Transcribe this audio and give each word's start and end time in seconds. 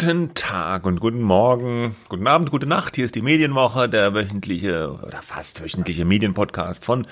Guten 0.00 0.32
Tag 0.34 0.86
und 0.86 1.00
guten 1.00 1.22
Morgen, 1.22 1.96
guten 2.08 2.28
Abend, 2.28 2.52
gute 2.52 2.66
Nacht. 2.66 2.94
Hier 2.94 3.04
ist 3.04 3.16
die 3.16 3.20
Medienwoche, 3.20 3.88
der 3.88 4.14
wöchentliche 4.14 4.92
oder 4.92 5.20
fast 5.22 5.60
wöchentliche 5.60 6.04
Medienpodcast 6.04 6.84
von 6.84 7.04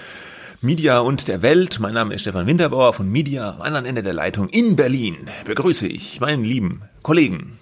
Media 0.60 1.00
und 1.00 1.26
der 1.26 1.42
Welt. 1.42 1.80
Mein 1.80 1.94
Name 1.94 2.14
ist 2.14 2.20
Stefan 2.20 2.46
Winterbauer 2.46 2.92
von 2.92 3.10
Media 3.10 3.50
am 3.50 3.62
anderen 3.62 3.86
Ende 3.86 4.04
der 4.04 4.12
Leitung 4.12 4.48
in 4.50 4.76
Berlin. 4.76 5.16
Begrüße 5.46 5.88
ich 5.88 6.20
meinen 6.20 6.44
lieben 6.44 6.82
Kollegen. 7.02 7.58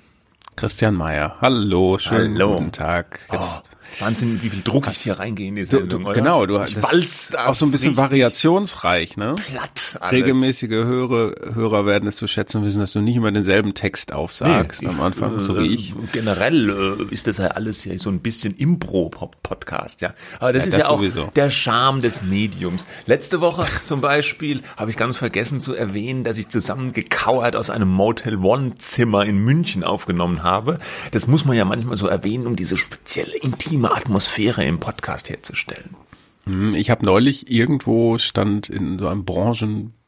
Christian 0.56 0.95
Mayer. 0.95 1.36
Hallo, 1.41 1.96
schönen 1.96 2.34
Hallo. 2.34 2.59
guten 2.59 2.72
Tag. 2.72 3.20
Oh, 3.32 3.61
Wahnsinn, 4.01 4.41
wie 4.43 4.51
viel 4.51 4.62
Druck 4.62 4.88
ich 4.91 4.98
hier 4.98 5.19
reingehe 5.19 5.48
in 5.48 5.55
die 5.56 5.62
Du, 5.65 5.79
Sendung, 5.79 6.05
du, 6.05 6.11
oder? 6.11 6.15
genau, 6.20 6.47
du 6.47 6.61
ich 6.62 6.75
das 6.75 7.34
auch 7.37 7.55
so 7.55 7.66
ein 7.66 7.70
bisschen 7.73 7.97
variationsreich, 7.97 9.16
ne? 9.16 9.34
platt 9.37 9.98
alles. 10.01 10.12
Regelmäßige 10.12 10.70
Hörer, 10.70 11.33
Hörer 11.55 11.87
werden 11.87 12.09
es 12.09 12.16
zu 12.16 12.27
schätzen 12.27 12.65
wissen, 12.65 12.80
dass 12.80 12.92
du 12.92 13.01
nicht 13.01 13.16
immer 13.16 13.30
denselben 13.33 13.75
Text 13.75 14.12
aufsagst 14.12 14.83
Nee, 14.83 14.89
am 14.89 15.01
Anfang, 15.01 15.39
so 15.41 15.59
wie 15.59 15.66
ich. 15.75 15.91
äh, 15.91 15.95
Generell 16.12 16.70
äh, 17.11 17.15
ist 17.15 17.27
das 17.27 17.39
ja 17.39 17.48
alles 17.48 17.84
ja 17.84 17.97
so 17.98 18.11
ein 18.11 18.20
bisschen 18.20 18.56
Impro-Podcast, 18.56 20.01
ja. 20.01 20.14
Aber 20.41 20.53
das 20.53 20.62
Ja, 20.64 20.69
ist 20.69 20.77
das 20.77 20.83
ja 20.84 20.89
auch 20.89 20.98
sowieso. 20.98 21.30
der 21.37 21.51
Charme 21.51 22.01
des 22.01 22.23
Mediums. 22.23 22.87
Letzte 23.06 23.41
Woche 23.41 23.66
zum 23.84 24.01
Beispiel 24.01 24.62
habe 24.77 24.91
ich 24.91 24.97
ganz 24.97 25.16
vergessen 25.16 25.61
zu 25.61 25.75
erwähnen, 25.75 26.25
dass 26.25 26.39
ich 26.39 26.48
zusammengekauert 26.48 27.56
aus 27.56 27.70
einem 27.70 27.89
Motel 27.89 28.37
One 28.37 28.75
Zimmer 28.78 29.25
in 29.25 29.39
München 29.39 29.84
aufgenommen 29.84 30.42
habe. 30.42 30.78
Das 31.12 31.27
muss 31.27 31.45
man 31.45 31.56
ja 31.56 31.64
manchmal 31.64 31.97
so 31.97 32.06
erwähnen, 32.06 32.47
um 32.47 32.56
diese 32.56 32.77
spezielle 32.77 33.37
intime 33.39 33.73
Atmosphäre 33.83 34.64
im 34.64 34.78
Podcast 34.80 35.28
herzustellen. 35.30 35.97
Hm, 36.44 36.75
Ich 36.75 36.91
habe 36.91 37.05
neulich 37.05 37.50
irgendwo 37.50 38.19
stand 38.19 38.69
in 38.69 38.98
so 38.98 39.08
einem 39.08 39.25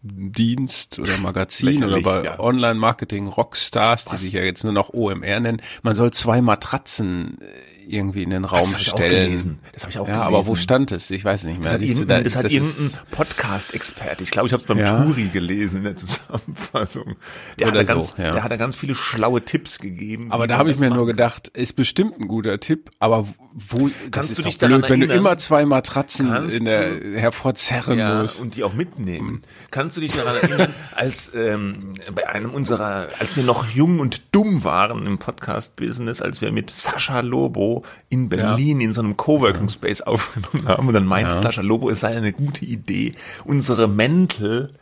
Branchendienst 0.03 0.98
oder 0.98 1.17
Magazin 1.19 1.84
oder 1.84 2.00
bei 2.00 2.25
ja. 2.25 2.39
Online-Marketing 2.41 3.27
Rockstars, 3.28 4.05
die 4.05 4.12
Was? 4.12 4.20
sich 4.22 4.33
ja 4.34 4.42
jetzt 4.42 4.64
nur 4.64 4.72
noch 4.72 4.92
OMR 4.92 5.41
nennen, 5.41 5.62
man 5.83 5.94
soll 5.94 6.12
zwei 6.12 6.41
Matratzen 6.42 7.39
äh, 7.41 7.44
irgendwie 7.89 8.25
in 8.25 8.31
den 8.31 8.44
Raum 8.44 8.62
Das 8.62 8.72
habe 8.72 8.83
ich 8.83 8.92
auch 8.92 8.97
stellen. 8.97 9.59
Das 9.72 9.83
habe 9.84 9.92
ich 9.92 9.98
auch 10.00 10.09
ja, 10.09 10.14
gelesen. 10.25 10.34
aber 10.34 10.47
wo 10.48 10.56
stand 10.56 10.91
es? 10.91 11.09
Ich 11.12 11.25
weiß 11.25 11.44
nicht 11.44 11.61
mehr. 11.61 11.64
Das 11.67 11.75
hat, 11.75 11.83
irgendein, 11.83 12.25
ist- 12.25 12.34
irgendein 12.34 12.91
Podcast-Experte. 13.12 14.25
Ich 14.25 14.33
glaube, 14.33 14.48
ich 14.48 14.53
habe 14.53 14.61
es 14.61 14.67
beim 14.67 14.78
Ja. 14.78 15.05
Turi 15.05 15.28
gelesen 15.28 15.78
in 15.78 15.84
der 15.84 15.97
Zusammenfassung. 15.97 17.14
Der, 17.61 17.69
Oder 17.69 17.81
hat 17.81 17.89
da 17.89 17.92
so, 17.92 17.98
ganz, 18.00 18.17
ja. 18.19 18.33
der 18.33 18.42
hat 18.42 18.50
da 18.50 18.56
ganz 18.56 18.75
viele 18.75 18.97
schlaue 18.97 19.44
Tipps 19.44 19.78
gegeben. 19.78 20.33
Aber 20.33 20.48
da 20.48 20.59
habe 20.59 20.72
ich 20.72 20.78
mir 20.81 20.89
machen 20.89 20.97
nur 20.98 21.06
kann. 21.06 21.17
gedacht, 21.17 21.48
ist 21.48 21.77
bestimmt 21.77 22.19
ein 22.20 22.27
guter 22.27 22.59
Tipp, 22.59 22.91
aber 22.98 23.28
wo, 23.59 23.89
das 23.89 23.95
Kannst 24.11 24.31
ist 24.31 24.39
du 24.39 24.43
doch 24.43 24.49
dich 24.51 24.59
daran 24.59 24.81
blöd, 24.83 24.91
wenn 24.91 25.01
du 25.01 25.07
erinnern? 25.07 25.19
immer 25.27 25.39
zwei 25.39 25.65
Matratzen 25.65 26.29
Kannst 26.29 26.59
in 26.59 26.67
der 26.67 27.01
hervorzerren 27.19 27.99
ja, 27.99 28.21
musst. 28.21 28.39
und 28.39 28.55
die 28.55 28.62
auch 28.65 28.75
mitnehmen. 28.75 29.43
Kannst 29.71 29.97
du 29.97 30.03
dich 30.03 30.12
daran 30.15 30.37
erinnern, 30.37 30.75
als 30.95 31.31
ähm, 31.35 31.95
bei 32.15 32.29
einem 32.29 32.51
unserer, 32.51 33.09
als 33.19 33.34
wir 33.37 33.45
noch 33.45 33.67
jung 33.71 33.99
und 34.01 34.21
dumm 34.33 34.62
waren 34.65 35.07
im 35.07 35.17
Podcast-Business, 35.17 36.21
als 36.21 36.43
wir 36.43 36.53
mit 36.53 36.71
Sascha 36.71 37.21
Lobo 37.21 37.83
in 38.11 38.29
Berlin 38.29 38.81
in 38.83 38.93
so 38.93 39.01
einem 39.01 39.17
Coworking 39.17 39.71
Space 39.71 40.03
aufgenommen 40.03 40.69
haben 40.69 40.87
und 40.89 40.93
dann 40.95 41.07
meinte 41.07 41.31
Ja. 41.33 41.41
Sascha 41.43 41.62
Lobo, 41.62 41.89
es 41.89 42.01
sei 42.01 42.15
eine 42.15 42.34
gute 42.34 42.67
Idee, 42.67 43.15
unsere 43.47 43.89
Mäntel 43.89 44.75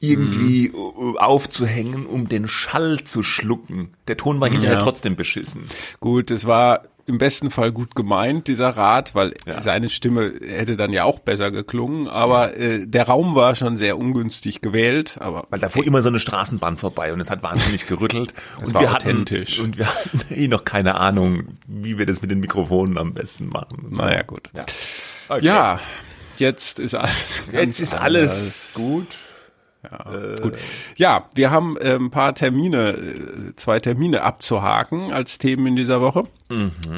irgendwie 0.00 0.70
Mhm. 0.74 1.16
aufzuhängen, 1.18 2.06
um 2.06 2.28
den 2.28 2.48
Schall 2.48 3.04
zu 3.04 3.22
schlucken. 3.22 3.90
Der 4.08 4.16
Ton 4.16 4.40
war 4.40 4.48
hinterher 4.50 4.78
Ja. 4.78 4.82
trotzdem 4.82 5.14
beschissen. 5.14 5.62
Gut, 6.00 6.32
es 6.32 6.44
war 6.44 6.82
im 7.06 7.18
besten 7.18 7.50
Fall 7.50 7.72
gut 7.72 7.94
gemeint, 7.94 8.48
dieser 8.48 8.70
Rat, 8.70 9.14
weil 9.14 9.34
Ja. 9.46 9.62
seine 9.62 9.88
Stimme 9.88 10.32
hätte 10.46 10.76
dann 10.76 10.92
ja 10.92 11.04
auch 11.04 11.18
besser 11.20 11.50
geklungen, 11.50 12.08
aber 12.08 12.56
äh, 12.56 12.86
der 12.86 13.06
Raum 13.08 13.34
war 13.34 13.54
schon 13.56 13.76
sehr 13.76 13.98
ungünstig 13.98 14.60
gewählt, 14.60 15.16
aber 15.20 15.46
Weil 15.50 15.60
da 15.60 15.68
fuhr 15.68 15.84
immer 15.84 16.02
so 16.02 16.08
eine 16.08 16.20
Straßenbahn 16.20 16.76
vorbei 16.76 17.12
und 17.12 17.20
es 17.20 17.30
hat 17.30 17.42
wahnsinnig 17.42 17.86
gerüttelt. 17.86 18.34
Das 18.60 18.68
und 18.68 18.74
war 18.74 18.82
wir 18.82 18.92
hatten, 18.92 19.08
authentisch. 19.08 19.58
Und 19.60 19.78
wir 19.78 19.86
hatten 19.86 20.20
eh 20.34 20.48
noch 20.48 20.64
keine 20.64 20.94
Ahnung, 20.96 21.58
wie 21.66 21.98
wir 21.98 22.06
das 22.06 22.22
mit 22.22 22.30
den 22.30 22.40
Mikrofonen 22.40 22.98
am 22.98 23.14
besten 23.14 23.48
machen. 23.48 23.88
so. 23.92 24.02
naja, 24.02 24.22
gut. 24.22 24.50
Ja. 24.54 24.64
Okay. 25.28 25.44
Ja, 25.46 25.80
jetzt 26.38 26.78
ist 26.78 26.94
alles 26.94 27.48
Jetzt 27.52 27.80
ist 27.80 27.94
alles 27.94 28.72
gut. 28.74 29.06
Ja, 29.82 30.36
gut. 30.40 30.54
Ja, 30.96 31.28
wir 31.34 31.50
haben 31.50 31.76
äh, 31.76 31.94
ein 31.96 32.10
paar 32.10 32.34
Termine, 32.34 32.90
äh, 32.90 33.56
zwei 33.56 33.80
Termine 33.80 34.22
abzuhaken 34.22 35.12
als 35.12 35.38
Themen 35.38 35.66
in 35.66 35.76
dieser 35.76 36.00
Woche. 36.00 36.28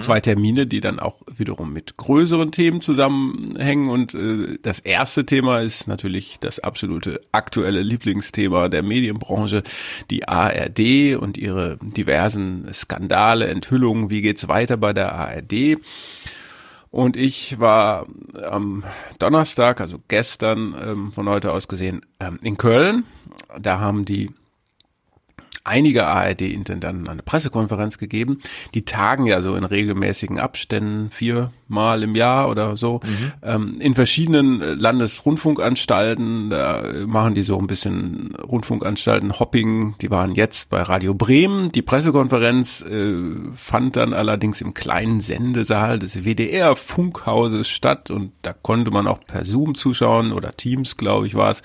Zwei 0.00 0.20
Termine, 0.20 0.66
die 0.66 0.80
dann 0.80 0.98
auch 0.98 1.22
wiederum 1.36 1.72
mit 1.72 1.96
größeren 1.96 2.50
Themen 2.50 2.80
zusammenhängen. 2.80 3.88
Und 3.88 4.12
äh, 4.12 4.58
das 4.60 4.80
erste 4.80 5.24
Thema 5.24 5.60
ist 5.60 5.86
natürlich 5.86 6.38
das 6.40 6.58
absolute 6.58 7.20
aktuelle 7.30 7.82
Lieblingsthema 7.82 8.68
der 8.68 8.82
Medienbranche, 8.82 9.62
die 10.10 10.26
ARD 10.26 11.16
und 11.20 11.38
ihre 11.38 11.78
diversen 11.80 12.66
Skandale, 12.72 13.46
Enthüllungen. 13.46 14.10
Wie 14.10 14.22
geht's 14.22 14.48
weiter 14.48 14.76
bei 14.76 14.92
der 14.92 15.14
ARD? 15.14 15.78
Und 16.94 17.16
ich 17.16 17.58
war 17.58 18.06
am 18.48 18.84
Donnerstag, 19.18 19.80
also 19.80 19.98
gestern 20.06 20.76
ähm, 20.80 21.10
von 21.12 21.28
heute 21.28 21.50
aus 21.50 21.66
gesehen, 21.66 22.06
ähm, 22.20 22.38
in 22.40 22.56
Köln. 22.56 23.02
Da 23.58 23.80
haben 23.80 24.04
die 24.04 24.30
einige 25.64 26.06
ARD-Intendanten 26.06 27.08
eine 27.08 27.22
Pressekonferenz 27.22 27.98
gegeben. 27.98 28.40
Die 28.74 28.84
tagen 28.84 29.26
ja 29.26 29.40
so 29.40 29.54
in 29.54 29.64
regelmäßigen 29.64 30.38
Abständen, 30.38 31.10
viermal 31.10 32.02
im 32.02 32.14
Jahr 32.14 32.48
oder 32.48 32.76
so, 32.76 33.00
ähm, 33.42 33.80
in 33.80 33.94
verschiedenen 33.94 34.60
äh, 34.60 34.74
Landesrundfunkanstalten. 34.74 36.50
Da 36.50 36.82
machen 37.06 37.34
die 37.34 37.42
so 37.42 37.58
ein 37.58 37.66
bisschen 37.66 38.34
Rundfunkanstalten-Hopping. 38.36 39.96
Die 40.00 40.10
waren 40.10 40.34
jetzt 40.34 40.70
bei 40.70 40.82
Radio 40.82 41.14
Bremen. 41.14 41.72
Die 41.72 41.82
Pressekonferenz 41.82 42.82
äh, 42.82 43.14
fand 43.54 43.96
dann 43.96 44.12
allerdings 44.12 44.60
im 44.60 44.74
kleinen 44.74 45.20
Sendesaal 45.20 45.98
des 45.98 46.24
WDR-Funkhauses 46.24 47.68
statt 47.68 48.10
und 48.10 48.32
da 48.42 48.52
konnte 48.52 48.90
man 48.90 49.06
auch 49.06 49.20
per 49.26 49.44
Zoom 49.44 49.74
zuschauen 49.74 50.32
oder 50.32 50.52
Teams, 50.52 50.96
glaube 50.96 51.26
ich, 51.26 51.34
war 51.34 51.50
es. 51.50 51.62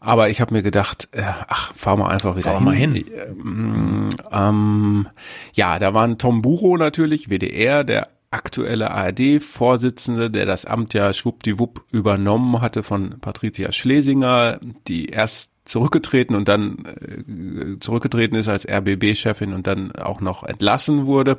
Aber 0.00 0.30
ich 0.30 0.40
habe 0.40 0.54
mir 0.54 0.62
gedacht, 0.62 1.08
äh, 1.12 1.22
ach, 1.48 1.74
fahr 1.74 1.96
mal 1.96 2.08
einfach 2.08 2.34
wieder 2.36 2.52
Fahr 2.52 2.60
mal 2.60 2.74
hin. 2.74 2.96
Ähm, 2.96 4.08
ähm, 4.32 5.08
ja, 5.52 5.78
da 5.78 5.92
waren 5.92 6.16
Tom 6.16 6.40
Buro 6.40 6.78
natürlich, 6.78 7.28
WDR, 7.28 7.84
der 7.84 8.08
aktuelle 8.30 8.92
ARD-Vorsitzende, 8.92 10.30
der 10.30 10.46
das 10.46 10.64
Amt 10.64 10.94
ja 10.94 11.12
schwuppdiwupp 11.12 11.84
übernommen 11.90 12.62
hatte 12.62 12.82
von 12.82 13.20
Patricia 13.20 13.72
Schlesinger, 13.72 14.58
die 14.88 15.06
erst 15.06 15.50
zurückgetreten 15.64 16.34
und 16.34 16.48
dann 16.48 16.84
äh, 16.86 17.78
zurückgetreten 17.78 18.36
ist 18.36 18.48
als 18.48 18.66
RBB-Chefin 18.66 19.52
und 19.52 19.66
dann 19.66 19.92
auch 19.92 20.20
noch 20.20 20.44
entlassen 20.44 21.06
wurde 21.06 21.38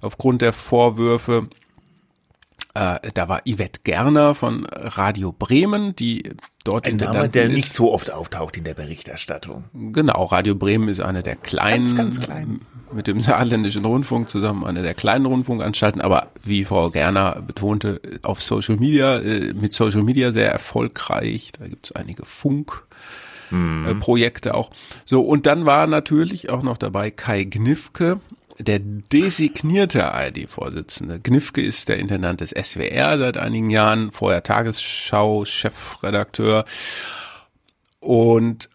aufgrund 0.00 0.42
der 0.42 0.52
Vorwürfe. 0.52 1.48
Äh, 2.74 3.10
da 3.14 3.28
war 3.28 3.42
Yvette 3.46 3.80
Gerner 3.82 4.34
von 4.34 4.66
Radio 4.66 5.32
Bremen, 5.32 5.96
die 5.96 6.30
dort 6.68 6.86
Ein 6.86 6.96
Name, 6.96 7.06
Intendantin 7.08 7.32
der 7.32 7.48
nicht 7.48 7.72
so 7.72 7.92
oft 7.92 8.12
auftaucht 8.12 8.56
in 8.56 8.64
der 8.64 8.74
Berichterstattung. 8.74 9.64
Genau, 9.92 10.24
Radio 10.24 10.54
Bremen 10.54 10.88
ist 10.88 11.00
eine 11.00 11.22
der 11.22 11.36
kleinen, 11.36 11.84
Ganz, 11.84 11.96
ganz 11.96 12.20
klein. 12.20 12.60
mit 12.92 13.06
dem 13.06 13.20
saarländischen 13.22 13.84
Rundfunk 13.84 14.28
zusammen 14.28 14.64
eine 14.64 14.82
der 14.82 14.94
kleinen 14.94 15.26
Rundfunkanstalten, 15.26 16.00
aber 16.00 16.28
wie 16.44 16.64
Frau 16.64 16.90
Gerner 16.90 17.42
betonte, 17.46 18.00
auf 18.22 18.42
Social 18.42 18.76
Media, 18.76 19.18
äh, 19.18 19.54
mit 19.54 19.72
Social 19.72 20.02
Media 20.02 20.30
sehr 20.30 20.50
erfolgreich. 20.52 21.52
Da 21.58 21.66
gibt 21.66 21.86
es 21.86 21.92
einige 21.92 22.24
Funk. 22.24 22.84
Projekte 23.98 24.52
auch. 24.52 24.70
So, 25.06 25.22
und 25.22 25.46
dann 25.46 25.64
war 25.64 25.86
natürlich 25.86 26.50
auch 26.50 26.62
noch 26.62 26.76
dabei 26.76 27.10
Kai 27.10 27.44
Gnifke, 27.44 28.20
der 28.58 28.80
designierte 28.80 30.12
ARD-Vorsitzende. 30.12 31.20
Gnifke 31.20 31.62
ist 31.62 31.88
der 31.88 31.98
Intendant 31.98 32.40
des 32.40 32.50
SWR 32.50 33.18
seit 33.18 33.36
einigen 33.36 33.70
Jahren, 33.70 34.10
vorher 34.12 34.42
Tagesschau-Chefredakteur. 34.42 36.64
Und 38.00 38.68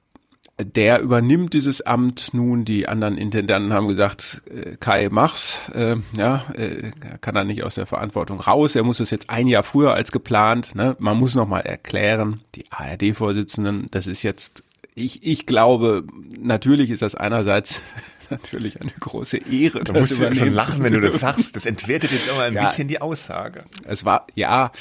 der 0.60 1.02
übernimmt 1.02 1.54
dieses 1.54 1.82
Amt 1.82 2.34
nun. 2.34 2.66
Die 2.66 2.88
anderen 2.88 3.18
Intendanten 3.18 3.74
haben 3.74 3.88
gesagt, 3.88 4.42
äh, 4.50 4.76
Kai, 4.80 5.10
mach's. 5.12 5.70
Äh, 5.74 5.98
ja, 6.16 6.46
äh, 6.54 6.92
kann 7.22 7.36
er 7.36 7.44
nicht 7.44 7.64
aus 7.64 7.76
der 7.76 7.86
Verantwortung 7.86 8.40
raus. 8.40 8.76
Er 8.76 8.84
muss 8.84 9.00
es 9.00 9.10
jetzt 9.10 9.30
ein 9.30 9.48
Jahr 9.48 9.64
früher 9.64 9.94
als 9.94 10.12
geplant. 10.12 10.76
Ne? 10.76 10.96
Man 11.00 11.18
muss 11.18 11.36
noch 11.36 11.48
mal 11.48 11.62
erklären, 11.62 12.42
die 12.56 12.66
ARD-Vorsitzenden, 12.70 13.88
das 13.92 14.08
ist 14.08 14.24
jetzt, 14.24 14.64
ich, 14.96 15.26
ich 15.26 15.46
glaube, 15.46 16.04
natürlich 16.40 16.90
ist 16.90 17.02
das 17.02 17.16
einerseits 17.16 17.82
natürlich 18.30 18.80
eine 18.82 18.92
große 19.00 19.38
Ehre. 19.38 19.84
Da 19.84 19.94
musst 19.94 20.20
du 20.20 20.24
ja 20.24 20.34
schon 20.34 20.54
lachen, 20.54 20.84
wenn 20.84 20.94
du 20.94 21.02
das 21.02 21.20
sagst. 21.20 21.56
Das 21.56 21.66
entwertet 21.66 22.12
jetzt 22.12 22.30
aber 22.30 22.44
ein 22.44 22.54
Ja. 22.54 22.64
bisschen 22.64 22.88
die 22.88 23.02
Aussage. 23.02 23.66
Es 23.86 24.06
war, 24.06 24.28
ja, 24.36 24.72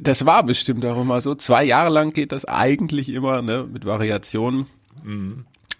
das 0.00 0.26
war 0.26 0.42
bestimmt 0.42 0.84
auch 0.84 1.00
immer 1.00 1.20
so. 1.20 1.34
Zwei 1.34 1.64
Jahre 1.64 1.90
lang 1.90 2.10
geht 2.10 2.32
das 2.32 2.44
eigentlich 2.44 3.08
immer, 3.10 3.42
ne, 3.42 3.66
mit 3.70 3.84
Variationen. 3.84 4.66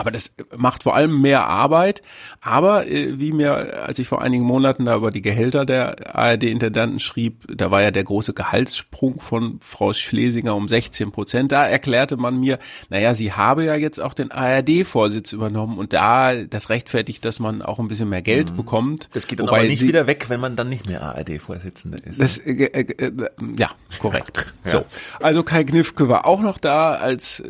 Aber 0.01 0.13
das 0.13 0.31
macht 0.57 0.85
vor 0.85 0.95
allem 0.95 1.21
mehr 1.21 1.49
Arbeit. 1.49 2.03
Aber 2.41 2.87
äh, 2.87 3.19
wie 3.19 3.33
mir, 3.33 3.85
als 3.85 3.99
ich 3.99 4.07
vor 4.07 4.23
einigen 4.23 4.45
Monaten 4.45 4.85
da 4.85 4.95
über 4.95 5.11
die 5.11 5.23
Gehälter 5.23 5.67
der 5.67 6.15
ARD-Intendanten 6.15 7.01
schrieb, 7.01 7.45
da 7.53 7.73
war 7.73 7.83
ja 7.83 7.91
der 7.91 8.05
große 8.05 8.33
Gehaltssprung 8.33 9.21
von 9.21 9.59
Frau 9.61 9.93
Schlesinger 9.93 10.55
um 10.55 10.69
16 10.69 11.11
Prozent. 11.11 11.51
Da 11.51 11.67
erklärte 11.67 12.17
man 12.17 12.39
mir, 12.39 12.61
naja, 12.91 13.17
sie 13.17 13.33
habe 13.33 13.65
ja 13.65 13.75
jetzt 13.75 14.01
auch 14.01 14.15
den 14.15 14.31
ARD-Vorsitz 14.31 15.33
übernommen 15.33 15.79
und 15.79 15.93
da 15.93 16.33
das 16.45 16.71
rechtfertigt, 16.71 17.25
dass 17.25 17.41
man 17.41 17.61
auch 17.61 17.81
ein 17.81 17.89
bisschen 17.89 18.09
mehr 18.09 18.23
Geld 18.23 18.53
mhm. 18.53 18.57
bekommt. 18.57 19.11
Das 19.15 19.27
geht 19.27 19.41
dann 19.41 19.49
aber 19.49 19.63
nicht 19.63 19.81
sie, 19.81 19.89
wieder 19.89 20.07
weg, 20.07 20.27
wenn 20.29 20.39
man 20.39 20.55
dann 20.55 20.69
nicht 20.69 20.87
mehr 20.87 21.03
ARD-Vorsitzende 21.03 21.99
ist. 21.99 22.23
Das, 22.23 22.39
äh, 22.39 22.53
äh, 22.53 23.05
äh, 23.05 23.13
ja, 23.59 23.73
korrekt. 23.99 24.55
ja. 24.65 24.71
So, 24.71 24.85
also 25.21 25.43
Kai 25.43 25.65
Knifke 25.65 26.09
war 26.09 26.25
auch 26.25 26.41
noch 26.41 26.59
da 26.59 26.93
als 26.93 27.43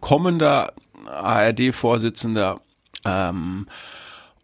kommender 0.00 0.72
ARD-Vorsitzender. 1.08 2.60
Ähm, 3.04 3.66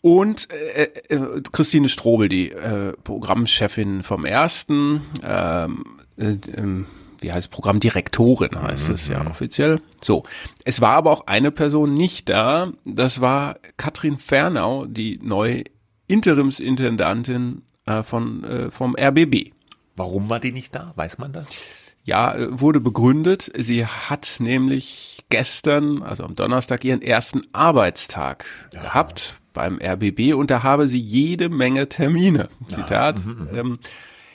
und 0.02 0.48
äh, 0.50 0.84
äh, 1.08 1.42
Christine 1.52 1.88
Strobel, 1.88 2.28
die 2.28 2.50
äh, 2.50 2.94
Programmchefin 3.04 4.02
vom 4.02 4.24
ersten, 4.24 5.02
ähm, 5.22 5.84
äh, 6.16 6.30
äh, 6.32 6.84
wie 7.20 7.32
heißt 7.32 7.50
Programmdirektorin 7.50 8.60
heißt 8.60 8.88
mhm. 8.88 8.94
es 8.94 9.08
ja 9.08 9.26
offiziell. 9.26 9.82
So, 10.00 10.22
es 10.64 10.80
war 10.80 10.94
aber 10.94 11.10
auch 11.10 11.26
eine 11.26 11.50
Person 11.50 11.92
nicht 11.92 12.30
da. 12.30 12.72
Das 12.86 13.20
war 13.20 13.56
Katrin 13.76 14.16
Fernau, 14.16 14.86
die 14.86 15.20
neue 15.22 15.64
Interimsintendantin 16.06 17.62
äh, 17.84 18.02
von 18.02 18.44
äh, 18.44 18.70
vom 18.70 18.96
RBB. 18.98 19.52
Warum 19.96 20.30
war 20.30 20.40
die 20.40 20.52
nicht 20.52 20.74
da? 20.74 20.92
Weiß 20.96 21.18
man 21.18 21.34
das? 21.34 21.50
Ja, 22.04 22.34
äh, 22.34 22.60
wurde 22.60 22.80
begründet. 22.80 23.52
Sie 23.54 23.84
hat 23.84 24.36
nämlich 24.38 25.19
gestern, 25.30 26.02
also 26.02 26.24
am 26.24 26.34
Donnerstag, 26.34 26.84
ihren 26.84 27.02
ersten 27.02 27.42
Arbeitstag 27.52 28.44
ja. 28.72 28.82
gehabt 28.82 29.40
beim 29.52 29.80
RBB 29.82 30.34
und 30.34 30.50
da 30.50 30.62
habe 30.62 30.86
sie 30.88 31.00
jede 31.00 31.48
Menge 31.48 31.88
Termine. 31.88 32.48
Zitat. 32.68 33.20
Ja. 33.20 33.26
Mhm, 33.26 33.40
mhm. 33.40 33.58
Ähm, 33.58 33.78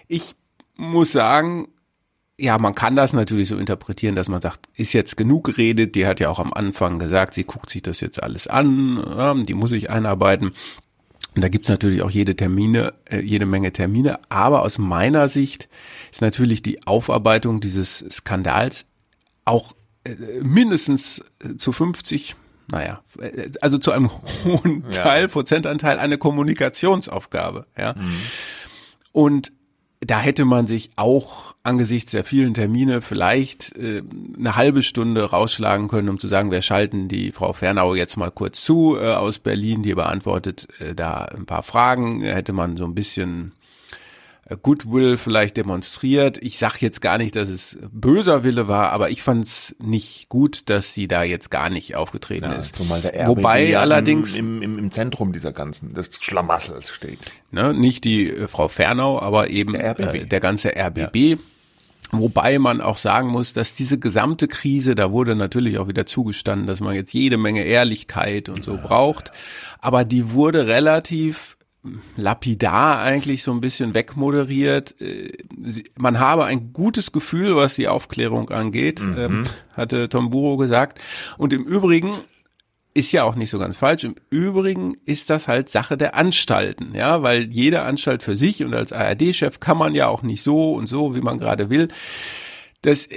ich 0.07 0.35
muss 0.75 1.11
sagen, 1.11 1.67
ja, 2.37 2.57
man 2.57 2.75
kann 2.75 2.95
das 2.95 3.13
natürlich 3.13 3.47
so 3.47 3.57
interpretieren, 3.57 4.15
dass 4.15 4.27
man 4.27 4.41
sagt, 4.41 4.67
ist 4.73 4.93
jetzt 4.93 5.15
genug 5.15 5.45
geredet. 5.45 5.95
Die 5.95 6.05
hat 6.05 6.19
ja 6.19 6.29
auch 6.29 6.39
am 6.39 6.53
Anfang 6.53 6.99
gesagt, 6.99 7.33
sie 7.33 7.45
guckt 7.45 7.69
sich 7.69 7.81
das 7.81 8.01
jetzt 8.01 8.21
alles 8.21 8.47
an, 8.47 9.45
die 9.47 9.53
muss 9.53 9.69
sich 9.69 9.89
einarbeiten. 9.89 10.51
Und 11.35 11.43
da 11.43 11.49
gibt's 11.49 11.69
natürlich 11.69 12.01
auch 12.01 12.09
jede 12.09 12.35
Termine, 12.35 12.93
äh, 13.05 13.19
jede 13.19 13.45
Menge 13.45 13.73
Termine. 13.73 14.19
Aber 14.29 14.61
aus 14.61 14.77
meiner 14.77 15.27
Sicht 15.27 15.67
ist 16.11 16.21
natürlich 16.21 16.61
die 16.61 16.87
Aufarbeitung 16.87 17.59
dieses 17.59 18.05
Skandals 18.09 18.85
auch 19.43 19.73
mindestens 20.41 21.21
äh, 21.43 21.55
zu 21.55 21.71
50, 21.71 22.35
naja, 22.71 23.01
äh, 23.19 23.49
also 23.61 23.77
zu 23.77 23.91
einem 23.91 24.09
hohen 24.43 24.89
Teil, 24.91 25.23
ja. 25.23 25.27
Prozentanteil 25.27 25.99
eine 25.99 26.17
Kommunikationsaufgabe. 26.17 27.65
Ja. 27.77 27.93
Mhm. 27.93 28.17
Und 29.11 29.51
da 30.01 30.19
hätte 30.19 30.45
man 30.45 30.67
sich 30.67 30.91
auch 30.97 31.55
angesichts 31.63 32.11
der 32.11 32.23
vielen 32.23 32.53
Termine 32.53 33.01
vielleicht 33.01 33.75
äh, 33.75 34.03
eine 34.37 34.55
halbe 34.55 34.83
Stunde 34.83 35.23
rausschlagen 35.23 35.87
können, 35.87 36.09
um 36.09 36.19
zu 36.19 36.27
sagen, 36.27 36.51
wir 36.51 36.61
schalten 36.61 37.07
die 37.07 37.31
Frau 37.31 37.53
Fernau 37.53 37.95
jetzt 37.95 38.17
mal 38.17 38.31
kurz 38.31 38.63
zu 38.63 38.97
äh, 38.97 39.13
aus 39.13 39.39
Berlin, 39.39 39.81
die 39.81 39.95
beantwortet 39.95 40.67
äh, 40.79 40.93
da 40.93 41.25
ein 41.25 41.45
paar 41.45 41.63
Fragen. 41.63 42.21
Hätte 42.21 42.53
man 42.53 42.77
so 42.77 42.85
ein 42.85 42.93
bisschen 42.93 43.53
Goodwill 44.61 45.17
vielleicht 45.17 45.57
demonstriert. 45.57 46.37
Ich 46.43 46.59
sage 46.59 46.75
jetzt 46.81 47.01
gar 47.01 47.17
nicht, 47.17 47.35
dass 47.35 47.49
es 47.49 47.79
böser 47.91 48.43
Wille 48.43 48.67
war, 48.67 48.91
aber 48.91 49.09
ich 49.09 49.23
fand 49.23 49.45
es 49.45 49.75
nicht 49.79 50.29
gut, 50.29 50.69
dass 50.69 50.93
sie 50.93 51.07
da 51.07 51.23
jetzt 51.23 51.49
gar 51.49 51.71
nicht 51.71 51.95
aufgetreten 51.95 52.45
ja, 52.45 52.53
ist. 52.53 52.79
Wobei 53.25 53.67
ja 53.67 53.79
allerdings 53.81 54.35
im, 54.35 54.61
im, 54.61 54.77
im 54.77 54.91
Zentrum 54.91 55.33
dieser 55.33 55.51
ganzen 55.51 55.95
des 55.95 56.11
Schlamassels 56.21 56.89
steht. 56.89 57.19
Ne, 57.49 57.73
nicht 57.73 58.03
die 58.03 58.29
äh, 58.29 58.47
Frau 58.47 58.67
Fernau, 58.67 59.19
aber 59.19 59.49
eben 59.49 59.73
der, 59.73 59.99
äh, 59.99 60.25
der 60.25 60.39
ganze 60.39 60.73
RBB. 60.75 61.15
Ja. 61.15 61.37
Wobei 62.11 62.59
man 62.59 62.81
auch 62.81 62.97
sagen 62.97 63.29
muss, 63.29 63.53
dass 63.53 63.73
diese 63.73 63.97
gesamte 63.97 64.47
Krise, 64.47 64.93
da 64.93 65.11
wurde 65.11 65.35
natürlich 65.35 65.79
auch 65.79 65.87
wieder 65.87 66.05
zugestanden, 66.05 66.67
dass 66.67 66.79
man 66.79 66.93
jetzt 66.93 67.13
jede 67.13 67.37
Menge 67.37 67.63
Ehrlichkeit 67.63 68.47
und 68.47 68.63
so 68.63 68.77
braucht, 68.77 69.31
aber 69.79 70.05
die 70.05 70.31
wurde 70.31 70.67
relativ 70.67 71.54
lapidar 72.15 72.99
eigentlich 72.99 73.43
so 73.43 73.51
ein 73.51 73.61
bisschen 73.61 73.93
wegmoderiert. 73.93 74.99
Äh, 75.01 75.31
man 75.97 76.19
habe 76.19 76.45
ein 76.45 76.73
gutes 76.73 77.11
Gefühl, 77.11 77.55
was 77.55 77.75
die 77.75 77.87
Aufklärung 77.87 78.49
angeht, 78.49 79.01
mhm. 79.01 79.15
Ähm, 79.17 79.45
hatte 79.73 80.09
Tom 80.09 80.29
Buro 80.29 80.57
gesagt. 80.57 80.99
Und 81.37 81.53
im 81.53 81.63
Übrigen 81.63 82.13
ist 82.95 83.11
ja 83.11 83.25
auch 83.25 83.35
nicht 83.35 83.49
so 83.49 83.59
ganz 83.59 83.75
falsch. 83.77 84.05
Im 84.05 84.15
Übrigen 84.29 84.95
ist 85.05 85.29
das 85.29 85.47
halt 85.49 85.69
Sache 85.69 85.97
der 85.97 86.15
Anstalten, 86.15 86.95
ja, 86.95 87.21
weil 87.21 87.51
jede 87.51 87.81
Anstalt 87.81 88.23
für 88.23 88.37
sich 88.37 88.63
und 88.63 88.73
als 88.73 88.93
ARD-Chef 88.93 89.59
kann 89.59 89.77
man 89.77 89.93
ja 89.93 90.07
auch 90.07 90.23
nicht 90.23 90.41
so 90.43 90.73
und 90.73 90.87
so, 90.87 91.13
wie 91.13 91.21
man 91.21 91.37
gerade 91.37 91.69
will. 91.69 91.89
Das, 92.85 93.09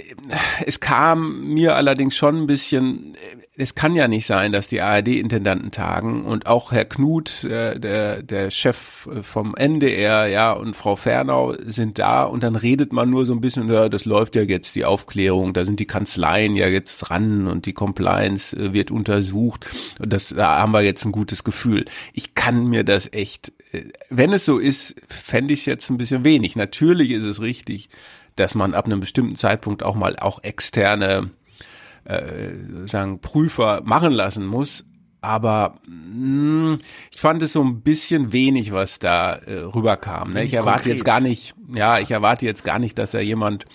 es 0.65 0.81
kam 0.81 1.53
mir 1.53 1.77
allerdings 1.77 2.17
schon 2.17 2.45
ein 2.45 2.47
bisschen, 2.47 3.19
es 3.55 3.75
kann 3.75 3.95
ja 3.95 4.09
nicht 4.09 4.25
sein, 4.25 4.51
dass 4.51 4.67
die 4.67 4.81
ARD-Intendanten 4.81 5.73
tagen 5.73 6.25
und 6.25 6.47
auch 6.47 6.73
Herr 6.73 6.87
Knut, 6.87 7.45
äh, 7.45 7.79
der, 7.79 8.23
der 8.23 8.51
Chef 8.51 9.07
vom 9.21 9.55
NDR, 9.55 10.27
ja, 10.27 10.53
und 10.53 10.75
Frau 10.75 10.97
Fernau 10.97 11.55
sind 11.67 11.99
da 11.99 12.23
und 12.25 12.45
dann 12.45 12.57
redet 12.57 12.95
man 12.95 13.11
nur 13.11 13.27
so 13.27 13.35
ein 13.35 13.43
bisschen, 13.43 13.71
ja, 13.71 13.91
das 13.91 14.07
läuft 14.07 14.37
ja 14.37 14.43
jetzt 14.43 14.75
die 14.75 14.87
Aufklärung, 14.87 15.53
da 15.53 15.67
sind 15.67 15.81
die 15.81 15.87
Kanzleien 15.87 16.57
ja 16.57 16.67
jetzt 16.67 17.01
dran 17.01 17.47
und 17.47 17.67
die 17.67 17.75
Compliance 17.75 18.57
äh, 18.57 18.73
wird 18.73 18.91
untersucht 18.91 19.69
und 19.99 20.15
das, 20.15 20.31
da 20.31 20.61
haben 20.61 20.73
wir 20.73 20.81
jetzt 20.81 21.05
ein 21.05 21.13
gutes 21.13 21.45
Gefühl. 21.45 21.85
Ich 22.15 22.35
kann 22.35 22.69
mir 22.69 22.85
das 22.85 23.13
echt, 23.13 23.53
äh, 23.73 23.83
wenn 24.09 24.33
es 24.33 24.47
so 24.47 24.57
ist, 24.57 24.97
fände 25.09 25.53
ich 25.53 25.61
es 25.61 25.67
jetzt 25.67 25.91
ein 25.91 25.99
bisschen 25.99 26.25
wenig. 26.25 26.57
Natürlich 26.57 27.11
ist 27.11 27.25
es 27.25 27.43
richtig, 27.43 27.91
dass 28.39 28.55
man 28.55 28.75
ab 28.75 28.87
einem 28.87 29.01
bestimmten 29.01 29.37
Zeitpunkt 29.37 29.83
auch 29.83 29.95
mal 29.95 30.17
auch 30.17 30.43
externe 30.43 31.31
äh, 32.05 32.87
sagen 32.87 33.21
Prüfer 33.21 33.83
machen 33.85 34.13
lassen 34.13 34.47
muss. 34.47 34.85
Aber 35.21 35.81
mh, 35.87 36.73
hm, 36.73 36.79
ich 37.11 37.21
fand 37.21 37.43
es 37.43 37.53
so 37.53 37.63
ein 37.63 37.83
bisschen 37.83 38.33
wenig, 38.33 38.73
was 38.73 38.99
da 38.99 39.33
äh, 39.33 39.59
rüberkam. 39.59 40.33
Ne? 40.33 40.45
Ich 40.45 40.55
erwarte 40.55 40.85
konkret. 40.85 40.95
jetzt 40.95 41.05
gar 41.05 41.21
nicht, 41.21 41.55
ja, 41.75 41.99
ich 41.99 42.11
erwarte 42.11 42.47
jetzt 42.47 42.65
gar 42.65 42.79
nicht, 42.79 42.99
dass 42.99 43.11
da 43.11 43.19
jemand 43.19 43.67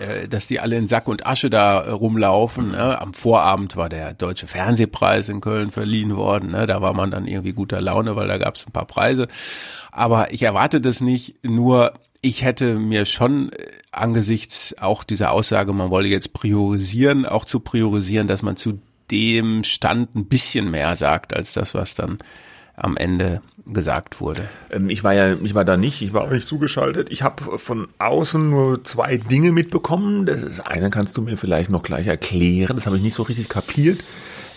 äh, 0.00 0.28
dass 0.28 0.46
die 0.46 0.60
alle 0.60 0.76
in 0.76 0.86
Sack 0.86 1.08
und 1.08 1.26
Asche 1.26 1.50
da 1.50 1.82
äh, 1.82 1.90
rumlaufen. 1.90 2.70
Ne? 2.72 3.00
Am 3.00 3.12
Vorabend 3.12 3.76
war 3.76 3.88
der 3.88 4.14
Deutsche 4.14 4.46
Fernsehpreis 4.46 5.28
in 5.28 5.40
Köln 5.40 5.70
verliehen 5.70 6.16
worden. 6.16 6.48
Ne? 6.50 6.66
Da 6.66 6.80
war 6.80 6.94
man 6.94 7.10
dann 7.10 7.26
irgendwie 7.26 7.52
guter 7.52 7.80
Laune, 7.80 8.16
weil 8.16 8.26
da 8.26 8.38
gab 8.38 8.54
es 8.54 8.66
ein 8.66 8.72
paar 8.72 8.86
Preise. 8.86 9.28
Aber 9.92 10.32
ich 10.32 10.42
erwarte 10.42 10.80
das 10.80 11.00
nicht. 11.00 11.44
Nur 11.44 11.92
ich 12.22 12.42
hätte 12.42 12.74
mir 12.74 13.06
schon 13.06 13.52
äh, 13.52 13.66
angesichts 13.92 14.76
auch 14.78 15.04
dieser 15.04 15.32
Aussage, 15.32 15.72
man 15.72 15.90
wolle 15.90 16.08
jetzt 16.08 16.32
priorisieren, 16.32 17.26
auch 17.26 17.44
zu 17.44 17.60
priorisieren, 17.60 18.28
dass 18.28 18.42
man 18.42 18.56
zu 18.56 18.80
dem 19.10 19.64
Stand 19.64 20.14
ein 20.14 20.26
bisschen 20.26 20.70
mehr 20.70 20.94
sagt, 20.96 21.34
als 21.34 21.52
das, 21.52 21.74
was 21.74 21.94
dann 21.94 22.18
am 22.76 22.96
Ende 22.96 23.42
gesagt 23.66 24.20
wurde. 24.20 24.48
Ähm, 24.70 24.88
ich 24.88 25.04
war 25.04 25.14
ja, 25.14 25.34
ich 25.34 25.54
war 25.54 25.64
da 25.64 25.76
nicht, 25.76 26.02
ich 26.02 26.12
war 26.12 26.22
auch 26.22 26.30
nicht 26.30 26.46
zugeschaltet. 26.46 27.10
Ich 27.10 27.22
habe 27.22 27.58
von 27.58 27.88
außen 27.98 28.50
nur 28.50 28.84
zwei 28.84 29.16
Dinge 29.16 29.52
mitbekommen. 29.52 30.26
Das 30.26 30.60
eine 30.60 30.90
kannst 30.90 31.16
du 31.16 31.22
mir 31.22 31.36
vielleicht 31.36 31.70
noch 31.70 31.82
gleich 31.82 32.06
erklären. 32.06 32.76
Das 32.76 32.86
habe 32.86 32.96
ich 32.96 33.02
nicht 33.02 33.14
so 33.14 33.22
richtig 33.22 33.48
kapiert. 33.48 34.02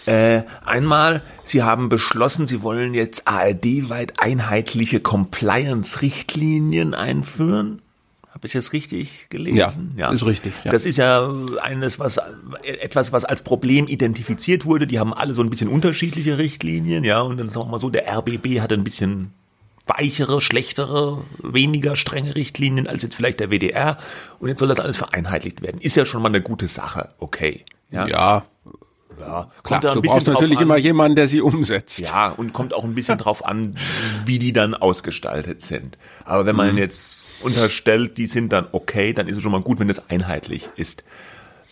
Äh, 0.06 0.44
einmal, 0.66 1.22
Sie 1.44 1.64
haben 1.64 1.90
beschlossen, 1.90 2.46
Sie 2.48 2.62
wollen 2.62 2.94
jetzt 2.94 3.28
ARD-weit 3.28 4.20
einheitliche 4.20 5.00
Compliance-Richtlinien 5.00 6.94
einführen. 6.94 7.82
Habe 8.34 8.48
ich 8.48 8.54
das 8.54 8.74
richtig 8.74 9.30
gelesen? 9.30 9.94
Ja, 9.96 10.08
ja, 10.08 10.12
ist 10.12 10.26
richtig. 10.26 10.54
Ja. 10.64 10.72
Das 10.72 10.86
ist 10.86 10.98
ja 10.98 11.32
eines, 11.62 12.00
was 12.00 12.20
etwas, 12.64 13.14
was 13.14 13.26
als 13.26 13.44
Problem 13.44 13.86
identifiziert 13.88 14.66
wurde. 14.66 14.88
Die 14.88 15.00
haben 15.00 15.14
alle 15.14 15.34
so 15.34 15.42
ein 15.42 15.50
bisschen 15.50 15.70
unterschiedliche 15.70 16.38
Richtlinien, 16.40 17.04
ja. 17.04 17.22
Und 17.22 17.38
dann 17.38 17.50
sagen 17.50 17.68
wir 17.68 17.72
mal 17.72 17.80
so, 17.80 17.90
der 17.90 18.12
RBB 18.12 18.60
hatte 18.60 18.74
ein 18.74 18.84
bisschen 18.84 19.34
weichere, 19.86 20.42
schlechtere, 20.42 21.24
weniger 21.42 21.96
strenge 21.96 22.36
Richtlinien 22.36 22.88
als 22.88 23.04
jetzt 23.04 23.16
vielleicht 23.16 23.40
der 23.40 23.52
WDR. 23.52 23.98
Und 24.40 24.50
jetzt 24.50 24.60
soll 24.60 24.70
das 24.70 24.80
alles 24.80 24.98
vereinheitlicht 24.98 25.62
werden. 25.62 25.80
Ist 25.80 25.96
ja 25.96 26.06
schon 26.06 26.22
mal 26.22 26.30
eine 26.30 26.42
gute 26.42 26.68
Sache. 26.68 27.10
Okay. 27.20 27.64
Ja, 27.92 28.08
ja 28.08 28.46
ja, 29.26 29.50
Klar, 29.64 29.82
du 29.82 30.02
brauchst 30.02 30.28
natürlich 30.28 30.58
an, 30.58 30.64
immer 30.64 30.78
jemanden, 30.78 31.16
der 31.16 31.28
sie 31.28 31.42
umsetzt. 31.42 32.00
Ja, 32.00 32.30
und 32.30 32.54
kommt 32.54 32.74
auch 32.74 32.84
ein 32.84 32.96
bisschen 32.96 33.18
drauf 33.18 33.46
an, 33.46 33.76
wie 34.26 34.40
die 34.40 34.54
dann 34.54 34.74
ausgestaltet 34.74 35.62
sind. 35.62 35.98
Aber 36.26 36.46
wenn 36.46 36.56
man 36.56 36.72
mhm. 36.72 36.78
jetzt 36.78 37.26
unterstellt, 37.42 38.18
die 38.18 38.28
sind 38.28 38.52
dann 38.52 38.68
okay, 38.72 39.14
dann 39.14 39.28
ist 39.28 39.38
es 39.38 39.44
schon 39.44 39.52
mal 39.52 39.62
gut, 39.62 39.80
wenn 39.80 39.90
es 39.90 40.10
einheitlich 40.10 40.70
ist. 40.76 41.04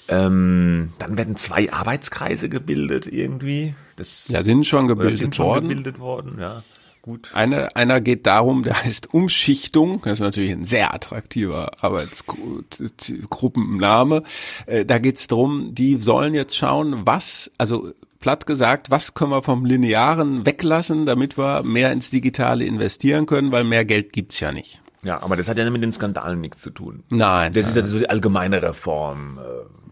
Ähm, 0.07 0.93
dann 0.99 1.17
werden 1.17 1.35
zwei 1.35 1.71
Arbeitskreise 1.71 2.49
gebildet 2.49 3.07
irgendwie. 3.07 3.75
Das 3.95 4.27
ja, 4.27 4.43
sind 4.43 4.65
schon 4.65 4.87
gebildet 4.87 5.19
sind 5.19 5.35
schon 5.35 5.45
worden. 5.45 5.69
gebildet 5.69 5.99
worden, 5.99 6.37
ja. 6.39 6.63
Gut. 7.01 7.31
Eine, 7.33 7.75
einer 7.75 7.99
geht 7.99 8.27
darum, 8.27 8.61
der 8.63 8.81
heißt 8.83 9.11
Umschichtung. 9.13 10.01
Das 10.03 10.13
ist 10.13 10.19
natürlich 10.19 10.51
ein 10.51 10.65
sehr 10.65 10.93
attraktiver 10.93 11.83
Arbeitsgruppenname. 11.83 14.23
Äh, 14.67 14.85
da 14.85 14.99
geht 14.99 15.17
es 15.17 15.25
darum, 15.27 15.73
die 15.73 15.97
sollen 15.97 16.35
jetzt 16.35 16.55
schauen, 16.55 17.01
was, 17.05 17.51
also 17.57 17.91
platt 18.19 18.45
gesagt, 18.45 18.91
was 18.91 19.15
können 19.15 19.31
wir 19.31 19.41
vom 19.41 19.65
Linearen 19.65 20.45
weglassen, 20.45 21.07
damit 21.07 21.39
wir 21.39 21.63
mehr 21.63 21.91
ins 21.91 22.11
Digitale 22.11 22.65
investieren 22.65 23.25
können, 23.25 23.51
weil 23.51 23.63
mehr 23.63 23.83
Geld 23.83 24.13
gibt's 24.13 24.39
ja 24.39 24.51
nicht. 24.51 24.79
Ja, 25.03 25.23
aber 25.23 25.35
das 25.35 25.49
hat 25.49 25.57
ja 25.57 25.67
mit 25.71 25.81
den 25.81 25.91
Skandalen 25.91 26.39
nichts 26.39 26.61
zu 26.61 26.69
tun. 26.69 27.03
Nein. 27.09 27.51
Das 27.53 27.67
ist 27.67 27.75
ja 27.75 27.81
so 27.81 27.97
die 27.97 28.07
allgemeine 28.09 28.61
Reform. 28.61 29.39
Äh, 29.39 29.41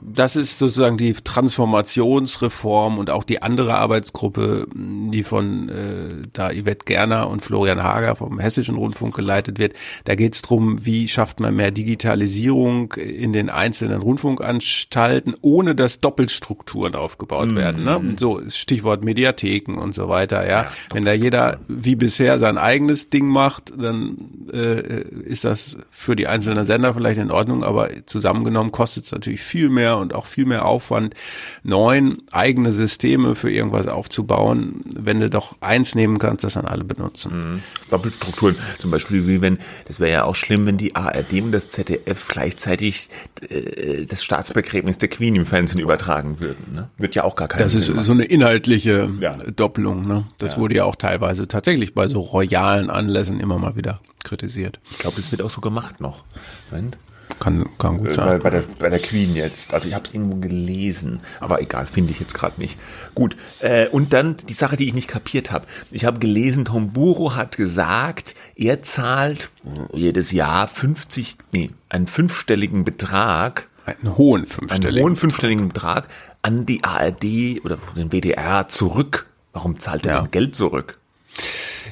das 0.01 0.35
ist 0.35 0.57
sozusagen 0.57 0.97
die 0.97 1.13
Transformationsreform 1.13 2.97
und 2.97 3.09
auch 3.09 3.23
die 3.23 3.41
andere 3.41 3.75
Arbeitsgruppe, 3.75 4.67
die 4.73 5.23
von 5.23 5.69
äh, 5.69 6.27
da 6.31 6.49
Yvette 6.49 6.85
Gerner 6.85 7.29
und 7.29 7.43
Florian 7.43 7.83
Hager 7.83 8.15
vom 8.15 8.39
Hessischen 8.39 8.75
Rundfunk 8.75 9.15
geleitet 9.15 9.59
wird. 9.59 9.73
Da 10.05 10.15
geht 10.15 10.35
es 10.35 10.41
darum, 10.41 10.85
wie 10.85 11.07
schafft 11.07 11.39
man 11.39 11.55
mehr 11.55 11.71
Digitalisierung 11.71 12.93
in 12.93 13.33
den 13.33 13.49
einzelnen 13.49 14.01
Rundfunkanstalten, 14.01 15.35
ohne 15.41 15.75
dass 15.75 15.99
Doppelstrukturen 15.99 16.95
aufgebaut 16.95 17.49
mhm. 17.49 17.55
werden. 17.55 17.83
Ne? 17.83 18.15
So 18.17 18.41
Stichwort 18.49 19.03
Mediatheken 19.03 19.77
und 19.77 19.93
so 19.93 20.07
weiter. 20.07 20.45
Ja, 20.45 20.63
ja 20.63 20.71
wenn 20.93 21.03
da 21.03 21.13
jeder 21.13 21.59
wie 21.67 21.95
bisher 21.95 22.39
sein 22.39 22.57
eigenes 22.57 23.09
Ding 23.09 23.27
macht, 23.27 23.73
dann 23.77 24.47
äh, 24.53 25.01
ist 25.25 25.43
das 25.43 25.77
für 25.91 26.15
die 26.15 26.27
einzelnen 26.27 26.65
Sender 26.65 26.93
vielleicht 26.93 27.19
in 27.19 27.31
Ordnung, 27.31 27.63
aber 27.63 27.89
zusammengenommen 28.05 28.71
kostet 28.71 29.05
es 29.05 29.11
natürlich 29.11 29.41
viel 29.41 29.69
mehr 29.69 29.88
und 29.97 30.13
auch 30.13 30.25
viel 30.25 30.45
mehr 30.45 30.65
Aufwand, 30.65 31.15
neun 31.63 32.21
eigene 32.31 32.71
Systeme 32.71 33.35
für 33.35 33.51
irgendwas 33.51 33.87
aufzubauen, 33.87 34.81
wenn 34.85 35.19
du 35.19 35.29
doch 35.29 35.55
eins 35.61 35.95
nehmen 35.95 36.19
kannst, 36.19 36.43
das 36.43 36.53
dann 36.53 36.65
alle 36.65 36.83
benutzen. 36.83 37.53
Mhm. 37.53 37.63
Doppelstrukturen, 37.89 38.55
zum 38.79 38.91
Beispiel 38.91 39.27
wie 39.27 39.41
wenn, 39.41 39.59
das 39.87 39.99
wäre 39.99 40.11
ja 40.11 40.23
auch 40.23 40.35
schlimm, 40.35 40.65
wenn 40.65 40.77
die 40.77 40.95
ARD 40.95 41.41
und 41.41 41.51
das 41.51 41.67
ZDF 41.67 42.27
gleichzeitig 42.27 43.09
äh, 43.49 44.05
das 44.05 44.23
Staatsbegräbnis 44.23 44.97
der 44.97 45.09
Queen 45.09 45.35
im 45.35 45.45
Fernsehen 45.45 45.79
übertragen 45.79 46.39
würden. 46.39 46.73
Ne? 46.73 46.89
Wird 46.97 47.15
ja 47.15 47.23
auch 47.23 47.35
gar 47.35 47.47
keinen 47.47 47.59
Das 47.59 47.75
ist 47.75 47.85
Sinn 47.85 48.01
so 48.01 48.11
eine 48.11 48.25
inhaltliche 48.25 49.09
ja. 49.19 49.35
Doppelung. 49.55 50.07
Ne? 50.07 50.25
Das 50.37 50.53
ja. 50.53 50.57
wurde 50.59 50.75
ja 50.75 50.83
auch 50.85 50.95
teilweise 50.95 51.47
tatsächlich 51.47 51.93
bei 51.93 52.07
so 52.07 52.21
royalen 52.21 52.89
Anlässen 52.89 53.39
immer 53.39 53.57
mal 53.57 53.75
wieder 53.75 53.99
kritisiert. 54.23 54.79
Ich 54.91 54.99
glaube, 54.99 55.17
das 55.17 55.31
wird 55.31 55.41
auch 55.41 55.49
so 55.49 55.61
gemacht 55.61 55.99
noch. 56.01 56.23
Moment. 56.71 56.97
Kann, 57.39 57.65
kann 57.77 57.97
gut 57.97 58.09
äh, 58.09 58.13
sein. 58.13 58.27
Bei, 58.27 58.37
bei, 58.39 58.49
der, 58.49 58.63
bei 58.79 58.89
der 58.89 58.99
Queen 58.99 59.35
jetzt. 59.35 59.73
Also 59.73 59.87
ich 59.87 59.93
habe 59.93 60.05
es 60.05 60.13
irgendwo 60.13 60.37
gelesen, 60.37 61.21
aber 61.39 61.61
egal, 61.61 61.85
finde 61.85 62.11
ich 62.11 62.19
jetzt 62.19 62.33
gerade 62.33 62.59
nicht. 62.59 62.77
Gut. 63.15 63.37
Äh, 63.59 63.87
und 63.87 64.13
dann 64.13 64.37
die 64.37 64.53
Sache, 64.53 64.75
die 64.75 64.87
ich 64.87 64.93
nicht 64.93 65.07
kapiert 65.07 65.51
habe. 65.51 65.65
Ich 65.91 66.05
habe 66.05 66.19
gelesen, 66.19 66.65
Tom 66.65 66.91
Buro 66.91 67.35
hat 67.35 67.57
gesagt, 67.57 68.35
er 68.55 68.81
zahlt 68.81 69.49
jedes 69.93 70.31
Jahr 70.31 70.67
50, 70.67 71.37
nee, 71.51 71.71
einen 71.87 72.07
fünfstelligen 72.07 72.83
Betrag. 72.83 73.67
Einen 73.85 74.17
hohen 74.17 74.45
fünfstelligen. 74.45 74.95
Einen 74.95 75.03
hohen 75.03 75.15
fünfstelligen 75.15 75.67
Betrag 75.69 76.07
an 76.41 76.65
die 76.65 76.83
ARD 76.83 77.63
oder 77.63 77.77
den 77.95 78.11
WDR 78.11 78.67
zurück. 78.67 79.27
Warum 79.53 79.79
zahlt 79.79 80.05
er 80.05 80.13
ja. 80.13 80.21
dann 80.21 80.31
Geld 80.31 80.55
zurück? 80.55 80.97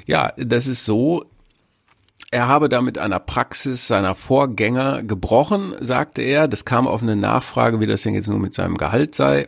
Ja, 0.06 0.34
das 0.38 0.68
ist 0.68 0.86
so, 0.86 1.26
er 2.32 2.48
habe 2.48 2.70
damit 2.70 2.98
einer 2.98 3.20
Praxis 3.20 3.88
seiner 3.88 4.16
Vorgänger 4.16 5.04
gebrochen, 5.04 5.76
sagte 5.80 6.22
er. 6.22 6.48
Das 6.48 6.66
kam 6.66 6.88
auf 6.88 7.02
eine 7.02 7.16
Nachfrage, 7.16 7.80
wie 7.80 7.86
das 7.86 8.02
denn 8.02 8.16
jetzt 8.16 8.28
nur 8.28 8.40
mit 8.40 8.54
seinem 8.54 8.76
Gehalt 8.76 9.16
sei. 9.16 9.48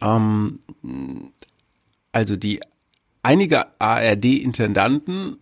Ähm, 0.00 0.60
also 2.12 2.36
die 2.36 2.60
einige 3.22 3.80
ARD-Intendanten 3.80 5.38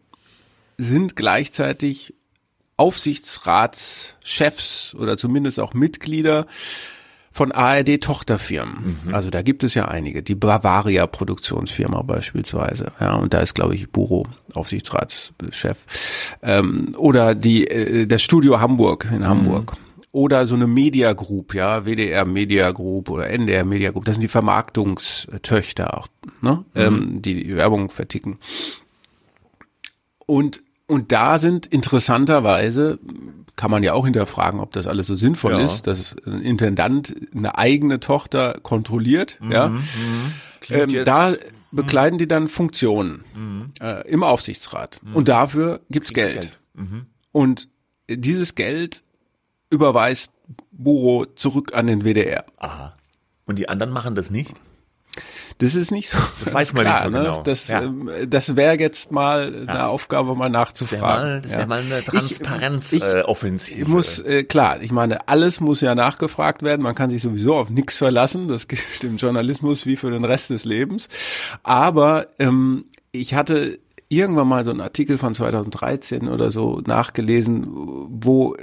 sind 0.79 1.14
gleichzeitig 1.14 2.14
Aufsichtsratschefs 2.79 4.95
oder 4.95 5.19
zumindest 5.19 5.61
auch 5.61 5.75
Mitglieder 5.75 6.47
von 7.32 7.50
ARD-Tochterfirmen. 7.50 8.98
Mhm. 9.04 9.14
Also 9.14 9.30
da 9.30 9.42
gibt 9.42 9.64
es 9.64 9.74
ja 9.74 9.86
einige. 9.86 10.22
Die 10.22 10.34
Bavaria 10.34 11.06
Produktionsfirma 11.06 12.02
beispielsweise. 12.02 12.92
Ja, 13.00 13.14
und 13.14 13.32
da 13.34 13.40
ist, 13.40 13.54
glaube 13.54 13.74
ich, 13.74 13.90
Buro 13.90 14.26
Aufsichtsratschef. 14.54 15.78
Ähm, 16.42 16.94
oder 16.96 17.34
die, 17.34 17.66
äh, 17.66 18.06
das 18.06 18.22
Studio 18.22 18.60
Hamburg 18.60 19.08
in 19.14 19.26
Hamburg. 19.26 19.72
Mhm. 19.72 19.78
Oder 20.14 20.46
so 20.46 20.54
eine 20.54 20.66
Media 20.66 21.14
Group, 21.14 21.54
ja, 21.54 21.86
WDR 21.86 22.26
Media 22.26 22.70
Group 22.70 23.08
oder 23.08 23.30
NDR 23.30 23.64
Media 23.64 23.90
Group. 23.92 24.04
Das 24.04 24.16
sind 24.16 24.22
die 24.22 24.28
Vermarktungstöchter 24.28 25.96
auch, 25.98 26.06
ne? 26.42 26.64
Mhm. 26.74 26.80
Ähm, 26.80 27.22
die, 27.22 27.44
die 27.44 27.56
Werbung 27.56 27.88
verticken. 27.88 28.38
Und 30.26 30.62
und 30.92 31.10
da 31.10 31.38
sind 31.38 31.64
interessanterweise 31.64 32.98
kann 33.56 33.71
man 33.71 33.82
ja 33.82 33.92
auch 33.92 34.04
hinterfragen, 34.04 34.61
ob 34.61 34.73
das 34.73 34.87
alles 34.87 35.06
so 35.06 35.14
sinnvoll 35.14 35.52
ja. 35.52 35.61
ist, 35.61 35.87
dass 35.87 36.16
ein 36.26 36.40
Intendant 36.40 37.14
eine 37.35 37.56
eigene 37.59 38.00
Tochter 38.00 38.59
kontrolliert. 38.62 39.38
Mhm, 39.40 39.52
ja, 39.52 39.68
mhm. 39.68 39.85
ähm, 40.71 41.04
da 41.04 41.30
mhm. 41.30 41.37
bekleiden 41.71 42.18
die 42.18 42.28
dann 42.28 42.49
Funktionen 42.49 43.25
mhm. 43.35 43.73
äh, 43.80 44.09
im 44.09 44.23
Aufsichtsrat 44.23 45.00
mhm. 45.02 45.16
und 45.16 45.28
dafür 45.28 45.80
gibt's 45.90 46.12
Geld. 46.12 46.40
Geld. 46.40 46.59
Mhm. 46.75 47.06
Und 47.30 47.68
dieses 48.09 48.54
Geld 48.54 49.02
überweist 49.71 50.32
Buro 50.71 51.26
zurück 51.26 51.73
an 51.75 51.87
den 51.87 52.04
WDR. 52.04 52.44
Aha. 52.59 52.97
Und 53.47 53.59
die 53.59 53.68
anderen 53.68 53.92
machen 53.92 54.14
das 54.14 54.30
nicht? 54.30 54.61
Das 55.59 55.75
ist 55.75 55.90
nicht 55.90 56.09
so. 56.09 56.19
Das 56.42 56.52
weiß 56.52 56.73
man 56.73 56.83
klar, 56.83 57.04
nicht 57.04 57.04
so 57.04 57.11
ne? 57.11 57.25
genau. 57.25 57.42
Das, 57.42 57.69
ja. 57.69 57.83
ähm, 57.83 58.11
das 58.26 58.57
wäre 58.57 58.78
jetzt 58.78 59.12
mal 59.12 59.47
eine 59.47 59.66
ja. 59.66 59.87
Aufgabe, 59.87 60.35
mal 60.35 60.49
nachzufragen. 60.49 61.42
Das 61.42 61.52
wäre 61.52 61.66
mal, 61.66 61.83
wär 61.83 61.88
mal 61.88 61.95
eine 61.97 62.04
Transparenzoffensive. 62.04 63.75
Ich, 63.75 63.83
ich, 63.83 63.88
muss 63.88 64.19
äh, 64.21 64.45
klar, 64.45 64.81
ich 64.81 64.90
meine, 64.90 65.28
alles 65.28 65.61
muss 65.61 65.81
ja 65.81 65.95
nachgefragt 65.95 66.62
werden. 66.62 66.83
Man 66.83 66.95
kann 66.95 67.11
sich 67.11 67.23
sowieso 67.23 67.54
auf 67.54 67.71
nichts 67.71 67.99
verlassen. 67.99 68.49
Das 68.49 68.66
gilt 68.69 68.83
im 69.02 69.16
Journalismus 69.16 69.87
wie 69.87 69.97
für 69.97 70.11
den 70.11 70.25
Rest 70.25 70.50
des 70.50 70.64
Lebens. 70.64 71.09
Aber 71.62 72.28
ähm, 72.38 72.87
ich 73.12 73.35
hatte 73.35 73.78
irgendwann 74.12 74.47
mal 74.47 74.62
so 74.62 74.71
einen 74.71 74.83
Artikel 74.83 75.16
von 75.16 75.33
2013 75.33 76.28
oder 76.28 76.50
so 76.50 76.83
nachgelesen, 76.87 77.66
wo 78.11 78.54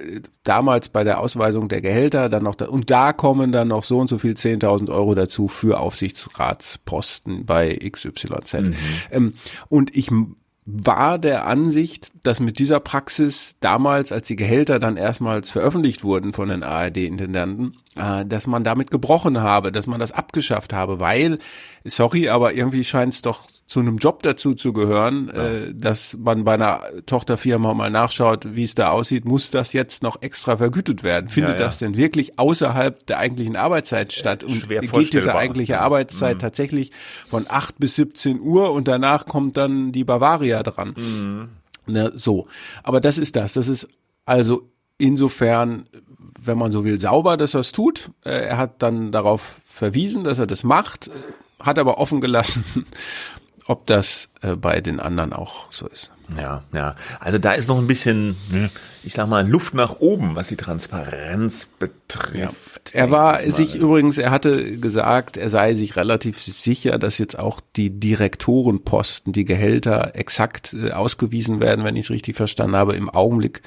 damals 0.43 0.89
bei 0.89 1.03
der 1.03 1.19
Ausweisung 1.19 1.69
der 1.69 1.81
Gehälter 1.81 2.29
dann 2.29 2.43
noch, 2.43 2.53
da, 2.53 2.67
und 2.67 2.91
da 2.91 3.13
kommen 3.13 3.51
dann 3.51 3.69
noch 3.69 3.83
so 3.83 3.97
und 3.97 4.09
so 4.09 4.19
viel 4.19 4.33
10.000 4.33 4.91
Euro 4.91 5.15
dazu 5.15 5.47
für 5.47 5.79
Aufsichtsratsposten 5.79 7.47
bei 7.47 7.75
XYZ. 7.77 8.53
Mhm. 8.53 8.75
Ähm, 9.11 9.33
und 9.69 9.95
ich 9.95 10.11
war 10.71 11.17
der 11.17 11.47
Ansicht, 11.47 12.11
dass 12.21 12.39
mit 12.39 12.59
dieser 12.59 12.79
Praxis 12.79 13.55
damals, 13.59 14.11
als 14.11 14.27
die 14.27 14.35
Gehälter 14.35 14.77
dann 14.77 14.97
erstmals 14.97 15.49
veröffentlicht 15.49 16.03
wurden 16.03 16.31
von 16.31 16.49
den 16.49 16.61
ARD-Intendanten, 16.61 17.75
äh, 17.95 18.23
dass 18.23 18.45
man 18.45 18.63
damit 18.63 18.91
gebrochen 18.91 19.41
habe, 19.41 19.71
dass 19.71 19.87
man 19.87 19.99
das 19.99 20.11
abgeschafft 20.11 20.73
habe, 20.73 20.99
weil, 20.99 21.39
sorry, 21.85 22.29
aber 22.29 22.53
irgendwie 22.53 22.83
scheint 22.83 23.15
es 23.15 23.23
doch 23.23 23.47
zu 23.69 23.79
einem 23.79 23.97
Job 23.97 24.23
dazu 24.23 24.55
zu 24.55 24.73
gehören, 24.73 25.31
ja. 25.31 25.43
äh, 25.43 25.75
dass 25.75 26.17
man 26.17 26.43
bei 26.43 26.55
einer 26.55 26.81
Tochterfirma 27.05 27.75
mal 27.75 27.91
nachschaut, 27.91 28.55
wie 28.55 28.63
es 28.63 28.73
da 28.73 28.89
aussieht, 28.89 29.25
muss 29.25 29.51
das 29.51 29.73
jetzt 29.73 30.01
noch 30.01 30.23
extra 30.23 30.57
vergütet 30.57 31.03
werden? 31.03 31.29
Findet 31.29 31.53
ja, 31.53 31.59
ja. 31.59 31.65
das 31.67 31.77
denn 31.77 31.95
wirklich 31.95 32.39
außerhalb 32.39 33.05
der 33.05 33.19
eigentlichen 33.19 33.55
Arbeitszeit 33.55 34.11
statt? 34.11 34.43
Und 34.43 34.67
geht 34.67 35.13
diese 35.13 35.35
eigentliche 35.35 35.81
Arbeitszeit 35.81 36.37
mhm. 36.37 36.39
tatsächlich 36.39 36.91
von 37.29 37.45
8 37.47 37.77
bis 37.77 37.95
17 37.95 38.41
Uhr 38.41 38.71
und 38.71 38.87
danach 38.87 39.27
kommt 39.27 39.55
dann 39.55 39.91
die 39.91 40.03
Bavaria 40.03 40.63
dran? 40.63 40.95
Mhm. 40.97 41.49
Ne, 41.85 42.11
so. 42.15 42.47
Aber 42.81 42.99
das 42.99 43.19
ist 43.19 43.35
das. 43.35 43.53
Das 43.53 43.67
ist 43.67 43.87
also 44.25 44.67
insofern, 44.97 45.83
wenn 46.41 46.57
man 46.57 46.71
so 46.71 46.85
will, 46.85 46.99
sauber, 46.99 47.37
dass 47.37 47.53
er 47.53 47.59
es 47.59 47.71
tut. 47.71 48.09
Äh, 48.25 48.31
er 48.31 48.57
hat 48.57 48.81
dann 48.81 49.11
darauf 49.11 49.61
verwiesen, 49.63 50.23
dass 50.23 50.39
er 50.39 50.47
das 50.47 50.63
macht, 50.63 51.11
hat 51.59 51.77
aber 51.77 51.99
offen 51.99 52.19
gelassen, 52.19 52.63
ob 53.69 53.85
das 53.85 54.28
äh, 54.41 54.55
bei 54.55 54.81
den 54.81 54.99
anderen 54.99 55.33
auch 55.33 55.71
so 55.71 55.87
ist. 55.87 56.11
Ja, 56.37 56.63
ja. 56.73 56.95
Also 57.19 57.39
da 57.39 57.53
ist 57.53 57.67
noch 57.67 57.77
ein 57.77 57.87
bisschen, 57.87 58.37
ne, 58.51 58.69
ich 59.03 59.13
sag 59.13 59.27
mal, 59.27 59.47
Luft 59.47 59.73
nach 59.73 59.99
oben, 59.99 60.35
was 60.35 60.49
die 60.49 60.57
Transparenz 60.57 61.67
betrifft. 61.79 62.93
Ja. 62.93 62.99
Er 62.99 63.11
war 63.11 63.51
sich 63.51 63.75
übrigens, 63.75 64.17
er 64.17 64.31
hatte 64.31 64.77
gesagt, 64.77 65.37
er 65.37 65.49
sei 65.49 65.73
sich 65.73 65.95
relativ 65.95 66.39
sicher, 66.39 66.99
dass 66.99 67.17
jetzt 67.17 67.39
auch 67.39 67.61
die 67.75 67.89
Direktorenposten, 67.89 69.33
die 69.33 69.45
Gehälter 69.45 70.15
exakt 70.15 70.73
äh, 70.73 70.91
ausgewiesen 70.91 71.59
werden, 71.59 71.85
wenn 71.85 71.95
ich 71.95 72.05
es 72.05 72.11
richtig 72.11 72.35
verstanden 72.35 72.75
habe. 72.75 72.95
Im 72.95 73.09
Augenblick 73.09 73.61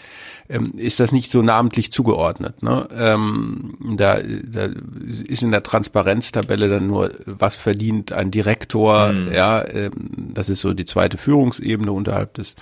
ähm, 0.48 0.72
ist 0.76 1.00
das 1.00 1.12
nicht 1.12 1.30
so 1.30 1.42
namentlich 1.42 1.92
zugeordnet. 1.92 2.62
Ne? 2.62 2.88
Ähm, 2.94 3.76
da, 3.96 4.20
da 4.20 4.68
ist 5.26 5.42
in 5.42 5.50
der 5.50 5.62
Transparenztabelle 5.62 6.68
dann 6.68 6.86
nur, 6.86 7.10
was 7.26 7.56
verdient 7.56 8.12
ein 8.12 8.30
Direktor, 8.30 9.12
mhm. 9.12 9.32
ja, 9.32 9.66
ähm, 9.68 9.92
das 10.34 10.48
ist 10.48 10.60
so 10.62 10.72
die 10.72 10.84
zweite 10.84 11.18
Führungsebene 11.18 11.92
unterhalb 11.92 12.34
des 12.34 12.56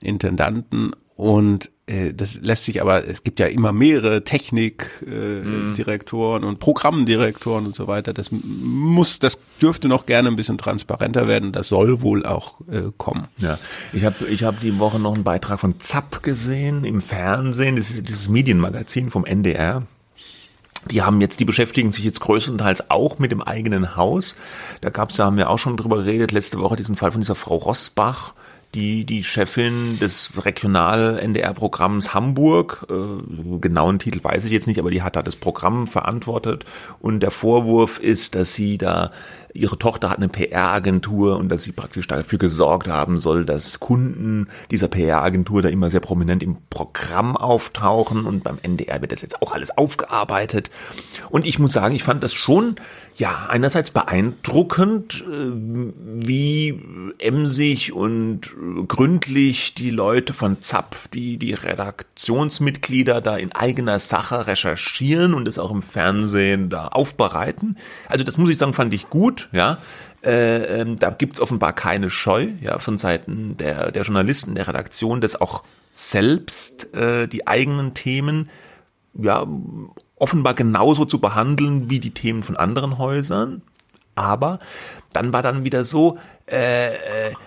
Intendanten 0.00 0.92
und 1.20 1.70
äh, 1.84 2.14
das 2.14 2.40
lässt 2.40 2.64
sich 2.64 2.80
aber, 2.80 3.06
es 3.06 3.22
gibt 3.22 3.40
ja 3.40 3.46
immer 3.46 3.72
mehrere 3.72 4.24
Technikdirektoren 4.24 6.42
äh, 6.42 6.46
mhm. 6.46 6.48
und 6.48 6.60
Programmdirektoren 6.60 7.66
und 7.66 7.74
so 7.74 7.88
weiter. 7.88 8.14
Das 8.14 8.30
muss, 8.32 9.18
das 9.18 9.38
dürfte 9.60 9.88
noch 9.88 10.06
gerne 10.06 10.28
ein 10.28 10.36
bisschen 10.36 10.56
transparenter 10.56 11.28
werden. 11.28 11.52
Das 11.52 11.68
soll 11.68 12.00
wohl 12.00 12.24
auch 12.24 12.62
äh, 12.70 12.84
kommen. 12.96 13.28
Ja, 13.36 13.58
ich 13.92 14.06
habe 14.06 14.24
ich 14.28 14.44
hab 14.44 14.60
die 14.60 14.78
Woche 14.78 14.98
noch 14.98 15.14
einen 15.14 15.24
Beitrag 15.24 15.60
von 15.60 15.78
ZAP 15.78 16.22
gesehen 16.22 16.84
im 16.84 17.02
Fernsehen. 17.02 17.76
Das 17.76 17.90
ist 17.90 18.08
dieses 18.08 18.30
Medienmagazin 18.30 19.10
vom 19.10 19.26
NDR. 19.26 19.82
Die 20.88 21.02
haben 21.02 21.20
jetzt, 21.20 21.40
die 21.40 21.44
beschäftigen 21.44 21.92
sich 21.92 22.04
jetzt 22.04 22.20
größtenteils 22.20 22.90
auch 22.90 23.18
mit 23.18 23.32
dem 23.32 23.42
eigenen 23.42 23.96
Haus. 23.96 24.36
Da 24.80 24.90
gab 24.90 25.10
es, 25.10 25.16
da 25.16 25.26
haben 25.26 25.36
wir 25.36 25.50
auch 25.50 25.58
schon 25.58 25.76
drüber 25.76 25.96
geredet, 25.96 26.32
letzte 26.32 26.58
Woche 26.60 26.76
diesen 26.76 26.96
Fall 26.96 27.12
von 27.12 27.20
dieser 27.20 27.34
Frau 27.34 27.56
Rossbach, 27.56 28.34
die 28.74 29.04
die 29.04 29.24
Chefin 29.24 29.98
des 29.98 30.32
Regional-NDR-Programms 30.42 32.14
Hamburg, 32.14 32.86
äh, 32.88 33.58
genauen 33.58 33.98
Titel 33.98 34.22
weiß 34.22 34.44
ich 34.44 34.52
jetzt 34.52 34.68
nicht, 34.68 34.78
aber 34.78 34.90
die 34.90 35.02
hat 35.02 35.16
da 35.16 35.22
das 35.22 35.36
Programm 35.36 35.86
verantwortet 35.86 36.64
und 37.00 37.20
der 37.20 37.32
Vorwurf 37.32 37.98
ist, 37.98 38.36
dass 38.36 38.54
sie 38.54 38.78
da 38.78 39.10
ihre 39.54 39.78
Tochter 39.78 40.10
hat 40.10 40.18
eine 40.18 40.28
PR-Agentur 40.28 41.38
und 41.38 41.48
dass 41.48 41.62
sie 41.62 41.72
praktisch 41.72 42.06
dafür 42.06 42.38
gesorgt 42.38 42.88
haben 42.88 43.18
soll, 43.18 43.44
dass 43.44 43.80
Kunden 43.80 44.48
dieser 44.70 44.88
PR-Agentur 44.88 45.62
da 45.62 45.68
immer 45.68 45.90
sehr 45.90 46.00
prominent 46.00 46.42
im 46.42 46.58
Programm 46.70 47.36
auftauchen 47.36 48.26
und 48.26 48.44
beim 48.44 48.58
NDR 48.62 49.00
wird 49.00 49.12
das 49.12 49.22
jetzt 49.22 49.42
auch 49.42 49.52
alles 49.52 49.76
aufgearbeitet. 49.76 50.70
Und 51.30 51.46
ich 51.46 51.58
muss 51.58 51.72
sagen, 51.72 51.94
ich 51.94 52.02
fand 52.02 52.22
das 52.22 52.32
schon 52.32 52.76
ja, 53.16 53.46
einerseits 53.48 53.90
beeindruckend, 53.90 55.24
äh, 55.26 55.52
wie 56.26 56.80
emsig 57.18 57.92
und 57.92 58.50
gründlich 58.88 59.74
die 59.74 59.90
Leute 59.90 60.32
von 60.32 60.60
ZAP, 60.60 60.96
die, 61.12 61.36
die 61.36 61.54
Redaktionsmitglieder 61.54 63.20
da 63.20 63.36
in 63.36 63.52
eigener 63.52 63.98
Sache 63.98 64.46
recherchieren 64.46 65.34
und 65.34 65.48
es 65.48 65.58
auch 65.58 65.70
im 65.70 65.82
Fernsehen 65.82 66.70
da 66.70 66.88
aufbereiten. 66.88 67.76
Also 68.08 68.24
das 68.24 68.38
muss 68.38 68.50
ich 68.50 68.58
sagen, 68.58 68.74
fand 68.74 68.94
ich 68.94 69.10
gut, 69.10 69.48
ja. 69.52 69.78
Äh, 70.22 70.80
ähm, 70.80 70.96
da 70.96 71.10
gibt's 71.10 71.40
offenbar 71.40 71.72
keine 71.72 72.10
Scheu, 72.10 72.48
ja, 72.60 72.78
von 72.78 72.98
Seiten 72.98 73.56
der, 73.56 73.90
der 73.90 74.02
Journalisten, 74.02 74.54
der 74.54 74.68
Redaktion, 74.68 75.22
das 75.22 75.40
auch 75.40 75.62
selbst 75.92 76.94
äh, 76.94 77.26
die 77.26 77.46
eigenen 77.46 77.94
Themen 77.94 78.50
ja 79.14 79.46
offenbar 80.20 80.54
genauso 80.54 81.04
zu 81.04 81.20
behandeln 81.20 81.90
wie 81.90 81.98
die 81.98 82.14
Themen 82.14 82.42
von 82.42 82.56
anderen 82.56 82.98
Häusern. 82.98 83.62
Aber 84.14 84.58
dann 85.12 85.32
war 85.32 85.42
dann 85.42 85.64
wieder 85.64 85.84
so, 85.84 86.18
äh, 86.50 86.86
äh, 86.86 86.90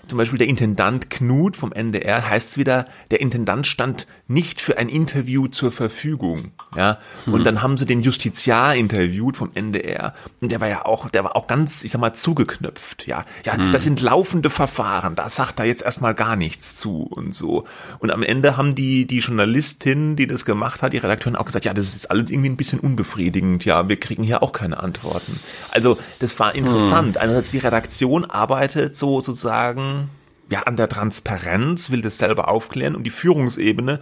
zum 0.08 0.18
Beispiel 0.18 0.40
der 0.40 0.48
Intendant 0.48 1.10
Knut 1.10 1.58
vom 1.58 1.74
NDR 1.74 2.30
heißt 2.30 2.52
es 2.52 2.58
wieder, 2.58 2.86
der 3.12 3.20
Intendant 3.20 3.68
stand 3.68 4.08
nicht 4.28 4.62
für 4.62 4.78
ein 4.78 4.88
Interview 4.88 5.48
zur 5.48 5.72
Verfügung. 5.72 6.52
Ja, 6.76 7.00
und 7.26 7.34
hm. 7.36 7.44
dann 7.44 7.62
haben 7.62 7.78
sie 7.78 7.86
den 7.86 8.00
Justiziar 8.00 8.76
interviewt 8.76 9.38
vom 9.38 9.52
NDR 9.54 10.14
und 10.42 10.52
der 10.52 10.62
war 10.62 10.70
ja 10.70 10.86
auch, 10.86 11.10
der 11.10 11.24
war 11.24 11.36
auch 11.36 11.48
ganz, 11.48 11.84
ich 11.84 11.92
sag 11.92 12.00
mal, 12.00 12.14
zugeknöpft. 12.14 13.06
Ja, 13.06 13.26
ja, 13.46 13.58
hm. 13.58 13.72
das 13.72 13.84
sind 13.84 14.00
laufende 14.02 14.50
Verfahren, 14.50 15.16
da 15.16 15.30
sagt 15.30 15.60
er 15.60 15.66
jetzt 15.66 15.84
erstmal 15.84 16.16
gar 16.16 16.36
nichts 16.36 16.76
zu 16.76 17.04
und 17.04 17.36
so. 17.36 17.66
Und 18.00 18.12
am 18.12 18.24
Ende 18.24 18.58
haben 18.58 18.74
die 18.74 19.06
die 19.06 19.20
Journalistin, 19.20 20.16
die 20.16 20.28
das 20.28 20.46
gemacht 20.46 20.82
hat, 20.82 20.94
die 20.94 20.98
Redakteurin 20.98 21.36
auch 21.36 21.46
gesagt, 21.46 21.66
ja, 21.66 21.74
das 21.74 21.94
ist 21.94 22.10
alles 22.10 22.30
irgendwie 22.30 22.50
ein 22.50 22.58
bisschen 22.58 22.80
unbefriedigend. 22.80 23.66
Ja, 23.66 23.90
wir 23.90 24.00
kriegen 24.00 24.24
hier 24.24 24.42
auch 24.42 24.54
keine 24.54 24.82
Antworten. 24.82 25.40
Also 25.72 25.98
das 26.20 26.40
war 26.40 26.56
interessant. 26.56 27.16
Hm. 27.16 27.22
Einerseits 27.22 27.53
die 27.54 27.60
Redaktion 27.60 28.26
arbeitet 28.26 28.98
so 28.98 29.22
sozusagen 29.22 30.10
ja 30.50 30.64
an 30.64 30.76
der 30.76 30.90
Transparenz, 30.90 31.90
will 31.90 32.02
das 32.02 32.18
selber 32.18 32.50
aufklären 32.50 32.96
und 32.96 33.04
die 33.04 33.12
Führungsebene 33.12 34.00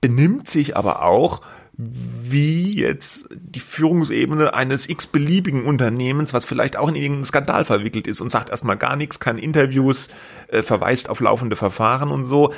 benimmt 0.00 0.48
sich 0.48 0.76
aber 0.76 1.02
auch 1.02 1.40
wie 1.78 2.74
jetzt 2.74 3.28
die 3.32 3.60
Führungsebene 3.60 4.54
eines 4.54 4.88
x-beliebigen 4.88 5.64
Unternehmens, 5.64 6.32
was 6.32 6.46
vielleicht 6.46 6.76
auch 6.76 6.88
in 6.88 6.94
irgendeinen 6.94 7.24
Skandal 7.24 7.64
verwickelt 7.66 8.06
ist 8.06 8.22
und 8.22 8.30
sagt 8.30 8.48
erstmal 8.48 8.78
gar 8.78 8.96
nichts, 8.96 9.20
keine 9.20 9.42
Interviews, 9.42 10.08
äh, 10.48 10.62
verweist 10.62 11.10
auf 11.10 11.20
laufende 11.20 11.56
Verfahren 11.56 12.10
und 12.10 12.24
so. 12.24 12.54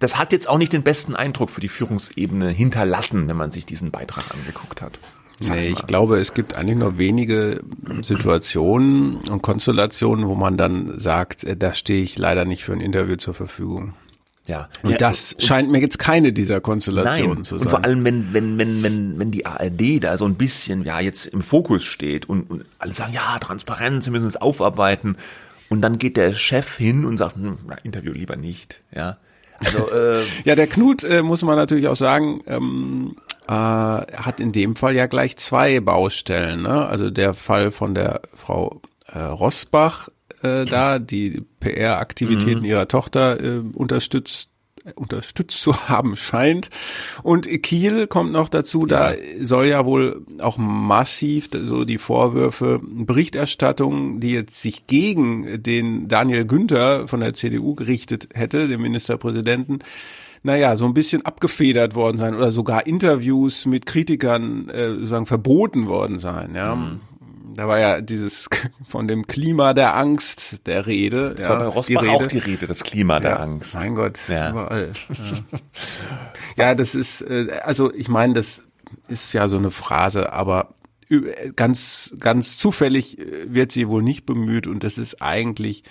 Das 0.00 0.18
hat 0.18 0.32
jetzt 0.32 0.48
auch 0.48 0.58
nicht 0.58 0.72
den 0.72 0.82
besten 0.82 1.14
Eindruck 1.14 1.50
für 1.50 1.60
die 1.60 1.68
Führungsebene 1.68 2.48
hinterlassen, 2.48 3.28
wenn 3.28 3.36
man 3.36 3.52
sich 3.52 3.66
diesen 3.66 3.92
Beitrag 3.92 4.34
angeguckt 4.34 4.82
hat. 4.82 4.98
Nee, 5.40 5.68
ich 5.68 5.86
glaube, 5.86 6.18
es 6.18 6.32
gibt 6.32 6.54
eigentlich 6.54 6.78
nur 6.78 6.98
wenige 6.98 7.60
Situationen 8.00 9.16
und 9.30 9.42
Konstellationen, 9.42 10.26
wo 10.28 10.34
man 10.34 10.56
dann 10.56 10.98
sagt, 10.98 11.44
äh, 11.44 11.56
da 11.56 11.74
stehe 11.74 12.02
ich 12.02 12.16
leider 12.16 12.44
nicht 12.44 12.64
für 12.64 12.72
ein 12.72 12.80
Interview 12.80 13.16
zur 13.16 13.34
Verfügung. 13.34 13.94
Ja. 14.46 14.68
Und 14.82 14.92
ja, 14.92 14.98
das 14.98 15.34
und, 15.34 15.42
scheint 15.42 15.70
mir 15.70 15.80
jetzt 15.80 15.98
keine 15.98 16.32
dieser 16.32 16.60
Konstellationen 16.60 17.44
zu 17.44 17.58
sein. 17.58 17.66
Und 17.66 17.70
vor 17.70 17.84
allem, 17.84 18.04
wenn, 18.04 18.32
wenn, 18.32 18.58
wenn, 18.58 18.82
wenn, 18.82 19.18
wenn 19.18 19.30
die 19.30 19.44
ARD 19.44 20.02
da 20.02 20.16
so 20.16 20.24
ein 20.24 20.36
bisschen, 20.36 20.84
ja, 20.84 21.00
jetzt 21.00 21.26
im 21.26 21.42
Fokus 21.42 21.84
steht 21.84 22.28
und, 22.28 22.48
und 22.50 22.64
alle 22.78 22.94
sagen, 22.94 23.12
ja, 23.12 23.38
Transparenz, 23.38 24.06
wir 24.06 24.12
müssen 24.12 24.28
es 24.28 24.36
aufarbeiten. 24.36 25.16
Und 25.68 25.82
dann 25.82 25.98
geht 25.98 26.16
der 26.16 26.32
Chef 26.32 26.76
hin 26.76 27.04
und 27.04 27.16
sagt, 27.16 27.34
hm, 27.34 27.58
Interview 27.82 28.12
lieber 28.12 28.36
nicht, 28.36 28.80
ja. 28.94 29.18
Also, 29.58 29.90
äh, 29.92 30.22
ja, 30.44 30.54
der 30.54 30.68
Knut, 30.68 31.02
äh, 31.02 31.22
muss 31.22 31.42
man 31.42 31.56
natürlich 31.56 31.88
auch 31.88 31.96
sagen, 31.96 32.40
ähm, 32.46 33.16
äh, 33.46 33.52
hat 33.52 34.40
in 34.40 34.52
dem 34.52 34.76
Fall 34.76 34.94
ja 34.94 35.06
gleich 35.06 35.36
zwei 35.36 35.80
Baustellen. 35.80 36.62
Ne? 36.62 36.86
Also 36.86 37.10
der 37.10 37.34
Fall 37.34 37.70
von 37.70 37.94
der 37.94 38.22
Frau 38.34 38.80
äh, 39.06 39.18
Rosbach 39.18 40.08
äh, 40.42 40.64
da, 40.64 40.98
die 40.98 41.42
PR-Aktivitäten 41.60 42.60
mhm. 42.60 42.66
ihrer 42.66 42.88
Tochter 42.88 43.42
äh, 43.42 43.62
unterstützt 43.74 44.50
unterstützt 44.94 45.60
zu 45.60 45.88
haben 45.88 46.16
scheint. 46.16 46.70
Und 47.24 47.48
Kiel 47.62 48.06
kommt 48.06 48.30
noch 48.32 48.48
dazu, 48.48 48.86
da 48.86 49.14
soll 49.40 49.66
ja 49.66 49.84
wohl 49.84 50.24
auch 50.38 50.58
massiv 50.58 51.50
so 51.52 51.84
die 51.84 51.98
Vorwürfe 51.98 52.80
Berichterstattung, 52.82 54.20
die 54.20 54.30
jetzt 54.30 54.62
sich 54.62 54.86
gegen 54.86 55.60
den 55.60 56.06
Daniel 56.06 56.44
Günther 56.44 57.08
von 57.08 57.18
der 57.18 57.34
CDU 57.34 57.74
gerichtet 57.74 58.28
hätte, 58.32 58.68
den 58.68 58.80
Ministerpräsidenten, 58.80 59.80
naja, 60.46 60.76
so 60.76 60.86
ein 60.86 60.94
bisschen 60.94 61.26
abgefedert 61.26 61.96
worden 61.96 62.18
sein 62.18 62.34
oder 62.34 62.52
sogar 62.52 62.86
Interviews 62.86 63.66
mit 63.66 63.84
Kritikern 63.84 64.68
äh, 64.70 64.90
sozusagen 64.90 65.26
verboten 65.26 65.88
worden 65.88 66.20
sein. 66.20 66.54
Ja. 66.54 66.76
Mhm. 66.76 67.00
Da 67.54 67.66
war 67.66 67.80
ja 67.80 68.00
dieses 68.00 68.48
von 68.88 69.08
dem 69.08 69.26
Klima 69.26 69.74
der 69.74 69.96
Angst 69.96 70.66
der 70.66 70.86
Rede. 70.86 71.34
Das 71.34 71.46
ja, 71.46 71.50
war 71.50 71.58
bei 71.58 71.66
Rosbach 71.66 72.02
die 72.02 72.08
auch 72.08 72.26
die 72.26 72.38
Rede, 72.38 72.68
das 72.68 72.84
Klima 72.84 73.14
ja, 73.14 73.20
der 73.20 73.40
Angst. 73.40 73.74
Mein 73.74 73.96
Gott, 73.96 74.18
ja. 74.28 74.50
überall. 74.50 74.92
Ja. 76.56 76.68
ja, 76.68 76.74
das 76.74 76.94
ist, 76.94 77.22
äh, 77.22 77.58
also 77.64 77.92
ich 77.92 78.08
meine, 78.08 78.34
das 78.34 78.62
ist 79.08 79.32
ja 79.32 79.48
so 79.48 79.58
eine 79.58 79.72
Phrase, 79.72 80.32
aber 80.32 80.74
ganz, 81.56 82.12
ganz 82.20 82.56
zufällig 82.56 83.18
äh, 83.18 83.52
wird 83.52 83.72
sie 83.72 83.88
wohl 83.88 84.02
nicht 84.02 84.26
bemüht 84.26 84.68
und 84.68 84.84
das 84.84 84.96
ist 84.96 85.20
eigentlich 85.20 85.82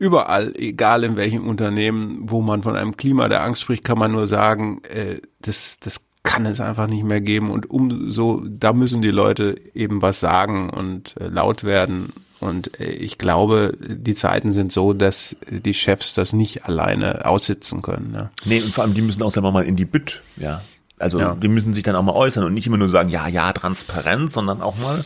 überall, 0.00 0.54
egal 0.56 1.04
in 1.04 1.16
welchem 1.16 1.46
Unternehmen, 1.46 2.22
wo 2.22 2.40
man 2.40 2.62
von 2.62 2.74
einem 2.74 2.96
Klima 2.96 3.28
der 3.28 3.44
Angst 3.44 3.60
spricht, 3.60 3.84
kann 3.84 3.98
man 3.98 4.10
nur 4.10 4.26
sagen, 4.26 4.80
äh, 4.84 5.20
das, 5.42 5.76
das 5.78 6.00
kann 6.22 6.46
es 6.46 6.60
einfach 6.60 6.86
nicht 6.86 7.04
mehr 7.04 7.20
geben 7.20 7.50
und 7.50 7.70
umso, 7.70 8.42
da 8.46 8.72
müssen 8.72 9.02
die 9.02 9.10
Leute 9.10 9.56
eben 9.74 10.00
was 10.00 10.18
sagen 10.18 10.70
und 10.70 11.16
äh, 11.20 11.28
laut 11.28 11.64
werden. 11.64 12.14
Und 12.40 12.80
äh, 12.80 12.90
ich 12.90 13.18
glaube, 13.18 13.76
die 13.78 14.14
Zeiten 14.14 14.52
sind 14.52 14.72
so, 14.72 14.94
dass 14.94 15.36
die 15.50 15.74
Chefs 15.74 16.14
das 16.14 16.32
nicht 16.32 16.64
alleine 16.64 17.26
aussitzen 17.26 17.82
können. 17.82 18.10
Ne? 18.10 18.30
Nee, 18.46 18.62
und 18.62 18.72
vor 18.72 18.84
allem, 18.84 18.94
die 18.94 19.02
müssen 19.02 19.22
auch 19.22 19.30
selber 19.30 19.52
mal 19.52 19.64
in 19.64 19.76
die 19.76 19.84
Bütt, 19.84 20.22
ja. 20.36 20.62
Also 20.98 21.18
ja. 21.18 21.34
die 21.34 21.48
müssen 21.48 21.72
sich 21.72 21.82
dann 21.82 21.96
auch 21.96 22.02
mal 22.02 22.14
äußern 22.14 22.44
und 22.44 22.52
nicht 22.52 22.66
immer 22.66 22.76
nur 22.76 22.90
sagen, 22.90 23.08
ja, 23.08 23.26
ja, 23.26 23.52
Transparenz, 23.52 24.34
sondern 24.34 24.60
auch 24.60 24.78
mal 24.78 25.02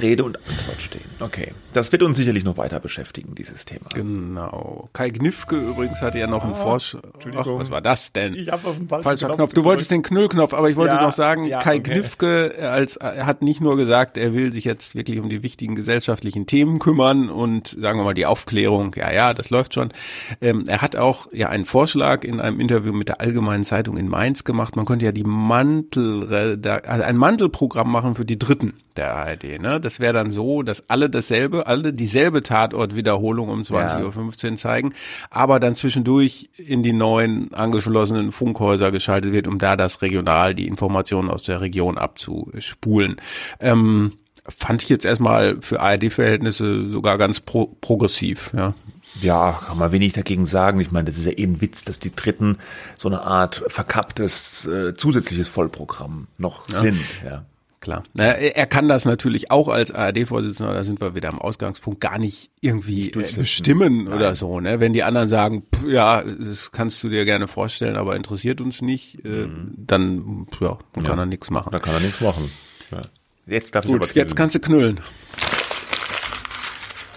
Rede 0.00 0.24
und 0.24 0.38
Antwort 0.38 0.80
stehen. 0.80 1.04
Okay. 1.20 1.52
Das 1.72 1.92
wird 1.92 2.02
uns 2.02 2.16
sicherlich 2.16 2.44
noch 2.44 2.56
weiter 2.56 2.80
beschäftigen, 2.80 3.34
dieses 3.34 3.64
Thema. 3.64 3.86
Genau. 3.94 4.88
Kai 4.92 5.10
Gnifke 5.10 5.56
übrigens 5.56 6.00
hatte 6.02 6.18
ja 6.18 6.26
noch 6.26 6.44
einen 6.44 6.54
ah, 6.54 6.56
Vorschlag. 6.56 7.02
Entschuldigung. 7.14 7.56
Ach, 7.56 7.60
was 7.60 7.70
war 7.70 7.80
das 7.80 8.12
denn? 8.12 8.34
Ich 8.34 8.50
habe 8.50 8.66
auf 8.66 8.76
den 8.76 8.88
falschen 8.88 9.26
Knopf. 9.26 9.36
Knopf. 9.36 9.52
Du 9.54 9.64
wolltest 9.64 9.90
den 9.90 10.02
Knüllknopf, 10.02 10.54
aber 10.54 10.70
ich 10.70 10.76
wollte 10.76 10.94
ja, 10.94 11.02
noch 11.02 11.12
sagen, 11.12 11.44
ja, 11.44 11.60
Kai 11.60 11.78
okay. 11.78 11.94
Gnifke 11.94 12.54
als, 12.58 12.96
er 12.96 13.26
hat 13.26 13.42
nicht 13.42 13.60
nur 13.60 13.76
gesagt, 13.76 14.16
er 14.16 14.34
will 14.34 14.52
sich 14.52 14.64
jetzt 14.64 14.94
wirklich 14.94 15.18
um 15.20 15.28
die 15.28 15.42
wichtigen 15.42 15.74
gesellschaftlichen 15.74 16.46
Themen 16.46 16.78
kümmern 16.78 17.28
und 17.28 17.68
sagen 17.68 17.98
wir 17.98 18.04
mal 18.04 18.14
die 18.14 18.26
Aufklärung, 18.26 18.94
ja, 18.96 19.12
ja, 19.12 19.34
das 19.34 19.50
läuft 19.50 19.74
schon. 19.74 19.92
Ähm, 20.40 20.64
er 20.66 20.82
hat 20.82 20.96
auch 20.96 21.28
ja 21.32 21.48
einen 21.48 21.66
Vorschlag 21.66 22.24
in 22.24 22.40
einem 22.40 22.60
Interview 22.60 22.92
mit 22.92 23.08
der 23.08 23.20
Allgemeinen 23.20 23.64
Zeitung 23.64 23.96
in 23.96 24.08
Mainz 24.08 24.44
gemacht. 24.44 24.76
Man 24.76 24.86
könnte 24.86 25.04
ja 25.04 25.12
die 25.12 25.24
Mantel, 25.24 26.62
also 26.64 27.02
ein 27.02 27.16
Mantelprogramm 27.16 27.90
machen 27.90 28.14
für 28.14 28.24
die 28.24 28.38
Dritten 28.38 28.74
der 28.96 29.14
ARD. 29.14 29.60
Ne? 29.60 29.80
Das 29.86 30.00
wäre 30.00 30.12
dann 30.12 30.32
so, 30.32 30.64
dass 30.64 30.90
alle 30.90 31.08
dasselbe, 31.08 31.68
alle 31.68 31.92
dieselbe 31.92 32.42
Tatortwiederholung 32.42 33.50
um 33.50 33.62
20.15 33.62 34.44
ja. 34.44 34.50
Uhr 34.50 34.56
zeigen, 34.56 34.94
aber 35.30 35.60
dann 35.60 35.76
zwischendurch 35.76 36.50
in 36.56 36.82
die 36.82 36.92
neuen 36.92 37.54
angeschlossenen 37.54 38.32
Funkhäuser 38.32 38.90
geschaltet 38.90 39.30
wird, 39.30 39.46
um 39.46 39.58
da 39.58 39.76
das 39.76 40.02
regional, 40.02 40.56
die 40.56 40.66
Informationen 40.66 41.30
aus 41.30 41.44
der 41.44 41.60
Region 41.60 41.98
abzuspulen. 41.98 43.14
Ähm, 43.60 44.14
fand 44.48 44.82
ich 44.82 44.88
jetzt 44.88 45.04
erstmal 45.04 45.58
für 45.60 45.78
ARD-Verhältnisse 45.78 46.90
sogar 46.90 47.16
ganz 47.16 47.38
pro 47.38 47.66
progressiv, 47.80 48.50
ja. 48.56 48.74
Ja, 49.22 49.60
kann 49.68 49.78
man 49.78 49.92
wenig 49.92 50.14
dagegen 50.14 50.46
sagen. 50.46 50.80
Ich 50.80 50.90
meine, 50.90 51.04
das 51.04 51.16
ist 51.16 51.26
ja 51.26 51.32
eh 51.32 51.44
ein 51.44 51.60
Witz, 51.60 51.84
dass 51.84 52.00
die 52.00 52.14
Dritten 52.14 52.58
so 52.96 53.08
eine 53.08 53.22
Art 53.22 53.62
verkapptes 53.68 54.66
äh, 54.66 54.96
zusätzliches 54.96 55.46
Vollprogramm 55.46 56.26
noch 56.38 56.68
ja. 56.68 56.74
sind. 56.74 56.98
Ja 57.24 57.44
klar. 57.86 58.04
Er 58.16 58.66
kann 58.66 58.88
das 58.88 59.04
natürlich 59.04 59.50
auch 59.50 59.68
als 59.68 59.92
ARD-Vorsitzender, 59.92 60.74
da 60.74 60.84
sind 60.84 61.00
wir 61.00 61.14
wieder 61.14 61.28
am 61.28 61.40
Ausgangspunkt, 61.40 62.00
gar 62.00 62.18
nicht 62.18 62.50
irgendwie 62.60 63.10
äh, 63.10 63.32
bestimmen 63.36 64.04
Nein. 64.04 64.12
oder 64.12 64.34
so. 64.34 64.60
Ne? 64.60 64.80
Wenn 64.80 64.92
die 64.92 65.04
anderen 65.04 65.28
sagen, 65.28 65.62
pff, 65.74 65.86
ja, 65.86 66.22
das 66.22 66.72
kannst 66.72 67.02
du 67.02 67.08
dir 67.08 67.24
gerne 67.24 67.48
vorstellen, 67.48 67.96
aber 67.96 68.16
interessiert 68.16 68.60
uns 68.60 68.82
nicht, 68.82 69.24
äh, 69.24 69.46
mhm. 69.46 69.74
dann 69.76 70.46
ja, 70.60 70.78
kann 71.04 71.18
er 71.18 71.26
nichts 71.26 71.50
machen. 71.50 71.70
Da 71.70 71.78
kann 71.78 71.94
er 71.94 72.00
nichts 72.00 72.20
machen. 72.20 72.50
Ja. 72.90 73.02
Jetzt 73.46 73.74
darf 73.74 73.84
ich 73.84 73.92
Gut, 73.92 74.14
jetzt 74.14 74.34
kannst 74.34 74.56
du 74.56 74.60
knüllen. 74.60 75.00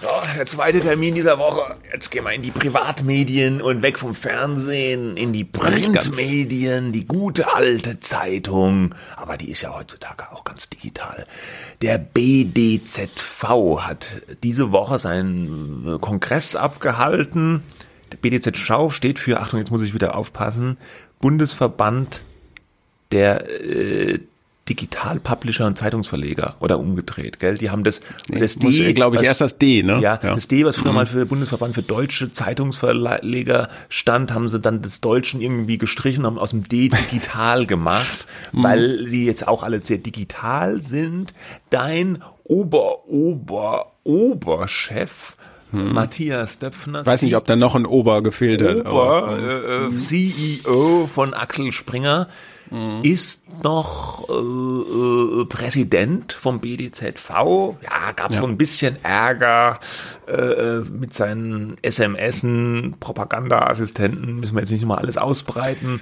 So, 0.02 0.08
der 0.38 0.46
zweite 0.46 0.80
Termin 0.80 1.14
dieser 1.14 1.40
Woche. 1.40 1.76
Jetzt 1.92 2.10
gehen 2.10 2.24
wir 2.24 2.32
in 2.32 2.42
die 2.42 2.52
Privatmedien 2.52 3.62
und 3.62 3.82
weg 3.82 4.00
vom 4.00 4.16
Fernsehen, 4.16 5.18
in 5.18 5.34
die 5.34 5.44
Printmedien, 5.44 6.94
die 6.94 7.06
gute 7.06 7.54
alte 7.54 8.00
Zeitung. 8.00 8.96
Aber 9.18 9.36
die 9.36 9.52
ist 9.52 9.62
ja 9.62 9.76
heutzutage 9.76 10.32
auch 10.32 10.46
ganz 10.46 10.70
digital. 10.70 11.26
Der 11.82 11.98
BDZV 11.98 13.44
hat 13.80 14.22
diese 14.42 14.72
Woche 14.72 15.00
seinen 15.00 16.00
Kongress 16.00 16.56
abgehalten. 16.56 17.64
Der 18.14 18.18
BDZV 18.18 18.92
steht 18.92 19.20
für, 19.20 19.42
Achtung, 19.42 19.60
jetzt 19.60 19.72
muss 19.72 19.84
ich 19.84 19.94
wieder 19.94 20.16
aufpassen, 20.16 20.78
Bundesverband 21.20 22.22
der 23.12 23.50
äh, 23.66 24.20
Digital-Publisher 24.70 25.66
und 25.66 25.78
Zeitungsverleger 25.78 26.56
oder 26.60 26.80
umgedreht, 26.80 27.40
gell? 27.40 27.58
Die 27.58 27.70
haben 27.70 27.84
das, 27.84 28.02
nee, 28.28 28.40
das 28.40 28.56
D, 28.56 28.94
glaube 28.94 29.16
ich, 29.16 29.22
was, 29.22 29.28
erst 29.28 29.42
das 29.42 29.58
D, 29.58 29.84
ne? 29.84 30.00
Ja, 30.00 30.20
ja. 30.22 30.36
das 30.36 30.48
D, 30.48 30.64
was 30.64 30.76
früher 30.78 30.92
mhm. 30.92 30.96
mal 30.96 31.06
für 31.08 31.26
Bundesverband 31.26 31.76
für 31.76 31.82
deutsche 31.82 32.32
Zeitungsverleger 32.32 33.70
stand, 33.90 34.34
haben 34.34 34.48
sie 34.48 34.60
dann 34.60 34.82
des 34.82 35.02
Deutschen 35.02 35.42
irgendwie 35.42 35.78
gestrichen, 35.78 36.26
haben 36.26 36.38
aus 36.38 36.52
dem 36.52 36.68
D 36.68 36.90
digital 36.90 37.66
gemacht, 37.66 38.28
mhm. 38.52 38.64
weil 38.64 39.08
sie 39.08 39.26
jetzt 39.26 39.48
auch 39.48 39.64
alle 39.64 39.82
sehr 39.82 39.98
digital 39.98 40.82
sind. 40.82 41.34
Dein 41.70 42.24
Ober, 42.44 43.08
Ober, 43.08 43.94
Oberchef 44.04 45.36
hm. 45.72 45.94
Matthias 45.94 46.58
Döpfner. 46.58 47.06
Weiß 47.06 47.22
nicht, 47.22 47.36
ob 47.36 47.46
da 47.46 47.56
noch 47.56 47.76
ein 47.76 47.86
Ober 47.86 48.24
gefehlt 48.24 48.62
hat. 48.62 48.88
Ober, 48.88 49.38
äh, 49.40 49.86
äh, 49.86 49.98
CEO 49.98 51.08
von 51.08 51.34
Axel 51.34 51.72
Springer 51.72 52.28
mhm. 52.72 53.02
ist 53.04 53.44
noch 53.64 54.28
äh, 54.30 54.34
äh, 54.34 55.46
Präsident 55.46 56.34
vom 56.34 56.60
BDZV. 56.60 57.30
Ja, 57.82 58.12
gab 58.16 58.32
ja. 58.32 58.40
so 58.40 58.48
ein 58.48 58.58
bisschen 58.58 58.98
Ärger 59.04 59.80
äh, 60.28 60.80
mit 60.90 61.14
seinen 61.14 61.78
SMSen, 61.88 62.96
Propagandaassistenten, 63.00 64.40
müssen 64.40 64.56
wir 64.56 64.62
jetzt 64.62 64.72
nicht 64.72 64.86
mal 64.86 64.98
alles 64.98 65.18
ausbreiten. 65.18 66.02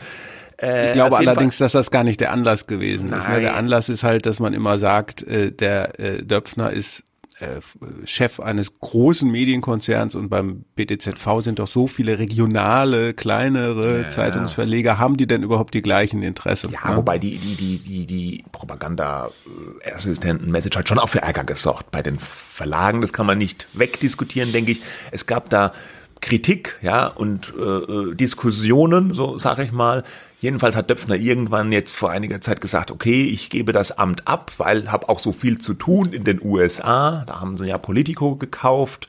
Äh, 0.61 0.87
ich 0.87 0.93
glaube 0.93 1.17
allerdings, 1.17 1.57
dass 1.57 1.71
das 1.71 1.91
gar 1.91 2.03
nicht 2.03 2.19
der 2.19 2.31
Anlass 2.31 2.67
gewesen 2.67 3.09
Nein. 3.09 3.19
ist. 3.19 3.29
Ne? 3.29 3.41
Der 3.41 3.55
Anlass 3.55 3.89
ist 3.89 4.03
halt, 4.03 4.25
dass 4.25 4.39
man 4.39 4.53
immer 4.53 4.77
sagt, 4.77 5.23
äh, 5.23 5.51
der 5.51 5.99
äh, 5.99 6.23
Döpfner 6.23 6.71
ist 6.71 7.03
äh, 7.39 7.61
Chef 8.05 8.39
eines 8.39 8.79
großen 8.79 9.29
Medienkonzerns 9.29 10.15
und 10.15 10.29
beim 10.29 10.63
BDZV 10.75 11.41
sind 11.41 11.59
doch 11.59 11.67
so 11.67 11.85
viele 11.85 12.17
regionale, 12.17 13.13
kleinere 13.13 14.01
ja. 14.01 14.09
Zeitungsverleger. 14.09 14.97
Haben 14.97 15.17
die 15.17 15.27
denn 15.27 15.43
überhaupt 15.43 15.75
die 15.75 15.83
gleichen 15.83 16.23
Interessen? 16.23 16.71
Ja, 16.71 16.89
ne? 16.89 16.97
wobei 16.97 17.19
die, 17.19 17.37
die, 17.37 17.55
die, 17.55 17.77
die, 17.77 18.07
die 18.07 18.43
Propaganda-Assistenten-Message 18.51 20.77
hat 20.77 20.89
schon 20.89 20.97
auch 20.97 21.09
für 21.09 21.21
Ärger 21.21 21.43
gesorgt 21.43 21.91
bei 21.91 22.01
den 22.01 22.17
Verlagen. 22.17 23.01
Das 23.01 23.13
kann 23.13 23.27
man 23.27 23.37
nicht 23.37 23.67
wegdiskutieren, 23.73 24.51
denke 24.51 24.71
ich. 24.71 24.81
Es 25.11 25.27
gab 25.27 25.51
da 25.51 25.73
Kritik, 26.21 26.79
ja, 26.81 27.05
und 27.05 27.53
äh, 27.55 27.61
äh 27.61 28.15
Diskussionen, 28.15 29.13
so 29.13 29.37
sage 29.37 29.61
ich 29.63 29.71
mal, 29.71 30.03
Jedenfalls 30.39 30.75
hat 30.75 30.89
Döpfner 30.89 31.15
irgendwann 31.15 31.71
jetzt 31.71 31.95
vor 31.95 32.09
einiger 32.11 32.41
Zeit 32.41 32.61
gesagt, 32.61 32.91
okay, 32.91 33.23
ich 33.23 33.49
gebe 33.49 33.71
das 33.71 33.97
Amt 33.97 34.27
ab, 34.27 34.51
weil 34.57 34.91
habe 34.91 35.09
auch 35.09 35.17
so 35.19 35.31
viel 35.31 35.57
zu 35.57 35.73
tun 35.73 36.09
in 36.09 36.25
den 36.25 36.39
USA. 36.43 37.23
Da 37.25 37.41
haben 37.41 37.57
sie 37.57 37.65
ja 37.65 37.79
Politico 37.79 38.35
gekauft, 38.35 39.07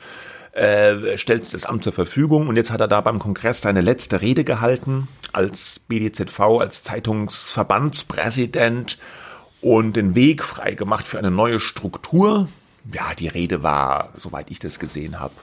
äh, 0.52 1.18
stellt 1.18 1.52
das 1.52 1.66
Amt 1.66 1.84
zur 1.84 1.92
Verfügung 1.92 2.48
und 2.48 2.56
jetzt 2.56 2.70
hat 2.70 2.80
er 2.80 2.88
da 2.88 3.02
beim 3.02 3.18
Kongress 3.18 3.60
seine 3.60 3.82
letzte 3.82 4.22
Rede 4.22 4.42
gehalten 4.42 5.06
als 5.34 5.80
BDZV, 5.80 6.40
als 6.60 6.82
Zeitungsverbandspräsident 6.82 8.96
und 9.60 9.96
den 9.96 10.14
Weg 10.14 10.42
frei 10.42 10.72
gemacht 10.72 11.04
für 11.04 11.18
eine 11.18 11.30
neue 11.30 11.60
Struktur. 11.60 12.48
Ja, 12.90 13.12
die 13.18 13.28
Rede 13.28 13.62
war, 13.62 14.14
soweit 14.16 14.50
ich 14.50 14.60
das 14.60 14.78
gesehen 14.78 15.20
habe, 15.20 15.34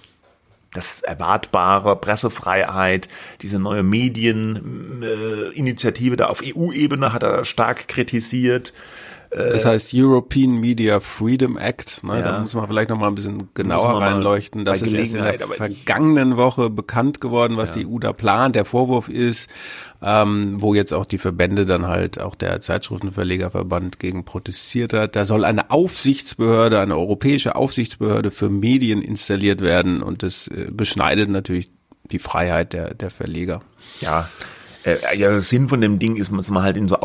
das 0.76 1.02
erwartbare 1.02 1.96
Pressefreiheit, 1.96 3.10
diese 3.42 3.58
neue 3.60 3.84
Medieninitiative 3.84 6.16
da 6.16 6.28
auf 6.28 6.44
EU-Ebene 6.44 7.14
hat 7.14 7.24
er 7.24 7.44
stark 7.46 7.88
kritisiert. 7.88 8.74
Das 9.36 9.66
heißt 9.66 9.90
European 9.94 10.62
Media 10.62 11.02
Freedom 11.02 11.58
Act. 11.58 12.04
Ne? 12.04 12.20
Ja. 12.20 12.22
Da 12.22 12.40
muss 12.40 12.54
man 12.54 12.68
vielleicht 12.68 12.90
noch 12.90 12.98
mal 12.98 13.10
ein 13.10 13.16
bisschen 13.16 13.50
genauer 13.54 14.02
reinleuchten. 14.02 14.64
Das 14.64 14.82
ist 14.82 14.94
erst 14.94 15.14
in 15.14 15.24
der 15.24 15.38
vergangenen 15.40 16.38
Woche 16.38 16.70
bekannt 16.70 17.20
geworden, 17.20 17.58
was 17.58 17.70
ja. 17.70 17.82
die 17.82 17.88
EU 17.88 18.00
da 18.00 18.14
plant. 18.14 18.56
Der 18.56 18.64
Vorwurf 18.64 19.10
ist, 19.10 19.50
ähm, 20.02 20.62
wo 20.62 20.74
jetzt 20.74 20.94
auch 20.94 21.06
die 21.06 21.18
Verbände 21.18 21.66
dann 21.66 21.86
halt, 21.86 22.20
auch 22.20 22.36
der 22.36 22.62
Zeitschriftenverlegerverband 22.62 24.00
gegen 24.00 24.24
protestiert 24.24 24.94
hat. 24.94 25.18
Da 25.18 25.26
soll 25.26 25.44
eine 25.44 25.70
Aufsichtsbehörde, 25.70 26.80
eine 26.80 26.98
europäische 26.98 27.56
Aufsichtsbehörde 27.56 28.32
für 28.32 28.50
Medien 28.50 29.02
installiert 29.02 29.60
werden 29.60 30.02
und 30.02 30.24
das 30.24 30.48
äh, 30.48 30.68
beschneidet 30.72 31.30
natürlich 31.30 31.72
die 32.12 32.20
Freiheit 32.20 32.72
der, 32.72 32.94
der 32.94 33.10
Verleger. 33.10 33.62
Ja, 34.00 34.30
äh, 34.86 35.18
ja, 35.18 35.42
Sinn 35.42 35.68
von 35.68 35.82
dem 35.82 36.00
Ding 36.00 36.16
ist, 36.16 36.32
dass 36.32 36.50
man 36.52 36.64
halt 36.64 36.78
in 36.78 36.88
so 36.88 37.00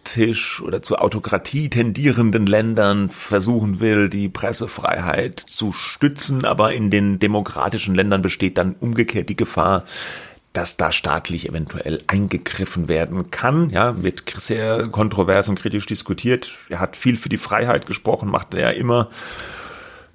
autokratisch 0.00 0.60
oder 0.62 0.82
zur 0.82 1.02
Autokratie 1.02 1.68
tendierenden 1.68 2.46
Ländern 2.46 3.10
versuchen 3.10 3.80
will, 3.80 4.08
die 4.08 4.28
Pressefreiheit 4.28 5.40
zu 5.40 5.72
stützen, 5.72 6.44
aber 6.44 6.72
in 6.72 6.90
den 6.90 7.18
demokratischen 7.18 7.94
Ländern 7.94 8.22
besteht 8.22 8.56
dann 8.58 8.76
umgekehrt 8.80 9.28
die 9.28 9.36
Gefahr, 9.36 9.84
dass 10.52 10.76
da 10.76 10.90
staatlich 10.90 11.48
eventuell 11.48 11.98
eingegriffen 12.06 12.88
werden 12.88 13.30
kann. 13.30 13.70
Ja, 13.70 14.02
wird 14.02 14.24
sehr 14.40 14.88
kontrovers 14.88 15.48
und 15.48 15.60
kritisch 15.60 15.86
diskutiert. 15.86 16.52
Er 16.68 16.80
hat 16.80 16.96
viel 16.96 17.16
für 17.16 17.28
die 17.28 17.38
Freiheit 17.38 17.86
gesprochen, 17.86 18.30
macht 18.30 18.54
er 18.54 18.60
ja 18.60 18.70
immer. 18.70 19.10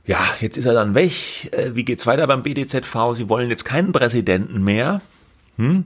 Ja, 0.05 0.19
jetzt 0.39 0.57
ist 0.57 0.65
er 0.65 0.73
dann 0.73 0.93
weg. 0.93 1.51
Äh, 1.51 1.71
wie 1.75 1.85
geht's 1.85 2.05
weiter 2.05 2.27
beim 2.27 2.43
BDZV? 2.43 3.15
Sie 3.15 3.29
wollen 3.29 3.49
jetzt 3.49 3.65
keinen 3.65 3.91
Präsidenten 3.91 4.63
mehr, 4.63 5.01
hm, 5.57 5.85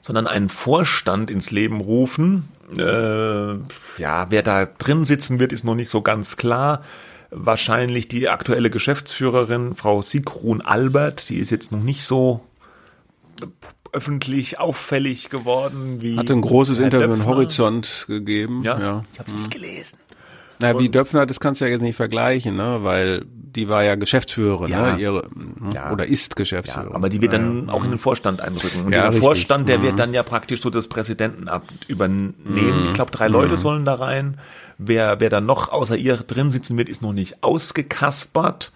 sondern 0.00 0.26
einen 0.26 0.48
Vorstand 0.48 1.30
ins 1.30 1.50
Leben 1.50 1.80
rufen. 1.80 2.48
Äh, 2.76 3.58
ja, 4.00 4.26
wer 4.30 4.42
da 4.42 4.66
drin 4.66 5.04
sitzen 5.04 5.40
wird, 5.40 5.52
ist 5.52 5.64
noch 5.64 5.74
nicht 5.74 5.88
so 5.88 6.02
ganz 6.02 6.36
klar 6.36 6.82
wahrscheinlich 7.30 8.08
die 8.08 8.28
aktuelle 8.28 8.70
Geschäftsführerin, 8.70 9.74
Frau 9.74 10.02
Sigrun 10.02 10.60
Albert, 10.60 11.28
die 11.28 11.36
ist 11.36 11.50
jetzt 11.50 11.72
noch 11.72 11.82
nicht 11.82 12.04
so 12.04 12.40
öffentlich 13.92 14.58
auffällig 14.58 15.30
geworden. 15.30 16.02
Wie 16.02 16.18
Hatte 16.18 16.34
ein 16.34 16.40
großes 16.40 16.78
Interview 16.78 17.14
in 17.14 17.24
Horizont 17.24 18.04
gegeben. 18.08 18.62
Ja, 18.62 18.78
ja. 18.78 19.02
ich 19.12 19.18
habe 19.18 19.30
es 19.30 19.36
nicht 19.36 19.50
gelesen. 19.50 19.98
Na, 20.60 20.78
wie 20.78 20.88
Döpfner, 20.88 21.24
das 21.24 21.38
kannst 21.38 21.60
du 21.60 21.66
ja 21.66 21.70
jetzt 21.70 21.82
nicht 21.82 21.96
vergleichen, 21.96 22.56
ne? 22.56 22.78
weil 22.82 23.24
die 23.54 23.68
war 23.68 23.84
ja 23.84 23.94
Geschäftsführerin, 23.94 24.70
ja. 24.70 24.92
ne? 24.92 25.00
Ihre, 25.00 25.22
hm, 25.22 25.70
ja. 25.72 25.92
oder 25.92 26.06
ist 26.06 26.36
Geschäftsführerin. 26.36 26.90
Ja, 26.90 26.96
aber 26.96 27.08
die 27.08 27.20
wird 27.20 27.32
dann 27.32 27.70
auch 27.70 27.84
in 27.84 27.90
den 27.90 27.98
Vorstand 27.98 28.40
einrücken. 28.40 28.84
Und 28.84 28.90
der. 28.90 29.12
Vorstand, 29.12 29.68
der 29.68 29.78
mhm. 29.78 29.84
wird 29.84 29.98
dann 29.98 30.14
ja 30.14 30.22
praktisch 30.22 30.60
so 30.60 30.70
das 30.70 30.88
Präsidentenamt 30.88 31.88
übernehmen. 31.88 32.34
Mhm. 32.44 32.86
Ich 32.88 32.94
glaube, 32.94 33.10
drei 33.10 33.28
Leute 33.28 33.52
mhm. 33.52 33.56
sollen 33.56 33.84
da 33.84 33.94
rein. 33.94 34.38
Wer, 34.78 35.20
wer 35.20 35.30
dann 35.30 35.46
noch 35.46 35.70
außer 35.70 35.96
ihr 35.96 36.16
drin 36.16 36.50
sitzen 36.50 36.78
wird, 36.78 36.88
ist 36.88 37.02
noch 37.02 37.12
nicht 37.12 37.42
ausgekaspert. 37.42 38.72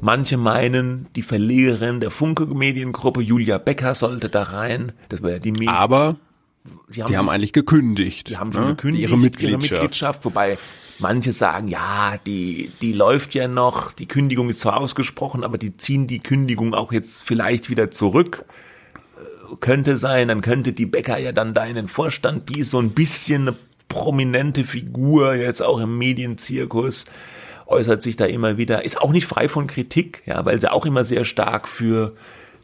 Manche 0.00 0.36
meinen, 0.36 1.06
die 1.14 1.22
Verlegerin 1.22 2.00
der 2.00 2.10
Funke 2.10 2.46
Mediengruppe, 2.46 3.20
Julia 3.20 3.58
Becker, 3.58 3.94
sollte 3.94 4.28
da 4.28 4.42
rein. 4.42 4.92
Das 5.10 5.22
war 5.22 5.30
ja 5.30 5.38
die 5.38 5.52
Medien. 5.52 5.68
Aber 5.68 6.16
die 6.88 7.02
haben, 7.02 7.10
die 7.10 7.18
haben 7.18 7.28
eigentlich 7.28 7.52
gekündigt. 7.52 8.28
Die 8.28 8.36
haben 8.36 8.52
schon 8.52 8.62
ne? 8.62 8.68
gekündigt, 8.70 9.02
ihre 9.02 9.16
Mitgliedschaft. 9.16 9.64
ihre 9.64 9.72
Mitgliedschaft. 9.74 10.24
Wobei 10.24 10.58
manche 10.98 11.32
sagen, 11.32 11.68
ja, 11.68 12.14
die, 12.26 12.70
die 12.80 12.92
läuft 12.92 13.34
ja 13.34 13.48
noch, 13.48 13.92
die 13.92 14.06
Kündigung 14.06 14.48
ist 14.50 14.60
zwar 14.60 14.80
ausgesprochen, 14.80 15.44
aber 15.44 15.58
die 15.58 15.76
ziehen 15.76 16.06
die 16.06 16.20
Kündigung 16.20 16.74
auch 16.74 16.92
jetzt 16.92 17.24
vielleicht 17.24 17.70
wieder 17.70 17.90
zurück. 17.90 18.44
Äh, 18.94 19.56
könnte 19.60 19.96
sein, 19.96 20.28
dann 20.28 20.42
könnte 20.42 20.72
die 20.72 20.86
Becker 20.86 21.18
ja 21.18 21.32
dann 21.32 21.54
da 21.54 21.64
in 21.64 21.74
den 21.74 21.88
Vorstand, 21.88 22.48
die 22.48 22.60
ist 22.60 22.70
so 22.70 22.78
ein 22.78 22.90
bisschen 22.90 23.48
eine 23.48 23.56
prominente 23.88 24.64
Figur, 24.64 25.34
jetzt 25.34 25.62
auch 25.62 25.78
im 25.78 25.98
Medienzirkus 25.98 27.06
äußert 27.66 28.02
sich 28.02 28.16
da 28.16 28.26
immer 28.26 28.58
wieder, 28.58 28.84
ist 28.84 29.00
auch 29.00 29.12
nicht 29.12 29.26
frei 29.26 29.48
von 29.48 29.66
Kritik, 29.66 30.22
ja, 30.26 30.44
weil 30.44 30.60
sie 30.60 30.70
auch 30.70 30.86
immer 30.86 31.04
sehr 31.04 31.24
stark 31.24 31.66
für 31.66 32.14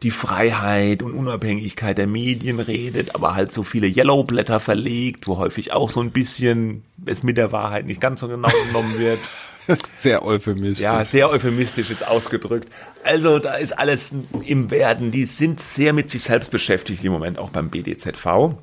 die 0.03 0.11
Freiheit 0.11 1.03
und 1.03 1.13
Unabhängigkeit 1.13 1.97
der 1.97 2.07
Medien 2.07 2.59
redet, 2.59 3.15
aber 3.15 3.35
halt 3.35 3.51
so 3.51 3.63
viele 3.63 3.87
Yellowblätter 3.87 4.59
verlegt, 4.59 5.27
wo 5.27 5.37
häufig 5.37 5.73
auch 5.73 5.89
so 5.89 5.99
ein 5.99 6.11
bisschen 6.11 6.83
es 7.05 7.23
mit 7.23 7.37
der 7.37 7.51
Wahrheit 7.51 7.85
nicht 7.85 7.99
ganz 7.99 8.21
so 8.21 8.27
genau 8.27 8.49
genommen 8.67 8.97
wird. 8.97 9.19
Sehr 9.99 10.25
euphemistisch. 10.25 10.83
Ja, 10.83 11.05
sehr 11.05 11.29
euphemistisch 11.29 11.91
jetzt 11.91 12.07
ausgedrückt. 12.07 12.67
Also 13.03 13.37
da 13.37 13.53
ist 13.53 13.77
alles 13.77 14.15
im 14.43 14.71
Werden. 14.71 15.11
Die 15.11 15.25
sind 15.25 15.59
sehr 15.59 15.93
mit 15.93 16.09
sich 16.09 16.23
selbst 16.23 16.49
beschäftigt 16.49 17.03
im 17.03 17.11
Moment 17.11 17.37
auch 17.37 17.51
beim 17.51 17.69
BDZV. 17.69 18.55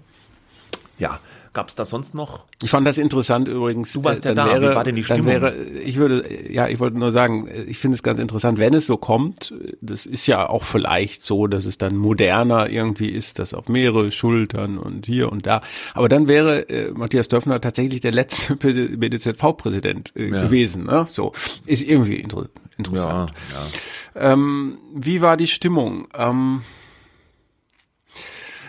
ja, 0.99 1.21
Gab 1.57 1.71
es 1.71 1.75
da 1.75 1.87
sonst 1.87 2.15
noch? 2.15 2.45
Ich 2.63 2.69
fand 2.69 2.87
das 2.87 2.99
interessant 2.99 3.49
übrigens. 3.49 3.91
Du 3.91 4.05
warst 4.05 4.27
ja 4.27 4.35
da. 4.35 4.45
Wäre, 4.45 4.73
Wie 4.73 4.75
war 4.75 4.85
denn 4.85 4.95
die 4.95 5.05
Stimmung? 5.05 5.25
Wäre, 5.25 5.57
ich 5.57 5.97
würde, 5.97 6.53
ja, 6.53 6.69
ich 6.69 6.81
wollte 6.81 6.99
nur 6.99 7.13
sagen, 7.13 7.49
ich 7.67 7.79
finde 7.79 7.95
es 7.95 8.03
ganz 8.03 8.21
interessant, 8.21 8.59
wenn 8.59 8.75
es 8.75 8.85
so 8.85 8.99
kommt. 8.99 9.55
Das 9.81 10.05
ist 10.05 10.27
ja 10.27 10.47
auch 10.47 10.65
vielleicht 10.65 11.23
so, 11.23 11.47
dass 11.47 11.65
es 11.65 11.79
dann 11.79 11.97
moderner 11.97 12.69
irgendwie 12.69 13.09
ist, 13.09 13.39
das 13.39 13.55
auf 13.55 13.71
mehrere 13.71 14.11
Schultern 14.11 14.77
und 14.77 15.07
hier 15.07 15.33
und 15.33 15.47
da. 15.47 15.63
Aber 15.95 16.11
dann 16.11 16.29
wäre 16.29 16.69
äh, 16.69 16.91
Matthias 16.91 17.29
Döpfner 17.29 17.59
tatsächlich 17.59 18.03
der 18.03 18.13
letzte 18.13 18.57
BDZV-Präsident 18.57 20.13
äh, 20.15 20.29
ja. 20.29 20.43
gewesen. 20.43 20.85
Ne? 20.85 21.07
So 21.09 21.33
ist 21.65 21.83
irgendwie 21.83 22.17
inter 22.17 22.51
interessant. 22.77 23.33
Ja, 24.15 24.21
ja. 24.21 24.33
Ähm, 24.35 24.77
wie 24.95 25.23
war 25.23 25.39
die 25.39 25.47
Stimmung? 25.47 26.07
Ähm, 26.13 26.61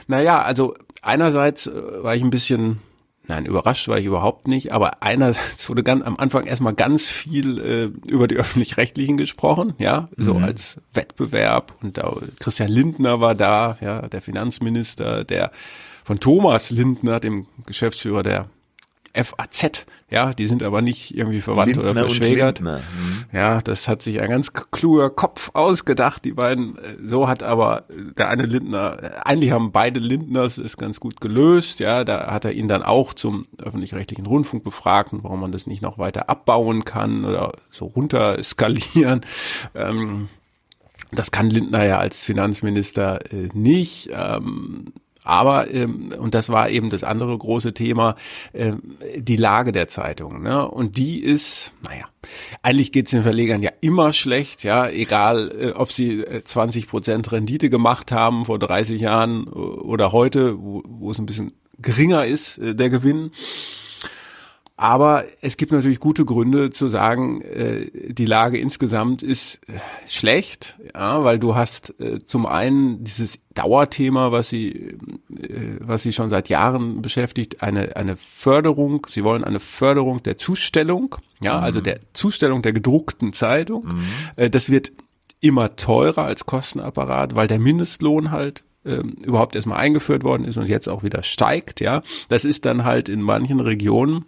naja, 0.07 0.41
also 0.41 0.73
einerseits 1.07 1.67
äh, 1.67 2.03
war 2.03 2.15
ich 2.15 2.21
ein 2.21 2.29
bisschen, 2.29 2.79
nein, 3.27 3.45
überrascht 3.45 3.87
war 3.87 3.97
ich 3.97 4.05
überhaupt 4.05 4.47
nicht, 4.47 4.71
aber 4.71 5.01
einerseits 5.01 5.67
wurde 5.69 5.83
ganz 5.83 6.03
am 6.03 6.17
Anfang 6.17 6.45
erstmal 6.45 6.73
ganz 6.73 7.09
viel 7.09 7.59
äh, 7.59 8.11
über 8.11 8.27
die 8.27 8.35
öffentlich-rechtlichen 8.35 9.17
gesprochen, 9.17 9.73
ja, 9.79 10.09
so 10.17 10.35
mhm. 10.35 10.43
als 10.43 10.79
Wettbewerb 10.93 11.73
und 11.81 11.97
da, 11.97 12.15
Christian 12.39 12.69
Lindner 12.69 13.19
war 13.19 13.35
da, 13.35 13.77
ja, 13.81 14.07
der 14.07 14.21
Finanzminister, 14.21 15.23
der 15.23 15.51
von 16.03 16.19
Thomas 16.19 16.69
Lindner, 16.69 17.19
dem 17.19 17.47
Geschäftsführer 17.65 18.23
der 18.23 18.49
FAZ, 19.13 19.85
ja, 20.09 20.33
die 20.33 20.47
sind 20.47 20.63
aber 20.63 20.81
nicht 20.81 21.15
irgendwie 21.15 21.41
verwandt 21.41 21.75
Lindner 21.75 21.91
oder 21.91 21.99
verschwägert. 22.01 22.61
Mhm. 22.61 22.79
Ja, 23.31 23.61
das 23.61 23.87
hat 23.87 24.01
sich 24.01 24.21
ein 24.21 24.29
ganz 24.29 24.53
kluger 24.53 25.09
Kopf 25.09 25.51
ausgedacht, 25.53 26.23
die 26.25 26.33
beiden. 26.33 26.77
So 27.03 27.27
hat 27.27 27.43
aber 27.43 27.85
der 28.17 28.29
eine 28.29 28.45
Lindner, 28.45 29.25
eigentlich 29.25 29.51
haben 29.51 29.71
beide 29.71 29.99
Lindners 29.99 30.57
es 30.57 30.77
ganz 30.77 30.99
gut 30.99 31.19
gelöst, 31.19 31.79
ja, 31.79 32.03
da 32.03 32.31
hat 32.31 32.45
er 32.45 32.53
ihn 32.53 32.67
dann 32.67 32.83
auch 32.83 33.13
zum 33.13 33.47
öffentlich-rechtlichen 33.61 34.25
Rundfunk 34.25 34.63
befragt, 34.63 35.11
warum 35.11 35.41
man 35.41 35.51
das 35.51 35.67
nicht 35.67 35.81
noch 35.81 35.97
weiter 35.97 36.29
abbauen 36.29 36.85
kann 36.85 37.25
oder 37.25 37.53
so 37.69 37.85
runter 37.85 38.41
skalieren. 38.43 39.21
Ähm, 39.75 40.29
das 41.11 41.31
kann 41.31 41.49
Lindner 41.49 41.85
ja 41.85 41.99
als 41.99 42.23
Finanzminister 42.23 43.31
äh, 43.31 43.49
nicht. 43.53 44.09
Ähm, 44.11 44.93
aber, 45.27 45.73
ähm, 45.73 46.09
und 46.17 46.33
das 46.33 46.49
war 46.49 46.69
eben 46.69 46.89
das 46.89 47.03
andere 47.03 47.37
große 47.37 47.73
Thema, 47.73 48.15
ähm, 48.53 48.97
die 49.17 49.35
Lage 49.35 49.73
der 49.73 49.89
Zeitung. 49.89 50.41
Ne? 50.41 50.67
Und 50.67 50.97
die 50.97 51.19
ist, 51.19 51.73
naja, 51.83 52.05
eigentlich 52.61 52.91
geht's 52.91 53.11
den 53.11 53.23
Verlegern 53.23 53.61
ja 53.61 53.71
immer 53.81 54.13
schlecht, 54.13 54.63
ja, 54.63 54.87
egal 54.87 55.51
äh, 55.59 55.71
ob 55.71 55.91
sie 55.91 56.23
20 56.45 56.83
äh, 56.83 56.87
Prozent 56.87 57.31
Rendite 57.31 57.69
gemacht 57.69 58.11
haben 58.11 58.45
vor 58.45 58.57
30 58.57 59.01
Jahren 59.01 59.47
oder 59.47 60.13
heute, 60.13 60.57
wo, 60.57 60.81
wo 60.85 61.11
es 61.11 61.19
ein 61.19 61.25
bisschen 61.25 61.51
geringer 61.79 62.25
ist, 62.25 62.57
äh, 62.59 62.73
der 62.73 62.89
Gewinn. 62.89 63.31
Aber 64.79 65.25
es 65.41 65.57
gibt 65.57 65.71
natürlich 65.71 65.99
gute 65.99 66.23
Gründe 66.23 66.69
zu 66.69 66.87
sagen, 66.87 67.41
äh, 67.41 67.89
die 68.13 68.27
Lage 68.27 68.59
insgesamt 68.59 69.23
ist 69.23 69.59
äh, 69.67 69.73
schlecht, 70.07 70.77
ja, 70.93 71.23
weil 71.23 71.39
du 71.39 71.55
hast 71.55 71.99
äh, 71.99 72.23
zum 72.23 72.45
einen 72.45 73.03
dieses 73.03 73.39
Dauerthema, 73.55 74.31
was 74.31 74.49
sie, 74.49 74.69
äh, 74.71 75.77
was 75.79 76.03
sie 76.03 76.13
schon 76.13 76.29
seit 76.29 76.47
Jahren 76.49 77.01
beschäftigt, 77.01 77.63
eine, 77.63 77.95
eine 77.95 78.17
Förderung, 78.17 79.07
sie 79.09 79.23
wollen 79.23 79.43
eine 79.43 79.59
Förderung 79.59 80.21
der 80.21 80.37
Zustellung, 80.37 81.15
ja, 81.41 81.57
mhm. 81.57 81.63
also 81.63 81.81
der 81.81 81.99
Zustellung 82.13 82.61
der 82.61 82.73
gedruckten 82.73 83.33
Zeitung. 83.33 83.85
Mhm. 83.85 84.03
Äh, 84.35 84.49
das 84.51 84.69
wird 84.69 84.91
immer 85.39 85.75
teurer 85.75 86.25
als 86.25 86.45
Kostenapparat, 86.45 87.35
weil 87.35 87.47
der 87.47 87.57
Mindestlohn 87.57 88.29
halt 88.29 88.63
ähm, 88.85 89.15
überhaupt 89.23 89.55
erstmal 89.55 89.79
eingeführt 89.79 90.23
worden 90.23 90.45
ist 90.45 90.57
und 90.57 90.69
jetzt 90.69 90.87
auch 90.87 91.01
wieder 91.01 91.23
steigt, 91.23 91.81
ja. 91.81 92.03
Das 92.29 92.45
ist 92.45 92.65
dann 92.65 92.83
halt 92.83 93.09
in 93.09 93.23
manchen 93.23 93.59
Regionen 93.59 94.25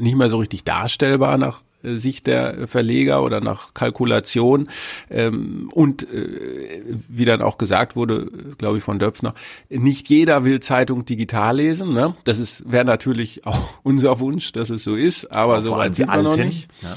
nicht 0.00 0.16
mehr 0.16 0.30
so 0.30 0.38
richtig 0.38 0.64
darstellbar 0.64 1.38
nach 1.38 1.62
äh, 1.82 1.96
Sicht 1.96 2.26
der 2.26 2.68
Verleger 2.68 3.22
oder 3.22 3.40
nach 3.40 3.74
Kalkulation. 3.74 4.68
Ähm, 5.10 5.70
und 5.72 6.02
äh, 6.10 6.82
wie 7.08 7.24
dann 7.24 7.42
auch 7.42 7.58
gesagt 7.58 7.96
wurde, 7.96 8.30
glaube 8.58 8.78
ich, 8.78 8.84
von 8.84 8.98
Döpfner, 8.98 9.34
nicht 9.68 10.08
jeder 10.08 10.44
will 10.44 10.60
Zeitung 10.60 11.04
digital 11.04 11.56
lesen. 11.56 11.92
Ne? 11.92 12.14
Das 12.24 12.38
ist 12.38 12.70
wäre 12.70 12.84
natürlich 12.84 13.46
auch 13.46 13.60
unser 13.82 14.18
Wunsch, 14.20 14.52
dass 14.52 14.70
es 14.70 14.82
so 14.82 14.94
ist, 14.94 15.30
aber 15.32 15.62
so 15.62 15.72
weit 15.72 15.94
sind 15.94 16.12
wir 16.12 16.22
noch 16.22 16.36
nicht. 16.36 16.68
Ja. 16.82 16.96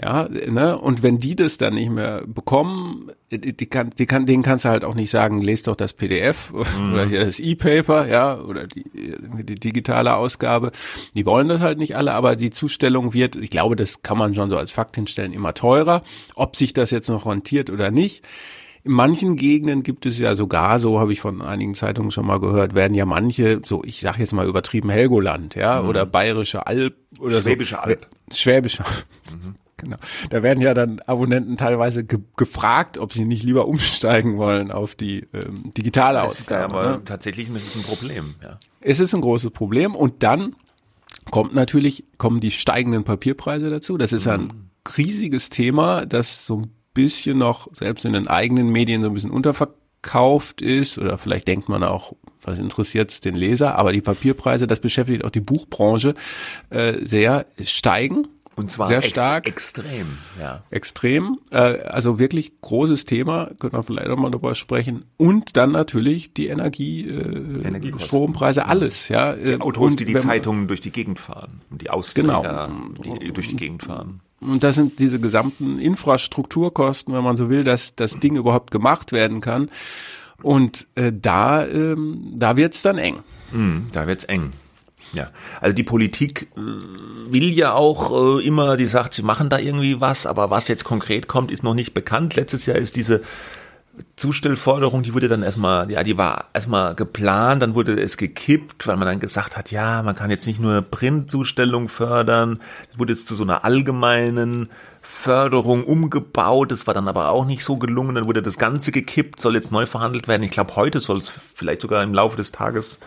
Ja, 0.00 0.28
ne? 0.28 0.76
Und 0.76 1.04
wenn 1.04 1.20
die 1.20 1.36
das 1.36 1.56
dann 1.56 1.74
nicht 1.74 1.90
mehr 1.90 2.22
bekommen, 2.26 3.12
die, 3.30 3.66
kann, 3.66 3.90
die 3.96 4.06
kann, 4.06 4.26
denen 4.26 4.42
kannst 4.42 4.64
du 4.64 4.70
halt 4.70 4.84
auch 4.84 4.96
nicht 4.96 5.10
sagen, 5.10 5.40
lest 5.40 5.68
doch 5.68 5.76
das 5.76 5.92
PDF 5.92 6.52
mhm. 6.78 6.94
oder 6.94 7.06
das 7.06 7.38
E-Paper, 7.38 8.08
ja, 8.08 8.40
oder 8.40 8.66
die, 8.66 8.84
die 8.92 9.54
digitale 9.54 10.16
Ausgabe. 10.16 10.72
Die 11.14 11.24
wollen 11.26 11.46
das 11.46 11.60
halt 11.60 11.78
nicht 11.78 11.96
alle, 11.96 12.12
aber 12.12 12.34
die 12.34 12.50
Zustellung 12.50 13.14
wird, 13.14 13.36
ich 13.36 13.50
glaube, 13.50 13.76
das 13.76 14.02
kann 14.02 14.18
man 14.18 14.34
schon 14.34 14.50
so 14.50 14.56
als 14.56 14.72
Fakt 14.72 14.96
hinstellen, 14.96 15.32
immer 15.32 15.54
teurer. 15.54 16.02
Ob 16.34 16.56
sich 16.56 16.72
das 16.72 16.90
jetzt 16.90 17.08
noch 17.08 17.26
rentiert 17.26 17.70
oder 17.70 17.92
nicht. 17.92 18.24
In 18.82 18.92
manchen 18.92 19.36
Gegenden 19.36 19.82
gibt 19.84 20.06
es 20.06 20.18
ja 20.18 20.34
sogar, 20.34 20.78
so 20.80 20.98
habe 20.98 21.12
ich 21.12 21.20
von 21.20 21.40
einigen 21.40 21.74
Zeitungen 21.74 22.10
schon 22.10 22.26
mal 22.26 22.40
gehört, 22.40 22.74
werden 22.74 22.94
ja 22.94 23.06
manche, 23.06 23.62
so 23.64 23.82
ich 23.84 24.00
sage 24.00 24.18
jetzt 24.18 24.32
mal 24.32 24.46
übertrieben 24.46 24.90
Helgoland, 24.90 25.54
ja, 25.54 25.80
mhm. 25.80 25.88
oder 25.88 26.04
Bayerische 26.04 26.66
Alb 26.66 26.94
oder 27.20 27.40
Schwäbische 27.40 27.76
so. 27.76 27.80
Alb. 27.80 28.08
Schwäbische. 28.30 28.84
Mhm. 29.30 29.54
Genau. 29.76 29.96
Da 30.30 30.42
werden 30.42 30.60
ja 30.60 30.72
dann 30.74 31.00
Abonnenten 31.00 31.56
teilweise 31.56 32.04
ge 32.04 32.20
gefragt, 32.36 32.98
ob 32.98 33.12
sie 33.12 33.24
nicht 33.24 33.42
lieber 33.42 33.66
umsteigen 33.66 34.36
wollen 34.38 34.70
auf 34.70 34.94
die 34.94 35.26
ähm, 35.32 35.72
digitale 35.76 36.18
das 36.18 36.28
Ausgabe. 36.28 36.72
Ist 36.72 36.78
aber 36.78 36.90
ne? 36.90 37.02
tatsächlich 37.04 37.48
ein 37.48 37.82
Problem. 37.82 38.34
Ja. 38.42 38.58
Es 38.80 39.00
ist 39.00 39.14
ein 39.14 39.20
großes 39.20 39.50
Problem 39.50 39.94
und 39.94 40.22
dann 40.22 40.54
kommt 41.30 41.54
natürlich 41.54 42.04
kommen 42.18 42.40
die 42.40 42.50
steigenden 42.50 43.04
Papierpreise 43.04 43.68
dazu. 43.68 43.96
Das 43.96 44.12
ist 44.12 44.26
mhm. 44.26 44.32
ein 44.32 44.70
riesiges 44.96 45.50
Thema, 45.50 46.06
das 46.06 46.46
so 46.46 46.58
ein 46.58 46.70
bisschen 46.92 47.38
noch 47.38 47.68
selbst 47.74 48.04
in 48.04 48.12
den 48.12 48.28
eigenen 48.28 48.70
Medien 48.70 49.02
so 49.02 49.08
ein 49.08 49.14
bisschen 49.14 49.30
unterverkauft 49.30 50.62
ist 50.62 50.98
oder 50.98 51.18
vielleicht 51.18 51.48
denkt 51.48 51.68
man 51.68 51.82
auch, 51.82 52.14
was 52.42 52.58
interessiert 52.58 53.24
den 53.24 53.36
Leser, 53.36 53.76
aber 53.76 53.92
die 53.92 54.02
Papierpreise, 54.02 54.66
das 54.66 54.80
beschäftigt 54.80 55.24
auch 55.24 55.30
die 55.30 55.40
Buchbranche 55.40 56.14
äh, 56.70 57.04
sehr, 57.04 57.46
steigen 57.64 58.28
und 58.56 58.70
zwar 58.70 58.88
sehr 58.88 59.02
stark. 59.02 59.46
Ex 59.48 59.72
extrem, 59.72 60.18
ja. 60.40 60.62
Extrem. 60.70 61.38
Äh, 61.50 61.80
also 61.80 62.18
wirklich 62.18 62.60
großes 62.60 63.04
Thema, 63.04 63.50
können 63.58 63.72
wir 63.72 63.82
vielleicht 63.82 64.08
auch 64.08 64.16
mal 64.16 64.30
darüber 64.30 64.54
sprechen. 64.54 65.04
Und 65.16 65.56
dann 65.56 65.72
natürlich 65.72 66.34
die 66.34 66.48
Energie, 66.48 67.08
äh, 67.08 67.98
Strompreise, 67.98 68.66
alles, 68.66 69.08
ja. 69.08 69.34
Die 69.34 69.60
Autos, 69.60 69.92
und 69.92 70.00
die 70.00 70.04
die 70.04 70.16
Zeitungen 70.16 70.68
durch 70.68 70.80
die 70.80 70.92
Gegend 70.92 71.18
fahren. 71.18 71.62
Und 71.70 71.82
die 71.82 71.90
Ausländer, 71.90 72.70
genau. 73.02 73.16
die 73.18 73.32
durch 73.32 73.48
die 73.48 73.56
Gegend 73.56 73.82
fahren. 73.82 74.20
Und 74.40 74.62
das 74.62 74.74
sind 74.74 74.98
diese 74.98 75.18
gesamten 75.18 75.78
Infrastrukturkosten, 75.78 77.14
wenn 77.14 77.24
man 77.24 77.36
so 77.36 77.48
will, 77.48 77.64
dass 77.64 77.94
das 77.94 78.18
Ding 78.18 78.36
überhaupt 78.36 78.70
gemacht 78.70 79.12
werden 79.12 79.40
kann. 79.40 79.70
Und 80.42 80.86
äh, 80.94 81.12
da, 81.12 81.66
ähm, 81.66 82.34
da 82.36 82.56
wird's 82.56 82.82
dann 82.82 82.98
eng. 82.98 83.20
Mm, 83.52 83.86
da 83.92 84.06
wird's 84.06 84.24
eng. 84.24 84.52
Ja, 85.12 85.30
also 85.60 85.74
die 85.74 85.82
Politik 85.82 86.48
äh, 86.56 86.60
will 87.32 87.52
ja 87.52 87.72
auch 87.72 88.38
äh, 88.38 88.46
immer, 88.46 88.76
die 88.76 88.86
sagt, 88.86 89.14
sie 89.14 89.22
machen 89.22 89.48
da 89.48 89.58
irgendwie 89.58 90.00
was, 90.00 90.26
aber 90.26 90.50
was 90.50 90.68
jetzt 90.68 90.84
konkret 90.84 91.28
kommt, 91.28 91.50
ist 91.50 91.62
noch 91.62 91.74
nicht 91.74 91.94
bekannt. 91.94 92.34
Letztes 92.34 92.66
Jahr 92.66 92.76
ist 92.76 92.96
diese 92.96 93.22
Zustellforderung, 94.16 95.02
die 95.02 95.14
wurde 95.14 95.28
dann 95.28 95.42
erstmal, 95.42 95.90
ja, 95.90 96.02
die 96.02 96.16
war 96.16 96.46
erstmal 96.52 96.94
geplant, 96.94 97.62
dann 97.62 97.74
wurde 97.74 98.00
es 98.00 98.16
gekippt, 98.16 98.86
weil 98.86 98.96
man 98.96 99.06
dann 99.06 99.20
gesagt 99.20 99.56
hat, 99.56 99.70
ja, 99.70 100.02
man 100.02 100.14
kann 100.14 100.30
jetzt 100.30 100.46
nicht 100.46 100.60
nur 100.60 100.82
Printzustellung 100.82 101.88
fördern, 101.88 102.60
das 102.90 102.98
wurde 102.98 103.12
jetzt 103.12 103.26
zu 103.26 103.34
so 103.34 103.42
einer 103.42 103.64
allgemeinen 103.64 104.68
Förderung 105.02 105.84
umgebaut, 105.84 106.72
das 106.72 106.86
war 106.86 106.94
dann 106.94 107.08
aber 107.08 107.28
auch 107.28 107.44
nicht 107.44 107.64
so 107.64 107.76
gelungen, 107.76 108.14
dann 108.14 108.26
wurde 108.26 108.42
das 108.42 108.58
Ganze 108.58 108.92
gekippt, 108.92 109.40
soll 109.40 109.54
jetzt 109.54 109.70
neu 109.70 109.86
verhandelt 109.86 110.28
werden. 110.28 110.42
Ich 110.42 110.50
glaube, 110.50 110.76
heute 110.76 111.00
soll 111.00 111.18
es 111.18 111.32
vielleicht 111.54 111.80
sogar 111.80 112.02
im 112.02 112.14
Laufe 112.14 112.36
des 112.36 112.52
Tages 112.52 113.00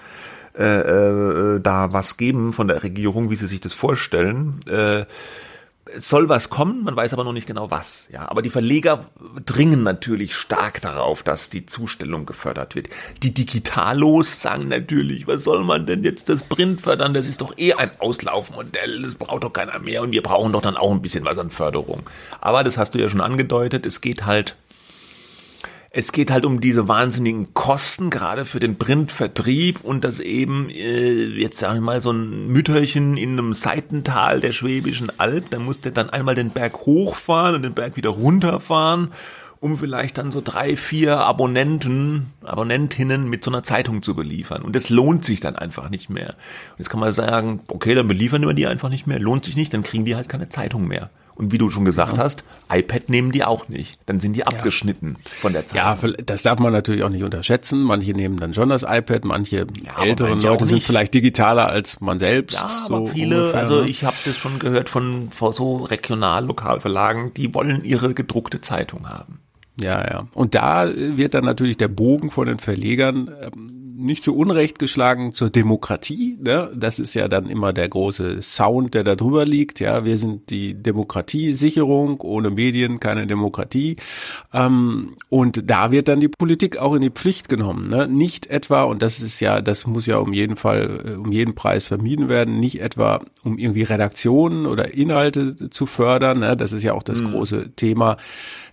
äh, 0.58 1.56
äh, 1.56 1.60
da 1.60 1.94
was 1.94 2.18
geben 2.18 2.54
von 2.54 2.68
der 2.68 2.84
Regierung, 2.84 3.30
wie 3.30 3.36
sie 3.36 3.48
sich 3.48 3.62
das 3.62 3.74
vorstellen. 3.74 4.60
Äh, 4.68 5.06
soll 5.96 6.30
was 6.30 6.50
kommen, 6.50 6.84
man 6.84 6.96
weiß 6.96 7.14
aber 7.14 7.24
noch 7.24 7.34
nicht 7.34 7.48
genau 7.48 7.72
was. 7.72 8.10
Ja, 8.12 8.30
aber 8.30 8.42
die 8.42 8.50
Verleger 8.50 9.06
dringen 9.46 9.84
natürlich 9.84 10.36
stark 10.36 10.82
darauf, 10.82 11.24
dass 11.24 11.50
die 11.50 11.66
Zustellung 11.66 12.26
gefördert 12.26 12.76
wird. 12.76 12.90
Die 13.24 13.34
Digitalos 13.34 14.42
sagen 14.42 14.68
natürlich, 14.68 15.28
was 15.28 15.44
soll 15.44 15.64
man 15.64 15.86
denn 15.86 16.04
jetzt 16.04 16.30
das 16.30 16.44
Print 16.44 16.82
fördern? 16.82 17.14
Das 17.14 17.28
ist 17.28 17.42
doch 17.42 17.58
eh 17.58 17.74
ein 17.74 17.92
Auslaufmodell, 18.00 19.02
das 19.02 19.16
braucht 19.16 19.44
doch 19.44 19.54
keiner 19.54 19.80
mehr 19.80 20.02
und 20.02 20.12
wir 20.12 20.24
brauchen 20.24 20.54
doch 20.54 20.62
dann 20.62 20.78
auch 20.78 20.92
ein 20.92 21.02
bisschen 21.02 21.26
was 21.26 21.38
an 21.38 21.52
Förderung. 21.52 22.04
Aber 22.42 22.64
das 22.64 22.78
hast 22.78 22.96
du 22.96 23.00
ja 23.00 23.10
schon 23.10 23.22
angedeutet, 23.22 23.86
es 23.86 24.02
geht 24.02 24.26
halt 24.26 24.56
es 25.98 26.12
geht 26.12 26.30
halt 26.30 26.46
um 26.46 26.62
diese 26.62 26.88
wahnsinnigen 26.88 27.56
Kosten, 27.56 28.12
gerade 28.12 28.46
für 28.46 28.60
den 28.60 28.78
Printvertrieb 28.78 29.84
und 29.84 30.04
das 30.04 30.20
eben, 30.20 30.70
äh, 30.70 31.26
jetzt 31.26 31.58
sag 31.58 31.74
ich 31.74 31.82
mal, 31.82 32.04
so 32.04 32.12
ein 32.12 32.50
Mütterchen 32.50 33.18
in 33.18 33.32
einem 33.32 33.56
Seitental 33.56 34.40
der 34.40 34.52
Schwäbischen 34.52 35.12
Alb, 35.18 35.50
da 35.50 35.58
musste 35.58 35.92
dann 35.92 36.12
einmal 36.12 36.36
den 36.36 36.52
Berg 36.52 36.86
hochfahren 36.86 37.56
und 37.56 37.64
den 37.64 37.74
Berg 37.74 37.98
wieder 37.98 38.12
runterfahren 38.12 39.12
um 39.60 39.76
vielleicht 39.80 40.20
dann 40.20 40.30
so 40.30 40.40
drei, 40.40 40.78
vier 40.78 41.18
Abonnenten, 41.18 42.32
Abonnentinnen 42.44 43.28
mit 43.28 43.44
so 43.44 43.50
einer 43.50 43.64
Zeitung 43.64 44.04
zu 44.04 44.16
beliefern. 44.16 44.62
Und 44.62 44.76
das 44.76 44.90
lohnt 44.90 45.26
sich 45.26 45.40
dann 45.40 45.56
einfach 45.56 45.90
nicht 45.90 46.12
mehr. 46.12 46.28
Und 46.28 46.78
jetzt 46.78 46.92
kann 46.92 47.00
man 47.00 47.12
sagen, 47.12 47.62
okay, 47.68 47.96
dann 47.96 48.08
beliefern 48.08 48.46
wir 48.46 48.54
die 48.54 48.68
einfach 48.68 48.90
nicht 48.90 49.08
mehr, 49.08 49.18
lohnt 49.18 49.46
sich 49.46 49.56
nicht, 49.56 49.74
dann 49.74 49.82
kriegen 49.82 50.06
die 50.06 50.16
halt 50.16 50.30
keine 50.30 50.48
Zeitung 50.50 50.88
mehr. 50.88 51.10
Und 51.38 51.52
wie 51.52 51.60
du 51.60 51.70
schon 51.70 51.86
gesagt 51.86 52.18
ja. 52.18 52.24
hast, 52.24 52.44
iPad 52.72 53.10
nehmen 53.10 53.32
die 53.32 53.44
auch 53.44 53.70
nicht. 53.70 54.00
Dann 54.08 54.20
sind 54.20 54.34
die 54.34 54.40
ja. 54.40 54.48
abgeschnitten 54.48 55.18
von 55.24 55.54
der 55.54 55.68
Zeit. 55.68 55.78
Ja, 55.78 55.98
das 56.26 56.42
darf 56.42 56.58
man 56.58 56.74
natürlich 56.74 57.04
auch 57.04 57.10
nicht 57.10 57.24
unterschätzen. 57.24 57.84
Manche 57.84 58.14
nehmen 58.14 58.38
dann 58.38 58.56
schon 58.56 58.70
das 58.70 58.82
iPad, 58.82 59.24
manche 59.24 59.68
ja, 59.84 60.04
älteren 60.04 60.32
manche 60.32 60.48
Leute 60.48 60.66
sind 60.66 60.82
vielleicht 60.82 61.14
digitaler 61.14 61.68
als 61.68 62.02
man 62.02 62.18
selbst. 62.18 62.56
Ja, 62.56 62.86
aber 62.86 62.98
so 62.98 63.06
viele, 63.08 63.38
ungefähr, 63.38 63.62
also 63.62 63.82
ne? 63.82 63.90
ich 63.90 64.04
habe 64.04 64.16
das 64.26 64.36
schon 64.36 64.58
gehört 64.58 64.90
von, 64.90 65.30
von 65.32 65.54
so 65.54 65.78
regional 65.78 66.44
Lokalverlagen, 66.46 67.34
die 67.36 67.54
wollen 67.54 67.84
ihre 67.84 68.16
gedruckte 68.16 68.60
Zeitung 68.60 69.08
haben. 69.08 69.40
Ja, 69.80 70.02
ja. 70.10 70.28
Und 70.34 70.56
da 70.56 70.90
wird 70.92 71.36
dann 71.36 71.46
natürlich 71.46 71.78
der 71.78 71.88
Bogen 71.88 72.32
von 72.32 72.48
den 72.48 72.58
Verlegern 72.58 73.30
ähm, 73.42 73.77
nicht 73.98 74.24
zu 74.24 74.36
Unrecht 74.36 74.78
geschlagen 74.78 75.34
zur 75.34 75.50
Demokratie. 75.50 76.38
Ne? 76.40 76.72
Das 76.76 77.00
ist 77.00 77.16
ja 77.16 77.28
dann 77.28 77.50
immer 77.50 77.74
der 77.74 77.90
große 77.90 78.42
Sound, 78.42 78.94
der 78.94 79.04
da 79.04 79.16
drüber 79.16 79.46
liegt. 79.46 79.80
Ja, 79.80 80.06
wir 80.06 80.18
sind 80.18 80.50
die 80.52 80.76
Demokratiesicherung. 80.76 82.22
Ohne 82.22 82.52
Medien 82.52 83.00
keine 83.00 83.26
Demokratie. 83.26 83.98
Ähm, 84.54 85.16
und 85.30 85.70
da 85.70 85.92
wird 85.92 86.08
dann 86.08 86.20
die 86.20 86.28
Politik 86.28 86.78
auch 86.78 86.94
in 86.94 87.02
die 87.02 87.10
Pflicht 87.10 87.50
genommen. 87.50 87.90
Ne? 87.90 88.08
Nicht 88.08 88.48
etwa, 88.48 88.84
und 88.84 89.02
das 89.02 89.20
ist 89.20 89.40
ja, 89.40 89.62
das 89.62 89.88
muss 89.88 90.06
ja 90.06 90.18
um 90.18 90.32
jeden 90.32 90.58
Fall, 90.58 91.02
äh, 91.04 91.12
um 91.14 91.32
jeden 91.32 91.56
Preis 91.56 91.88
vermieden 91.88 92.30
werden, 92.30 92.60
nicht 92.60 92.80
etwa 92.80 93.22
um 93.44 93.58
irgendwie 93.58 93.84
Redaktionen 93.84 94.68
oder 94.68 94.94
Inhalte 94.94 95.70
zu 95.70 95.88
fördern. 95.88 96.40
Ne? 96.40 96.56
Das 96.56 96.72
ist 96.72 96.84
ja 96.84 96.94
auch 96.94 97.04
das 97.04 97.22
mhm. 97.22 97.32
große 97.32 97.76
Thema 97.76 98.18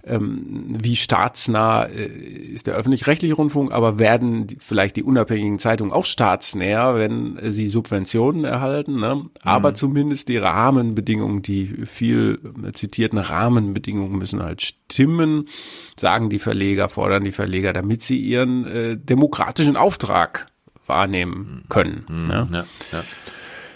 ähm, 0.06 0.76
wie 0.82 0.96
staatsnah 0.96 1.84
äh, 1.84 2.06
ist 2.06 2.66
der 2.66 2.74
öffentlich-rechtliche 2.74 3.34
Rundfunk, 3.34 3.72
aber 3.72 3.98
werden 3.98 4.46
die, 4.46 4.56
vielleicht 4.60 4.96
die 4.96 5.02
unabhängigen 5.02 5.58
Zeitungen 5.58 5.92
auch 5.92 6.04
staatsnäher, 6.04 6.96
wenn 6.96 7.38
äh, 7.38 7.52
sie 7.52 7.66
Subventionen 7.66 8.44
erhalten. 8.44 9.00
Ne? 9.00 9.24
Aber 9.42 9.70
mhm. 9.70 9.74
zumindest 9.74 10.28
die 10.28 10.36
Rahmenbedingungen, 10.36 11.42
die 11.42 11.86
viel 11.86 12.38
zitierten 12.74 13.18
Rahmenbedingungen 13.18 14.18
müssen 14.18 14.42
halt 14.42 14.62
stimmen, 14.62 15.46
sagen 15.96 16.28
die 16.28 16.38
Verleger, 16.38 16.88
fordern 16.88 17.24
die 17.24 17.32
Verleger, 17.32 17.72
damit 17.72 18.02
sie 18.02 18.18
ihren 18.18 18.66
äh, 18.66 18.96
demokratischen 18.96 19.76
Auftrag 19.76 20.48
wahrnehmen 20.86 21.64
können. 21.68 22.04
Mhm. 22.08 22.24
Ne? 22.24 22.48
Ja, 22.52 22.64
ja. 22.92 23.04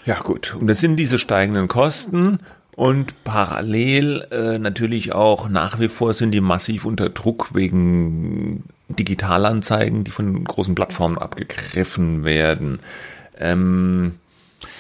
ja 0.05 0.21
gut, 0.21 0.55
und 0.55 0.67
das 0.67 0.81
sind 0.81 0.97
diese 0.97 1.19
steigenden 1.19 1.69
Kosten 1.69 2.41
und 2.79 3.25
parallel 3.25 4.25
äh, 4.31 4.57
natürlich 4.57 5.13
auch 5.13 5.49
nach 5.49 5.81
wie 5.81 5.89
vor 5.89 6.15
sind 6.15 6.31
die 6.31 6.41
massiv 6.41 6.85
unter 6.85 7.09
Druck 7.09 7.53
wegen 7.53 8.63
Digitalanzeigen, 8.89 10.05
die 10.05 10.13
von 10.13 10.45
großen 10.45 10.77
Plattformen 10.77 11.19
abgegriffen 11.19 12.25
werden. 12.25 12.79
Ähm, 13.37 14.15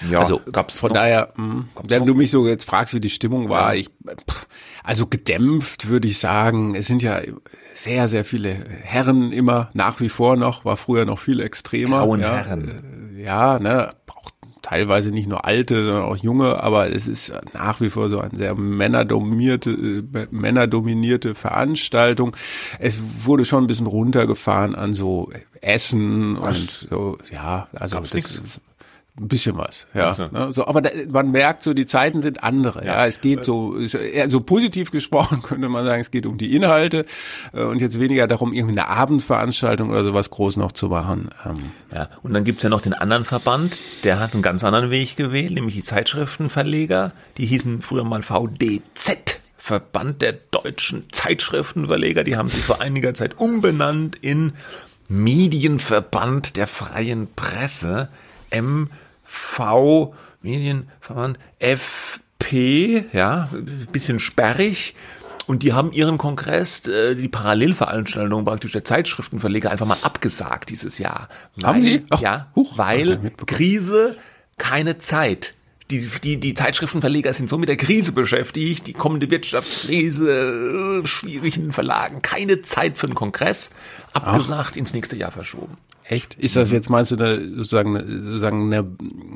ja, 0.08 0.20
also 0.20 0.40
gab's 0.52 0.78
von 0.78 0.90
noch? 0.90 0.94
daher, 0.94 1.32
mh, 1.34 1.44
hm, 1.44 1.68
wenn 1.88 1.98
noch? 1.98 2.06
du 2.06 2.14
mich 2.14 2.30
so 2.30 2.46
jetzt 2.46 2.66
fragst, 2.66 2.94
wie 2.94 3.00
die 3.00 3.10
Stimmung 3.10 3.48
war, 3.48 3.74
ja. 3.74 3.80
ich 3.80 3.90
also 4.84 5.08
gedämpft 5.08 5.88
würde 5.88 6.06
ich 6.06 6.20
sagen. 6.20 6.76
Es 6.76 6.86
sind 6.86 7.02
ja 7.02 7.20
sehr 7.74 8.06
sehr 8.06 8.24
viele 8.24 8.54
Herren 8.82 9.32
immer 9.32 9.70
nach 9.74 9.98
wie 9.98 10.08
vor 10.08 10.36
noch, 10.36 10.64
war 10.64 10.76
früher 10.76 11.04
noch 11.04 11.18
viel 11.18 11.40
extremer. 11.40 11.98
Grauen 11.98 12.20
ja, 12.20 12.36
Herren. 12.36 13.16
Äh, 13.16 13.22
ja, 13.24 13.58
ne, 13.58 13.90
teilweise 14.68 15.10
nicht 15.10 15.28
nur 15.28 15.46
alte, 15.46 15.84
sondern 15.84 16.04
auch 16.04 16.16
junge, 16.16 16.62
aber 16.62 16.92
es 16.92 17.08
ist 17.08 17.32
nach 17.54 17.80
wie 17.80 17.88
vor 17.88 18.10
so 18.10 18.20
eine 18.20 18.36
sehr 18.36 18.54
männerdominierte, 18.54 19.70
äh, 19.70 20.26
männerdominierte 20.30 21.34
Veranstaltung. 21.34 22.36
Es 22.78 23.00
wurde 23.24 23.44
schon 23.46 23.64
ein 23.64 23.66
bisschen 23.66 23.86
runtergefahren 23.86 24.74
an 24.74 24.92
so 24.92 25.30
Essen 25.62 26.36
Was? 26.40 26.58
und 26.58 26.70
so, 26.90 27.18
ja, 27.32 27.68
also 27.72 28.00
das 28.00 28.12
ist, 28.12 28.60
ein 29.20 29.28
bisschen 29.28 29.56
was, 29.56 29.86
ja. 29.94 30.08
Also. 30.08 30.28
Ne, 30.30 30.52
so, 30.52 30.66
aber 30.66 30.80
da, 30.80 30.90
man 31.08 31.30
merkt 31.30 31.62
so, 31.62 31.74
die 31.74 31.86
Zeiten 31.86 32.20
sind 32.20 32.42
andere. 32.42 32.84
Ja, 32.84 32.98
ja 32.98 33.06
es 33.06 33.20
geht 33.20 33.44
so, 33.44 33.76
so 33.86 34.40
positiv 34.40 34.90
gesprochen 34.90 35.42
könnte 35.42 35.68
man 35.68 35.84
sagen, 35.84 36.00
es 36.00 36.10
geht 36.10 36.26
um 36.26 36.38
die 36.38 36.54
Inhalte 36.54 37.04
äh, 37.52 37.62
und 37.62 37.80
jetzt 37.80 38.00
weniger 38.00 38.26
darum, 38.26 38.52
irgendwie 38.52 38.78
eine 38.78 38.88
Abendveranstaltung 38.88 39.90
oder 39.90 40.04
sowas 40.04 40.30
groß 40.30 40.56
noch 40.56 40.72
zu 40.72 40.88
machen. 40.88 41.30
Ähm. 41.44 41.54
Ja, 41.92 42.08
und 42.22 42.34
dann 42.34 42.44
gibt's 42.44 42.62
ja 42.62 42.68
noch 42.68 42.80
den 42.80 42.94
anderen 42.94 43.24
Verband, 43.24 43.76
der 44.04 44.20
hat 44.20 44.34
einen 44.34 44.42
ganz 44.42 44.64
anderen 44.64 44.90
Weg 44.90 45.16
gewählt, 45.16 45.52
nämlich 45.52 45.74
die 45.74 45.82
Zeitschriftenverleger. 45.82 47.12
Die 47.36 47.46
hießen 47.46 47.82
früher 47.82 48.04
mal 48.04 48.22
VDZ. 48.22 49.40
Verband 49.56 50.22
der 50.22 50.32
deutschen 50.32 51.12
Zeitschriftenverleger, 51.12 52.24
die 52.24 52.36
haben 52.36 52.48
sich 52.48 52.64
vor 52.64 52.80
einiger 52.80 53.12
Zeit 53.12 53.38
umbenannt 53.38 54.16
in 54.16 54.54
Medienverband 55.08 56.56
der 56.56 56.66
freien 56.66 57.28
Presse, 57.34 58.08
M 58.50 58.90
V 59.28 60.14
Medienverband 60.40 61.38
FP, 61.58 63.04
ja, 63.12 63.48
bisschen 63.92 64.18
sperrig. 64.18 64.94
Und 65.46 65.62
die 65.62 65.72
haben 65.72 65.92
ihren 65.92 66.18
Kongress, 66.18 66.86
äh, 66.86 67.14
die 67.14 67.28
Parallelveranstaltung 67.28 68.44
praktisch 68.44 68.72
der 68.72 68.84
Zeitschriftenverleger 68.84 69.70
einfach 69.70 69.86
mal 69.86 69.96
abgesagt 70.02 70.68
dieses 70.68 70.98
Jahr. 70.98 71.28
Weil, 71.56 71.66
haben 71.66 71.80
sie? 71.80 72.04
Ach, 72.10 72.20
ja, 72.20 72.48
huch, 72.54 72.76
weil 72.76 73.32
Krise, 73.46 74.16
keine 74.58 74.98
Zeit. 74.98 75.54
Die, 75.90 76.06
die, 76.22 76.38
die 76.38 76.52
Zeitschriftenverleger 76.52 77.32
sind 77.32 77.48
so 77.48 77.56
mit 77.56 77.70
der 77.70 77.78
Krise 77.78 78.12
beschäftigt, 78.12 78.86
die 78.86 78.92
kommende 78.92 79.30
Wirtschaftskrise, 79.30 81.02
äh, 81.02 81.06
schwierigen 81.06 81.72
Verlagen, 81.72 82.20
keine 82.20 82.60
Zeit 82.60 82.98
für 82.98 83.06
einen 83.06 83.14
Kongress, 83.14 83.70
abgesagt, 84.12 84.72
Ach. 84.72 84.76
ins 84.76 84.92
nächste 84.92 85.16
Jahr 85.16 85.32
verschoben. 85.32 85.78
Echt? 86.08 86.34
Ist 86.34 86.56
das 86.56 86.72
jetzt, 86.72 86.88
meinst 86.88 87.10
du, 87.10 87.16
eine, 87.16 87.40
sozusagen, 87.40 87.94
sozusagen 87.96 88.72
eine 88.72 88.88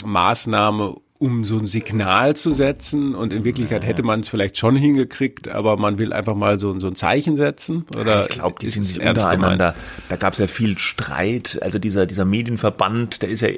Maßnahme, 0.04 0.96
um 1.18 1.44
so 1.44 1.56
ein 1.56 1.68
Signal 1.68 2.34
zu 2.34 2.52
setzen 2.52 3.14
und 3.14 3.32
in 3.32 3.44
Wirklichkeit 3.44 3.86
hätte 3.86 4.02
man 4.02 4.20
es 4.20 4.28
vielleicht 4.28 4.58
schon 4.58 4.74
hingekriegt, 4.74 5.48
aber 5.48 5.76
man 5.76 5.98
will 5.98 6.12
einfach 6.12 6.34
mal 6.34 6.58
so, 6.58 6.76
so 6.80 6.88
ein 6.88 6.96
Zeichen 6.96 7.36
setzen? 7.36 7.84
Oder 7.96 8.22
ich 8.22 8.30
glaube, 8.30 8.56
die 8.60 8.70
sind 8.70 8.82
sich 8.82 9.00
untereinander. 9.00 9.76
Da 10.08 10.16
gab 10.16 10.32
es 10.32 10.40
ja 10.40 10.48
viel 10.48 10.78
Streit. 10.78 11.60
Also 11.62 11.78
dieser, 11.78 12.06
dieser 12.06 12.24
Medienverband, 12.24 13.22
der 13.22 13.28
ist 13.28 13.42
ja 13.42 13.50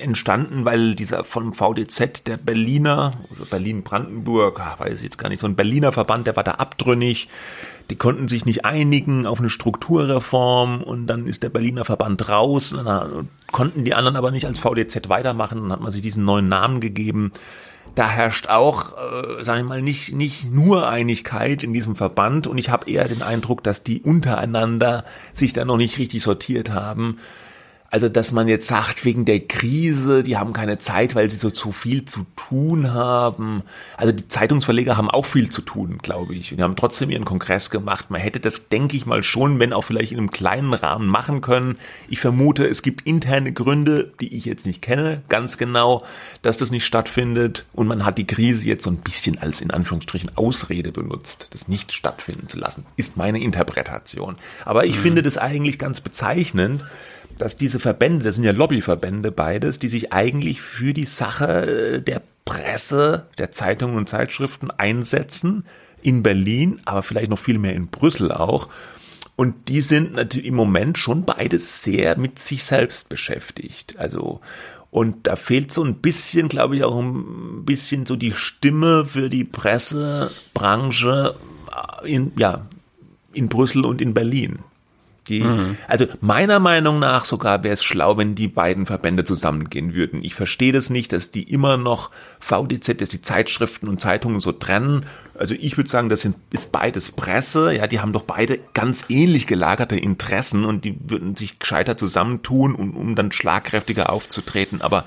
entstanden, 0.00 0.66
weil 0.66 0.94
dieser 0.96 1.24
vom 1.24 1.54
VDZ, 1.54 2.26
der 2.26 2.36
Berliner, 2.36 3.14
Berlin-Brandenburg, 3.48 4.60
ah, 4.60 4.74
weiß 4.78 4.98
ich 4.98 5.04
jetzt 5.04 5.16
gar 5.16 5.30
nicht, 5.30 5.40
so 5.40 5.46
ein 5.46 5.56
Berliner 5.56 5.92
Verband, 5.92 6.26
der 6.26 6.36
war 6.36 6.44
da 6.44 6.52
abtrünnig 6.52 7.28
die 7.90 7.96
konnten 7.96 8.28
sich 8.28 8.44
nicht 8.44 8.64
einigen 8.64 9.26
auf 9.26 9.38
eine 9.40 9.48
Strukturreform 9.48 10.82
und 10.82 11.06
dann 11.06 11.26
ist 11.26 11.42
der 11.42 11.48
Berliner 11.48 11.84
Verband 11.84 12.28
raus. 12.28 12.72
Und 12.72 12.84
dann 12.84 13.28
konnten 13.50 13.84
die 13.84 13.94
anderen 13.94 14.16
aber 14.16 14.30
nicht 14.30 14.46
als 14.46 14.58
VDZ 14.58 15.08
weitermachen. 15.08 15.58
Und 15.58 15.64
dann 15.64 15.72
hat 15.72 15.80
man 15.80 15.92
sich 15.92 16.02
diesen 16.02 16.24
neuen 16.24 16.48
Namen 16.48 16.80
gegeben. 16.80 17.32
Da 17.94 18.06
herrscht 18.06 18.48
auch, 18.48 18.92
äh, 18.92 19.42
sage 19.42 19.60
ich 19.60 19.66
mal, 19.66 19.80
nicht, 19.80 20.14
nicht 20.14 20.52
nur 20.52 20.88
Einigkeit 20.88 21.62
in 21.62 21.72
diesem 21.72 21.96
Verband. 21.96 22.46
Und 22.46 22.58
ich 22.58 22.68
habe 22.68 22.90
eher 22.90 23.08
den 23.08 23.22
Eindruck, 23.22 23.64
dass 23.64 23.82
die 23.82 24.02
untereinander 24.02 25.04
sich 25.32 25.54
da 25.54 25.64
noch 25.64 25.78
nicht 25.78 25.98
richtig 25.98 26.22
sortiert 26.22 26.70
haben 26.70 27.18
also, 27.90 28.10
dass 28.10 28.32
man 28.32 28.48
jetzt 28.48 28.66
sagt, 28.66 29.06
wegen 29.06 29.24
der 29.24 29.40
Krise, 29.40 30.22
die 30.22 30.36
haben 30.36 30.52
keine 30.52 30.76
Zeit, 30.76 31.14
weil 31.14 31.30
sie 31.30 31.38
so 31.38 31.48
zu 31.48 31.72
viel 31.72 32.04
zu 32.04 32.26
tun 32.36 32.92
haben. 32.92 33.62
Also 33.96 34.12
die 34.12 34.28
Zeitungsverleger 34.28 34.98
haben 34.98 35.10
auch 35.10 35.24
viel 35.24 35.48
zu 35.48 35.62
tun, 35.62 35.98
glaube 36.02 36.34
ich. 36.34 36.50
Und 36.50 36.58
die 36.58 36.62
haben 36.62 36.76
trotzdem 36.76 37.08
ihren 37.08 37.24
Kongress 37.24 37.70
gemacht. 37.70 38.10
Man 38.10 38.20
hätte 38.20 38.40
das, 38.40 38.68
denke 38.68 38.94
ich 38.94 39.06
mal, 39.06 39.22
schon, 39.22 39.58
wenn 39.58 39.72
auch 39.72 39.84
vielleicht 39.84 40.12
in 40.12 40.18
einem 40.18 40.30
kleinen 40.30 40.74
Rahmen 40.74 41.08
machen 41.08 41.40
können. 41.40 41.78
Ich 42.08 42.20
vermute, 42.20 42.66
es 42.66 42.82
gibt 42.82 43.06
interne 43.06 43.54
Gründe, 43.54 44.12
die 44.20 44.36
ich 44.36 44.44
jetzt 44.44 44.66
nicht 44.66 44.82
kenne, 44.82 45.22
ganz 45.30 45.56
genau, 45.56 46.04
dass 46.42 46.58
das 46.58 46.70
nicht 46.70 46.84
stattfindet. 46.84 47.64
Und 47.72 47.86
man 47.86 48.04
hat 48.04 48.18
die 48.18 48.26
Krise 48.26 48.66
jetzt 48.66 48.84
so 48.84 48.90
ein 48.90 48.98
bisschen 48.98 49.38
als 49.38 49.62
in 49.62 49.70
Anführungsstrichen 49.70 50.36
Ausrede 50.36 50.92
benutzt, 50.92 51.48
das 51.52 51.68
nicht 51.68 51.94
stattfinden 51.94 52.48
zu 52.48 52.58
lassen. 52.58 52.84
Ist 52.96 53.16
meine 53.16 53.40
Interpretation. 53.40 54.36
Aber 54.66 54.84
ich 54.84 54.98
mhm. 54.98 55.02
finde 55.02 55.22
das 55.22 55.38
eigentlich 55.38 55.78
ganz 55.78 56.00
bezeichnend 56.00 56.84
dass 57.38 57.56
diese 57.56 57.80
Verbände, 57.80 58.24
das 58.24 58.36
sind 58.36 58.44
ja 58.44 58.52
Lobbyverbände 58.52 59.32
beides, 59.32 59.78
die 59.78 59.88
sich 59.88 60.12
eigentlich 60.12 60.60
für 60.60 60.92
die 60.92 61.06
Sache 61.06 61.66
äh, 61.66 62.02
der 62.02 62.22
Presse, 62.44 63.26
der 63.38 63.50
Zeitungen 63.50 63.96
und 63.96 64.08
Zeitschriften 64.08 64.70
einsetzen, 64.70 65.64
in 66.02 66.22
Berlin, 66.22 66.80
aber 66.84 67.02
vielleicht 67.02 67.30
noch 67.30 67.38
viel 67.38 67.58
mehr 67.58 67.74
in 67.74 67.88
Brüssel 67.88 68.32
auch. 68.32 68.68
Und 69.36 69.68
die 69.68 69.80
sind 69.80 70.14
natürlich 70.14 70.48
im 70.48 70.56
Moment 70.56 70.98
schon 70.98 71.24
beides 71.24 71.82
sehr 71.82 72.18
mit 72.18 72.38
sich 72.38 72.64
selbst 72.64 73.08
beschäftigt. 73.08 73.98
Also, 73.98 74.40
und 74.90 75.26
da 75.26 75.36
fehlt 75.36 75.70
so 75.70 75.84
ein 75.84 75.96
bisschen, 75.96 76.48
glaube 76.48 76.76
ich, 76.76 76.84
auch 76.84 76.98
ein 76.98 77.64
bisschen 77.64 78.06
so 78.06 78.16
die 78.16 78.32
Stimme 78.32 79.04
für 79.04 79.28
die 79.28 79.44
Pressebranche 79.44 81.34
äh, 82.02 82.12
in, 82.12 82.32
ja, 82.36 82.66
in 83.32 83.48
Brüssel 83.48 83.84
und 83.84 84.00
in 84.00 84.14
Berlin. 84.14 84.60
Die, 85.28 85.42
mhm. 85.42 85.76
Also 85.86 86.06
meiner 86.20 86.58
Meinung 86.58 86.98
nach 86.98 87.24
sogar 87.24 87.62
wäre 87.62 87.74
es 87.74 87.84
schlau, 87.84 88.16
wenn 88.16 88.34
die 88.34 88.48
beiden 88.48 88.86
Verbände 88.86 89.24
zusammengehen 89.24 89.94
würden. 89.94 90.24
Ich 90.24 90.34
verstehe 90.34 90.72
das 90.72 90.90
nicht, 90.90 91.12
dass 91.12 91.30
die 91.30 91.42
immer 91.42 91.76
noch 91.76 92.10
VDZ, 92.40 93.00
dass 93.00 93.10
die 93.10 93.20
Zeitschriften 93.20 93.88
und 93.88 94.00
Zeitungen 94.00 94.40
so 94.40 94.52
trennen. 94.52 95.06
Also 95.38 95.54
ich 95.54 95.76
würde 95.76 95.88
sagen, 95.88 96.08
das 96.08 96.22
sind, 96.22 96.36
ist 96.50 96.72
beides 96.72 97.12
Presse. 97.12 97.74
Ja, 97.74 97.86
die 97.86 98.00
haben 98.00 98.12
doch 98.12 98.22
beide 98.22 98.58
ganz 98.74 99.04
ähnlich 99.08 99.46
gelagerte 99.46 99.96
Interessen 99.96 100.64
und 100.64 100.84
die 100.84 100.96
würden 101.06 101.36
sich 101.36 101.58
gescheiter 101.58 101.96
zusammentun, 101.96 102.74
um, 102.74 102.96
um 102.96 103.14
dann 103.14 103.30
schlagkräftiger 103.30 104.10
aufzutreten. 104.10 104.82
Aber 104.82 105.04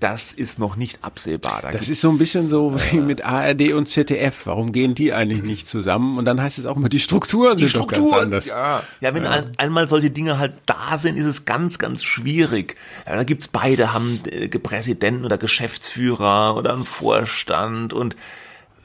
das 0.00 0.32
ist 0.32 0.58
noch 0.58 0.76
nicht 0.76 1.02
absehbar. 1.02 1.60
Da 1.62 1.70
das 1.70 1.88
ist 1.88 2.00
so 2.00 2.10
ein 2.10 2.18
bisschen 2.18 2.46
so 2.46 2.74
wie 2.90 3.00
mit 3.00 3.24
ARD 3.24 3.72
und 3.72 3.88
ZDF. 3.88 4.42
Warum 4.44 4.72
gehen 4.72 4.94
die 4.94 5.12
eigentlich 5.12 5.42
nicht 5.42 5.68
zusammen? 5.68 6.18
Und 6.18 6.24
dann 6.26 6.40
heißt 6.40 6.58
es 6.58 6.66
auch 6.66 6.76
immer, 6.76 6.88
die 6.88 6.98
Strukturen 6.98 7.56
die 7.56 7.64
sind 7.64 7.70
Strukturen, 7.70 8.04
doch 8.04 8.10
ganz 8.12 8.22
anders. 8.22 8.46
Ja, 8.46 8.82
ja 9.00 9.14
wenn 9.14 9.24
ja. 9.24 9.30
Ein, 9.30 9.52
einmal 9.56 9.88
solche 9.88 10.10
Dinge 10.10 10.38
halt 10.38 10.54
da 10.66 10.98
sind, 10.98 11.16
ist 11.16 11.26
es 11.26 11.44
ganz, 11.44 11.78
ganz 11.78 12.02
schwierig. 12.02 12.76
Ja, 13.06 13.16
da 13.16 13.24
gibt's 13.24 13.48
beide, 13.48 13.92
haben 13.92 14.20
äh, 14.30 14.48
Präsidenten 14.48 15.24
oder 15.24 15.38
Geschäftsführer 15.38 16.56
oder 16.56 16.74
einen 16.74 16.84
Vorstand 16.84 17.92
und 17.92 18.16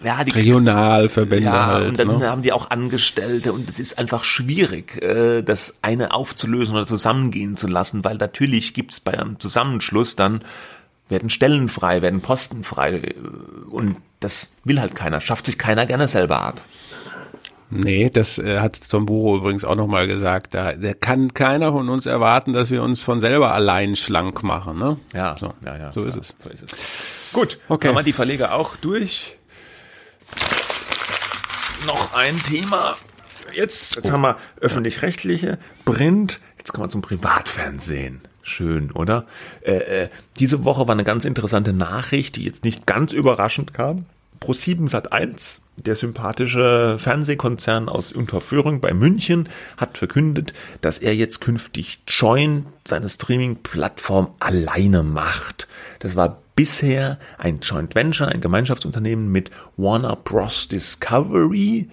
ja, 0.04 0.24
die 0.24 0.32
Regionalverbände 0.32 1.46
ja, 1.46 1.66
halt. 1.68 1.90
Und 1.90 2.00
dann 2.00 2.20
ne? 2.20 2.28
haben 2.28 2.42
die 2.42 2.54
auch 2.54 2.72
Angestellte 2.72 3.54
und 3.54 3.70
es 3.70 3.80
ist 3.80 4.00
einfach 4.00 4.24
schwierig, 4.24 5.02
äh, 5.04 5.44
das 5.44 5.76
eine 5.82 6.12
aufzulösen 6.14 6.76
oder 6.76 6.88
zusammengehen 6.88 7.56
zu 7.56 7.68
lassen, 7.68 8.04
weil 8.04 8.18
natürlich 8.18 8.74
gibt's 8.74 9.00
bei 9.00 9.18
einem 9.18 9.40
Zusammenschluss 9.40 10.16
dann 10.16 10.44
werden 11.12 11.30
Stellen 11.30 11.70
frei, 11.70 12.02
werden 12.02 12.22
Posten 12.22 12.64
frei 12.64 13.02
und 13.70 13.98
das 14.20 14.50
will 14.64 14.80
halt 14.80 14.96
keiner, 14.96 15.22
schafft 15.22 15.46
sich 15.46 15.58
keiner 15.58 15.86
gerne 15.86 16.08
selber 16.08 16.42
ab. 16.42 16.62
Nee, 17.74 18.10
das 18.10 18.38
äh, 18.38 18.60
hat 18.60 18.80
Tom 18.90 19.06
Buro 19.06 19.38
übrigens 19.38 19.64
auch 19.64 19.76
nochmal 19.76 20.06
gesagt. 20.06 20.54
Da, 20.54 20.74
da 20.74 20.94
kann 20.94 21.34
keiner 21.34 21.72
von 21.72 21.88
uns 21.88 22.06
erwarten, 22.06 22.52
dass 22.52 22.70
wir 22.70 22.84
uns 22.84 23.02
von 23.02 23.22
selber 23.22 23.54
allein 23.54 23.96
schlank 23.96 24.44
machen. 24.44 24.78
Ne? 24.78 24.98
Ja, 25.14 25.38
so, 25.40 25.54
ja, 25.66 25.78
ja, 25.78 25.94
so, 25.94 26.04
ist 26.04 26.16
ja, 26.16 26.22
es. 26.22 26.36
so 26.40 26.50
ist 26.50 26.64
es. 26.64 27.32
Gut, 27.32 27.60
okay. 27.70 27.88
haben 27.88 27.96
wir 27.96 28.04
die 28.04 28.12
Verleger 28.12 28.56
auch 28.56 28.76
durch. 28.76 29.38
Noch 31.88 32.14
ein 32.14 32.38
Thema. 32.44 32.98
Jetzt, 33.54 33.96
jetzt 33.96 34.10
oh. 34.10 34.12
haben 34.12 34.22
wir 34.22 34.38
öffentlich-rechtliche, 34.60 35.58
Print, 35.86 36.42
jetzt 36.58 36.74
kommen 36.74 36.86
wir 36.86 36.90
zum 36.90 37.02
Privatfernsehen. 37.02 38.22
Schön, 38.52 38.92
oder? 38.92 39.26
Äh, 39.62 40.04
äh, 40.04 40.10
diese 40.38 40.66
Woche 40.66 40.88
war 40.88 40.94
eine 40.94 41.06
ganz 41.06 41.24
interessante 41.24 41.72
Nachricht, 41.72 42.36
die 42.36 42.44
jetzt 42.44 42.66
nicht 42.66 42.86
ganz 42.86 43.14
überraschend 43.14 43.74
kam. 43.74 44.06
Pro7 44.42 44.90
Sat1, 44.90 45.60
der 45.78 45.96
sympathische 45.96 46.98
Fernsehkonzern 47.00 47.88
aus 47.88 48.12
Unterführung 48.12 48.82
bei 48.82 48.94
München, 48.94 49.48
hat 49.78 49.98
verkündet, 49.98 50.54
dass 50.82 50.98
er 50.98 51.16
jetzt 51.16 51.40
künftig 51.40 52.02
Join, 52.08 52.66
seine 52.86 53.08
Streaming-Plattform, 53.08 54.34
alleine 54.40 55.04
macht. 55.04 55.70
Das 56.00 56.18
war 56.18 56.42
bisher 56.56 57.20
ein 57.38 57.60
Joint 57.60 57.96
Venture, 57.96 58.28
ein 58.28 58.42
Gemeinschaftsunternehmen 58.42 59.32
mit 59.32 59.50
Warner 59.78 60.18
Bros. 60.18 60.68
Discovery. 60.68 61.90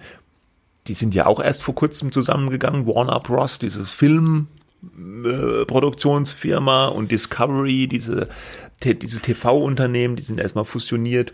Die 0.87 0.93
sind 0.93 1.13
ja 1.13 1.25
auch 1.25 1.39
erst 1.39 1.63
vor 1.63 1.75
kurzem 1.75 2.11
zusammengegangen. 2.11 2.85
Warner 2.85 3.21
Bros., 3.21 3.59
dieses 3.59 3.91
Film, 3.91 4.47
äh, 4.83 5.65
Produktionsfirma 5.65 6.87
und 6.87 7.11
Discovery, 7.11 7.87
diese, 7.87 8.29
diese 8.83 9.19
TV-Unternehmen, 9.19 10.15
die 10.15 10.23
sind 10.23 10.39
erstmal 10.39 10.65
fusioniert. 10.65 11.33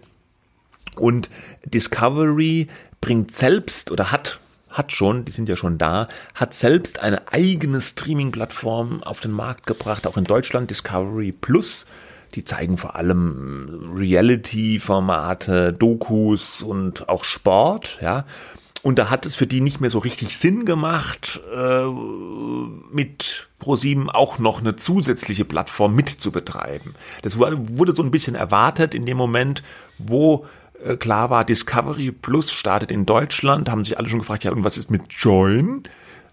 Und 0.95 1.29
Discovery 1.65 2.67
bringt 3.01 3.31
selbst 3.31 3.91
oder 3.91 4.11
hat 4.11 4.39
hat 4.75 4.91
schon, 4.91 5.23
die 5.23 5.31
sind 5.31 5.47
ja 5.47 5.55
schon 5.55 5.77
da, 5.77 6.07
hat 6.33 6.53
selbst 6.53 6.99
eine 6.99 7.31
eigene 7.31 7.79
Streaming-Plattform 7.79 9.03
auf 9.03 9.21
den 9.21 9.31
Markt 9.31 9.65
gebracht, 9.65 10.05
auch 10.05 10.17
in 10.17 10.25
Deutschland, 10.25 10.69
Discovery 10.69 11.31
Plus. 11.31 11.87
Die 12.33 12.43
zeigen 12.43 12.77
vor 12.77 12.97
allem 12.97 13.93
Reality-Formate, 13.95 15.71
Dokus 15.71 16.61
und 16.61 17.07
auch 17.07 17.23
Sport, 17.23 17.99
ja. 18.01 18.25
Und 18.85 18.99
da 18.99 19.09
hat 19.09 19.25
es 19.25 19.33
für 19.33 19.47
die 19.47 19.61
nicht 19.61 19.81
mehr 19.81 19.89
so 19.89 19.97
richtig 19.97 20.37
Sinn 20.37 20.63
gemacht, 20.63 21.41
äh, 21.51 21.85
mit 22.91 23.47
Pro7 23.59 24.09
auch 24.09 24.37
noch 24.37 24.59
eine 24.59 24.75
zusätzliche 24.75 25.43
Plattform 25.43 25.95
mitzubetreiben. 25.95 26.93
Das 27.23 27.39
wurde 27.39 27.95
so 27.95 28.03
ein 28.03 28.11
bisschen 28.11 28.35
erwartet 28.35 28.93
in 28.93 29.07
dem 29.07 29.17
Moment, 29.17 29.63
wo 29.97 30.45
äh, 30.83 30.97
klar 30.97 31.31
war, 31.31 31.45
Discovery 31.45 32.11
Plus 32.11 32.51
startet 32.51 32.91
in 32.91 33.07
Deutschland, 33.07 33.71
haben 33.71 33.83
sich 33.83 33.97
alle 33.97 34.07
schon 34.07 34.19
gefragt, 34.19 34.43
ja, 34.43 34.51
und 34.51 34.63
was 34.63 34.77
ist 34.77 34.91
mit 34.91 35.01
Join? 35.09 35.85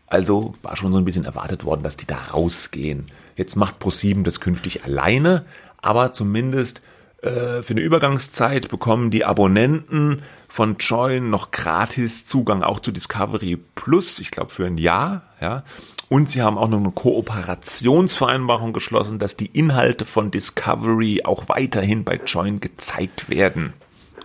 Also 0.06 0.52
war 0.60 0.76
schon 0.76 0.92
so 0.92 0.98
ein 0.98 1.06
bisschen 1.06 1.24
erwartet 1.24 1.64
worden, 1.64 1.82
dass 1.82 1.96
die 1.96 2.06
da 2.06 2.18
rausgehen. 2.18 3.06
Jetzt 3.34 3.56
macht 3.56 3.82
Pro7 3.82 4.24
das 4.24 4.40
künftig 4.40 4.84
alleine, 4.84 5.46
aber 5.80 6.12
zumindest 6.12 6.82
äh, 7.22 7.62
für 7.62 7.70
eine 7.70 7.80
Übergangszeit 7.80 8.68
bekommen 8.68 9.10
die 9.10 9.24
Abonnenten 9.24 10.22
von 10.52 10.76
Join 10.78 11.30
noch 11.30 11.50
gratis 11.50 12.26
Zugang 12.26 12.62
auch 12.62 12.78
zu 12.78 12.92
Discovery 12.92 13.56
Plus, 13.74 14.18
ich 14.18 14.30
glaube 14.30 14.50
für 14.50 14.66
ein 14.66 14.76
Jahr, 14.76 15.22
ja. 15.40 15.64
Und 16.10 16.28
sie 16.28 16.42
haben 16.42 16.58
auch 16.58 16.68
noch 16.68 16.78
eine 16.78 16.90
Kooperationsvereinbarung 16.90 18.74
geschlossen, 18.74 19.18
dass 19.18 19.34
die 19.34 19.46
Inhalte 19.46 20.04
von 20.04 20.30
Discovery 20.30 21.22
auch 21.24 21.48
weiterhin 21.48 22.04
bei 22.04 22.20
Join 22.26 22.60
gezeigt 22.60 23.30
werden. 23.30 23.72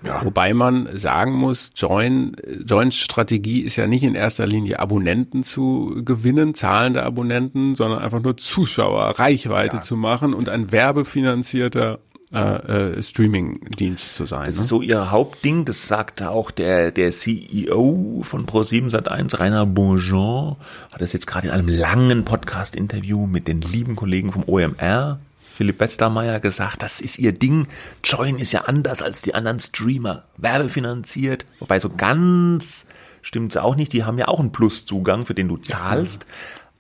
Ja. 0.03 0.23
Wobei 0.23 0.53
man 0.53 0.89
sagen 0.97 1.31
muss, 1.31 1.71
Join, 1.75 2.35
Joins 2.65 2.97
Strategie 2.97 3.61
ist 3.61 3.77
ja 3.77 3.87
nicht 3.87 4.03
in 4.03 4.13
erster 4.13 4.45
Linie 4.45 4.79
Abonnenten 4.79 5.43
zu 5.43 6.01
gewinnen, 6.03 6.53
zahlende 6.53 7.03
Abonnenten, 7.03 7.75
sondern 7.75 7.99
einfach 7.99 8.21
nur 8.21 8.35
Zuschauer, 8.37 9.17
Reichweite 9.17 9.77
ja. 9.77 9.81
zu 9.81 9.95
machen 9.95 10.33
und 10.33 10.49
ein 10.49 10.71
werbefinanzierter 10.71 11.99
äh, 12.33 12.97
äh, 12.97 13.01
Streaming-Dienst 13.01 14.15
zu 14.15 14.25
sein. 14.25 14.47
Das 14.47 14.55
ne? 14.55 14.61
ist 14.63 14.67
so 14.67 14.81
ihr 14.81 15.11
Hauptding, 15.11 15.63
das 15.63 15.87
sagte 15.87 16.29
auch 16.29 16.51
der, 16.51 16.91
der 16.91 17.11
CEO 17.11 18.21
von 18.23 18.45
Pro7 18.45 18.91
Sat1, 18.91 19.39
Rainer 19.39 19.65
Bonjean, 19.65 20.57
hat 20.91 21.01
das 21.01 21.13
jetzt 21.13 21.27
gerade 21.27 21.47
in 21.47 21.53
einem 21.53 21.69
langen 21.69 22.25
Podcast-Interview 22.25 23.27
mit 23.27 23.47
den 23.47 23.61
lieben 23.61 23.95
Kollegen 23.95 24.33
vom 24.33 24.43
OMR, 24.45 25.19
Philipp 25.55 25.79
Westermeier, 25.79 26.39
gesagt, 26.39 26.83
das 26.83 26.99
ist 27.01 27.17
ihr 27.17 27.31
Ding. 27.31 27.67
Join 28.03 28.37
ist 28.37 28.51
ja 28.51 28.65
anders 28.65 29.01
als 29.01 29.21
die 29.21 29.33
anderen 29.33 29.59
Streamer, 29.59 30.25
werbefinanziert, 30.35 31.45
wobei 31.59 31.79
so 31.79 31.89
ganz 31.89 32.87
stimmt's 33.21 33.57
auch 33.57 33.75
nicht, 33.75 33.93
die 33.93 34.03
haben 34.03 34.17
ja 34.17 34.27
auch 34.27 34.39
einen 34.39 34.51
Pluszugang, 34.51 35.25
für 35.25 35.33
den 35.33 35.47
du 35.47 35.57
zahlst. 35.57 36.23
Ja 36.23 36.29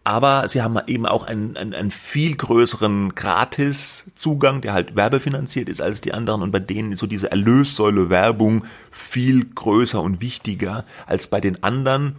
aber 0.07 0.47
sie 0.47 0.61
haben 0.61 0.79
eben 0.87 1.05
auch 1.05 1.27
einen, 1.27 1.57
einen, 1.57 1.73
einen 1.73 1.91
viel 1.91 2.37
größeren 2.37 3.13
Gratis-Zugang, 3.13 4.61
der 4.61 4.71
halt 4.71 4.95
werbefinanziert 4.95 5.67
ist 5.67 5.81
als 5.81 5.99
die 5.99 6.13
anderen 6.13 6.41
und 6.43 6.51
bei 6.51 6.59
denen 6.59 6.93
ist 6.93 6.99
so 6.99 7.07
diese 7.07 7.29
Erlössäule 7.29 8.09
Werbung 8.09 8.63
viel 8.89 9.43
größer 9.43 10.01
und 10.01 10.21
wichtiger 10.21 10.85
als 11.07 11.27
bei 11.27 11.41
den 11.41 11.61
anderen, 11.61 12.15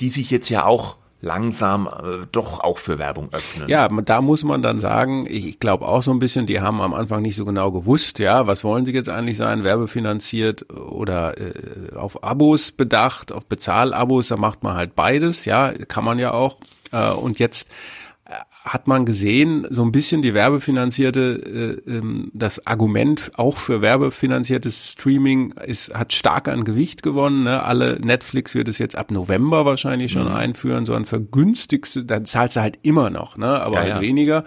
die 0.00 0.08
sich 0.08 0.28
jetzt 0.32 0.48
ja 0.48 0.64
auch 0.64 0.96
langsam 1.20 1.86
äh, 1.86 2.26
doch 2.32 2.58
auch 2.58 2.78
für 2.78 2.98
Werbung 2.98 3.28
öffnen. 3.30 3.68
Ja, 3.68 3.86
da 3.86 4.20
muss 4.20 4.42
man 4.42 4.60
dann 4.60 4.80
sagen, 4.80 5.24
ich 5.30 5.60
glaube 5.60 5.86
auch 5.86 6.02
so 6.02 6.10
ein 6.10 6.18
bisschen, 6.18 6.46
die 6.46 6.60
haben 6.60 6.80
am 6.80 6.94
Anfang 6.94 7.22
nicht 7.22 7.36
so 7.36 7.44
genau 7.44 7.70
gewusst, 7.70 8.18
ja, 8.18 8.48
was 8.48 8.64
wollen 8.64 8.86
sie 8.86 8.92
jetzt 8.92 9.08
eigentlich 9.08 9.36
sein, 9.36 9.62
werbefinanziert 9.62 10.68
oder 10.72 11.38
äh, 11.38 11.94
auf 11.94 12.24
Abos 12.24 12.72
bedacht, 12.72 13.30
auf 13.30 13.46
Bezahlabos, 13.46 14.26
da 14.26 14.36
macht 14.36 14.64
man 14.64 14.74
halt 14.74 14.96
beides, 14.96 15.44
ja, 15.44 15.72
kann 15.86 16.04
man 16.04 16.18
ja 16.18 16.32
auch. 16.32 16.56
Äh, 16.94 17.10
und 17.10 17.38
jetzt 17.38 17.68
hat 18.64 18.88
man 18.88 19.04
gesehen, 19.04 19.66
so 19.68 19.82
ein 19.84 19.92
bisschen 19.92 20.22
die 20.22 20.32
werbefinanzierte, 20.32 21.80
äh, 21.86 21.90
ähm, 21.90 22.30
das 22.32 22.66
Argument 22.66 23.30
auch 23.36 23.58
für 23.58 23.82
werbefinanziertes 23.82 24.92
Streaming 24.92 25.52
ist, 25.66 25.92
hat 25.92 26.14
stark 26.14 26.48
an 26.48 26.64
Gewicht 26.64 27.02
gewonnen. 27.02 27.42
Ne? 27.42 27.62
Alle 27.62 28.00
Netflix 28.00 28.54
wird 28.54 28.68
es 28.68 28.78
jetzt 28.78 28.96
ab 28.96 29.10
November 29.10 29.66
wahrscheinlich 29.66 30.12
schon 30.12 30.28
mhm. 30.28 30.34
einführen, 30.34 30.86
so 30.86 30.94
ein 30.94 31.04
vergünstigste, 31.04 32.06
da 32.06 32.24
zahlst 32.24 32.56
du 32.56 32.62
halt 32.62 32.78
immer 32.80 33.10
noch, 33.10 33.36
ne? 33.36 33.60
aber 33.60 33.74
ja, 33.74 33.80
halt 33.80 33.88
ja. 33.96 34.00
weniger. 34.00 34.44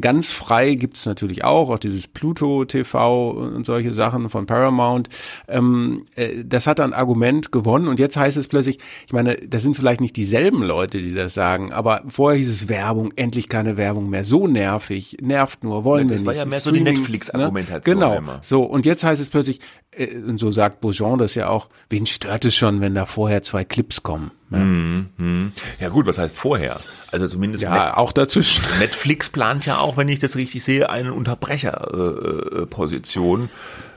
Ganz 0.00 0.30
frei 0.30 0.74
gibt's 0.74 1.04
natürlich 1.04 1.42
auch, 1.42 1.68
auch 1.68 1.80
dieses 1.80 2.06
Pluto 2.06 2.64
TV 2.64 3.30
und 3.30 3.66
solche 3.66 3.92
Sachen 3.92 4.30
von 4.30 4.46
Paramount. 4.46 5.08
Ähm, 5.48 6.04
äh, 6.14 6.44
das 6.44 6.68
hat 6.68 6.78
ein 6.78 6.92
Argument 6.92 7.50
gewonnen 7.50 7.88
und 7.88 7.98
jetzt 7.98 8.16
heißt 8.16 8.36
es 8.36 8.46
plötzlich, 8.46 8.78
ich 9.04 9.12
meine, 9.12 9.34
das 9.34 9.64
sind 9.64 9.74
vielleicht 9.74 10.00
nicht 10.00 10.14
dieselben 10.14 10.62
Leute, 10.62 11.02
die 11.02 11.12
das 11.12 11.34
sagen, 11.34 11.72
aber 11.72 12.04
vorher 12.06 12.38
hieß 12.38 12.48
es 12.48 12.68
Werbung, 12.68 13.12
endlich 13.16 13.47
ich 13.48 13.50
keine 13.50 13.76
Werbung 13.76 14.10
mehr. 14.10 14.24
So 14.24 14.46
nervig, 14.46 15.16
nervt 15.20 15.64
nur, 15.64 15.82
wollen 15.84 16.08
ja, 16.08 16.10
wir 16.10 16.18
nicht. 16.18 16.28
Das 16.28 16.36
war 16.36 16.42
ja 16.42 16.48
mehr 16.48 16.60
Streaming, 16.60 16.86
so 16.86 16.92
die 16.92 16.98
Netflix-Argumentation. 16.98 17.98
Ne? 17.98 18.04
Genau. 18.04 18.16
Immer. 18.16 18.38
So, 18.42 18.62
und 18.62 18.86
jetzt 18.86 19.04
heißt 19.04 19.20
es 19.20 19.30
plötzlich, 19.30 19.60
äh, 19.90 20.16
und 20.16 20.38
so 20.38 20.50
sagt 20.50 20.80
Beaujean 20.80 21.18
das 21.18 21.34
ja 21.34 21.48
auch, 21.48 21.68
wen 21.88 22.06
stört 22.06 22.44
es 22.44 22.54
schon, 22.54 22.80
wenn 22.80 22.94
da 22.94 23.06
vorher 23.06 23.42
zwei 23.42 23.64
Clips 23.64 24.02
kommen? 24.02 24.30
Ne? 24.50 24.58
Mm, 24.58 25.08
mm. 25.16 25.52
Ja 25.80 25.88
gut, 25.88 26.06
was 26.06 26.18
heißt 26.18 26.36
vorher? 26.36 26.80
Also 27.10 27.26
zumindest 27.26 27.64
ja, 27.64 27.86
Net 27.86 27.96
auch 27.96 28.12
dazwischen. 28.12 28.62
Netflix 28.78 29.30
plant 29.30 29.64
ja 29.66 29.78
auch, 29.78 29.96
wenn 29.96 30.08
ich 30.08 30.18
das 30.18 30.36
richtig 30.36 30.62
sehe, 30.62 30.90
eine 30.90 31.14
Unterbrecherposition. 31.14 33.42
Äh, 33.42 33.44
Äh, 33.44 33.48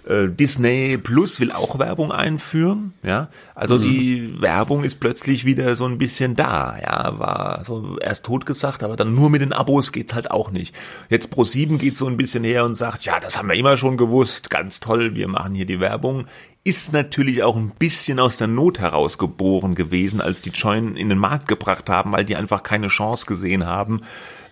Disney 0.09 0.97
Plus 0.97 1.39
will 1.39 1.51
auch 1.51 1.77
Werbung 1.77 2.11
einführen, 2.11 2.93
ja. 3.03 3.29
Also 3.53 3.77
mhm. 3.77 3.81
die 3.83 4.41
Werbung 4.41 4.83
ist 4.83 4.99
plötzlich 4.99 5.45
wieder 5.45 5.75
so 5.75 5.85
ein 5.85 5.99
bisschen 5.99 6.35
da, 6.35 6.75
ja. 6.81 7.19
War 7.19 7.63
so 7.65 7.97
erst 7.99 8.25
tot 8.25 8.47
gesagt, 8.47 8.83
aber 8.83 8.95
dann 8.95 9.13
nur 9.13 9.29
mit 9.29 9.41
den 9.41 9.53
Abos 9.53 9.91
geht's 9.91 10.15
halt 10.15 10.31
auch 10.31 10.49
nicht. 10.49 10.75
Jetzt 11.09 11.29
Pro 11.29 11.43
7 11.43 11.77
geht 11.77 11.95
so 11.95 12.07
ein 12.07 12.17
bisschen 12.17 12.43
her 12.43 12.65
und 12.65 12.73
sagt, 12.73 13.05
ja, 13.05 13.19
das 13.19 13.37
haben 13.37 13.47
wir 13.47 13.55
immer 13.55 13.77
schon 13.77 13.95
gewusst, 13.95 14.49
ganz 14.49 14.79
toll, 14.79 15.13
wir 15.13 15.27
machen 15.27 15.53
hier 15.53 15.67
die 15.67 15.79
Werbung. 15.79 16.25
Ist 16.63 16.93
natürlich 16.93 17.43
auch 17.43 17.55
ein 17.55 17.71
bisschen 17.77 18.19
aus 18.19 18.37
der 18.37 18.47
Not 18.47 18.79
heraus 18.79 19.19
geboren 19.19 19.75
gewesen, 19.75 20.19
als 20.19 20.41
die 20.41 20.49
Join 20.49 20.95
in 20.95 21.09
den 21.09 21.17
Markt 21.17 21.47
gebracht 21.47 21.89
haben, 21.89 22.11
weil 22.11 22.25
die 22.25 22.35
einfach 22.35 22.63
keine 22.63 22.87
Chance 22.87 23.27
gesehen 23.27 23.65
haben, 23.67 24.01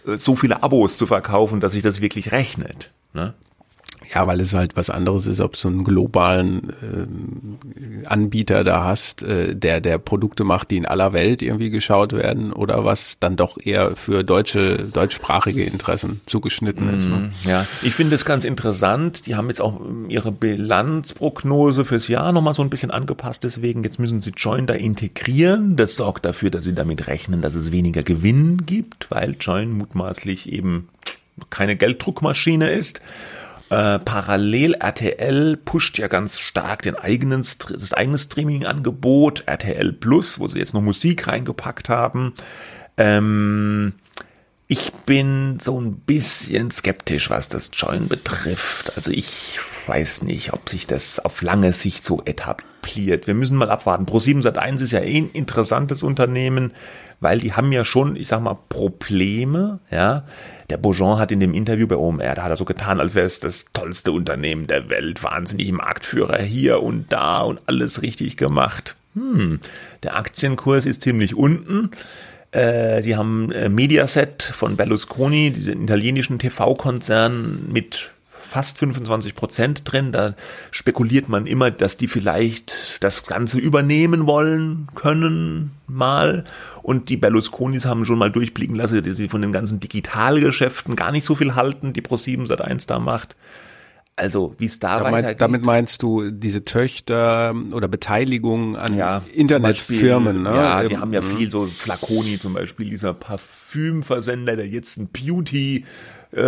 äh, 0.06 0.16
so 0.16 0.36
viele 0.36 0.62
Abos 0.62 0.98
zu 0.98 1.08
verkaufen, 1.08 1.60
dass 1.60 1.72
sich 1.72 1.82
das 1.82 2.02
wirklich 2.02 2.32
rechnet. 2.32 2.92
Ne? 3.14 3.34
Ja, 4.14 4.26
weil 4.26 4.42
es 4.42 4.54
halt 4.54 4.76
was 4.76 4.90
anderes 4.90 5.28
ist, 5.28 5.40
ob 5.40 5.60
du 5.60 5.68
einen 5.68 5.84
globalen 5.84 6.74
äh, 6.82 8.08
Anbieter 8.08 8.64
da 8.64 8.84
hast, 8.84 9.22
äh, 9.22 9.56
der 9.56 9.82
der 9.82 10.00
Produkte 10.00 10.44
macht, 10.44 10.72
die 10.72 10.78
in 10.78 10.86
aller 10.86 11.14
Welt 11.14 11.42
irgendwie 11.44 11.70
geschaut 11.70 12.14
werden, 12.14 12.52
oder 12.52 12.86
was 12.86 13.18
dann 13.20 13.36
doch 13.36 13.58
eher 13.64 13.96
für 13.96 14.24
deutsche 14.24 14.78
deutschsprachige 14.78 15.64
Interessen 15.64 16.22
zugeschnitten 16.26 16.90
ist. 16.90 17.08
Ne? 17.08 17.18
Mhm, 17.18 17.50
ja, 17.50 17.66
ich 17.84 17.94
finde 17.94 18.16
es 18.16 18.26
ganz 18.26 18.46
interessant. 18.46 19.28
Die 19.28 19.36
haben 19.36 19.48
jetzt 19.48 19.62
auch 19.62 19.80
ihre 20.08 20.32
Bilanzprognose 20.32 21.86
fürs 21.86 22.08
Jahr 22.08 22.32
nochmal 22.32 22.54
so 22.54 22.64
ein 22.64 22.70
bisschen 22.72 22.92
angepasst. 22.92 23.44
Deswegen 23.44 23.84
jetzt 23.84 24.00
müssen 24.00 24.22
sie 24.22 24.32
Join 24.36 24.66
da 24.66 24.74
integrieren. 24.74 25.76
Das 25.76 25.96
sorgt 25.96 26.26
dafür, 26.26 26.50
dass 26.50 26.66
sie 26.66 26.74
damit 26.74 27.08
rechnen, 27.08 27.42
dass 27.42 27.54
es 27.54 27.72
weniger 27.72 28.02
Gewinn 28.02 28.66
gibt, 28.66 29.12
weil 29.12 29.36
Join 29.40 29.72
mutmaßlich 29.72 30.52
eben 30.52 30.90
keine 31.50 31.76
Gelddruckmaschine 31.76 32.70
ist. 32.70 33.02
Äh, 33.70 34.00
parallel 34.00 34.74
RTL 34.74 35.56
pusht 35.58 36.00
ja 36.00 36.08
ganz 36.08 36.40
stark 36.40 36.82
den 36.82 36.96
eigenen, 36.96 37.42
das 37.42 37.94
eigene 37.94 38.18
Streaming-Angebot, 38.18 39.44
RTL 39.46 39.94
Plus, 39.94 40.40
wo 40.40 40.48
sie 40.48 40.60
jetzt 40.60 40.74
noch 40.74 40.82
Musik 40.82 41.28
reingepackt 41.28 41.88
haben. 41.88 42.34
Ähm, 42.98 43.94
ich 44.68 44.92
bin 44.92 45.60
so 45.60 45.80
ein 45.80 45.96
bisschen 45.96 46.72
skeptisch, 46.72 47.30
was 47.30 47.48
das 47.48 47.72
Join 47.74 48.08
betrifft. 48.08 48.96
Also 48.96 49.12
ich 49.12 49.60
weiß 49.88 50.24
nicht, 50.24 50.54
ob 50.54 50.70
sich 50.70 50.86
das 50.86 51.20
auf 51.20 51.42
lange 51.42 51.74
Sicht 51.74 52.06
so 52.06 52.22
etabliert. 52.24 53.26
Wir 53.26 53.34
müssen 53.34 53.58
mal 53.58 53.72
abwarten. 53.72 54.06
Pro7 54.06 54.44
Sat1 54.44 54.84
ist 54.84 54.92
ja 54.92 55.00
eh 55.00 55.18
ein 55.18 55.32
interessantes 55.32 56.04
Unternehmen, 56.04 56.74
weil 57.20 57.40
die 57.40 57.54
haben 57.54 57.72
ja 57.72 57.84
schon, 57.84 58.16
ich 58.16 58.28
sag 58.28 58.42
mal, 58.42 58.58
Probleme, 58.70 59.80
ja. 59.92 60.24
Der 60.70 60.78
Beaujean 60.78 61.18
hat 61.18 61.32
in 61.32 61.40
dem 61.40 61.54
Interview 61.54 61.88
bei 61.88 61.96
OMR, 61.96 62.36
da 62.36 62.44
hat 62.44 62.52
er 62.52 62.58
so 62.58 62.66
getan, 62.66 63.00
als 63.00 63.16
wäre 63.16 63.26
es 63.26 63.40
das 63.40 63.66
tollste 63.74 64.12
Unternehmen 64.12 64.68
der 64.68 64.90
Welt, 64.90 65.24
wahnsinnig 65.24 65.72
Marktführer 65.72 66.38
hier 66.42 66.84
und 66.84 67.12
da 67.12 67.42
und 67.42 67.60
alles 67.66 68.02
richtig 68.04 68.38
gemacht. 68.38 68.96
Hm, 69.16 69.60
der 70.04 70.16
Aktienkurs 70.16 70.86
ist 70.86 71.02
ziemlich 71.02 71.36
unten. 71.36 71.92
Äh, 72.52 73.02
sie 73.02 73.16
haben 73.16 73.52
äh, 73.52 73.70
Mediaset 73.70 74.44
von 74.44 74.76
Berlusconi, 74.76 75.52
diesen 75.52 75.84
italienischen 75.84 76.40
TV-Konzern 76.40 77.68
mit 77.72 78.12
fast 78.50 78.80
25 78.80 79.36
Prozent 79.36 79.82
drin. 79.86 80.12
Da 80.12 80.36
spekuliert 80.72 81.30
man 81.30 81.46
immer, 81.46 81.72
dass 81.72 81.98
die 81.98 82.08
vielleicht 82.08 82.98
das 83.02 83.24
Ganze 83.24 83.60
übernehmen 83.60 84.28
wollen 84.28 84.88
können 84.96 85.72
mal. 85.88 86.44
Und 86.82 87.10
die 87.10 87.18
Berlusconis 87.18 87.86
haben 87.86 88.06
schon 88.06 88.18
mal 88.18 88.32
durchblicken 88.32 88.76
lassen, 88.76 89.04
dass 89.04 89.16
sie 89.16 89.30
von 89.30 89.42
den 89.42 89.52
ganzen 89.52 89.80
Digitalgeschäften 89.80 90.96
gar 90.96 91.12
nicht 91.12 91.26
so 91.26 91.36
viel 91.36 91.56
halten, 91.56 91.94
die 91.94 92.02
Pro7 92.02 92.48
seit 92.48 92.62
1 92.62 92.88
da 92.88 93.00
macht. 93.00 93.36
Also 94.16 94.54
wie 94.58 94.66
es 94.66 94.80
da 94.80 94.98
damit, 94.98 95.14
weitergeht. 95.14 95.42
Damit 95.42 95.66
meinst 95.66 96.04
du 96.04 96.30
diese 96.30 96.66
Töchter 96.66 97.56
oder 97.72 97.88
Beteiligung 97.88 98.76
an 98.76 98.98
ja, 98.98 99.22
Internetfirmen? 99.34 100.44
ne? 100.44 100.50
Ja, 100.50 100.84
die 100.84 100.98
haben 100.98 101.14
ja 101.14 101.22
mhm. 101.22 101.38
viel 101.38 101.50
so 101.50 101.66
Flaconi 101.66 102.38
zum 102.38 102.54
Beispiel, 102.54 102.90
dieser 102.90 103.14
Parfümversender, 103.14 104.58
der 104.58 104.68
jetzt 104.68 104.98
ein 104.98 105.08
Beauty 105.08 105.86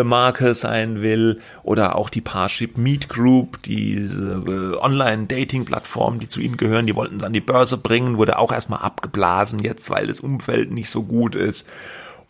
Marke 0.04 0.54
sein 0.54 1.02
will 1.02 1.40
oder 1.64 1.96
auch 1.96 2.10
die 2.10 2.22
Parship 2.22 2.78
Meet 2.78 3.10
Group, 3.10 3.64
diese 3.64 4.44
äh, 4.48 4.78
Online-Dating-Plattform, 4.78 6.20
die 6.20 6.28
zu 6.28 6.40
ihnen 6.40 6.58
gehören, 6.58 6.86
die 6.86 6.96
wollten 6.96 7.18
es 7.18 7.24
an 7.24 7.34
die 7.34 7.42
Börse 7.42 7.78
bringen, 7.78 8.18
wurde 8.18 8.38
auch 8.38 8.52
erstmal 8.52 8.82
abgeblasen 8.82 9.60
jetzt, 9.60 9.90
weil 9.90 10.08
das 10.08 10.20
Umfeld 10.20 10.72
nicht 10.72 10.90
so 10.90 11.04
gut 11.04 11.36
ist. 11.36 11.68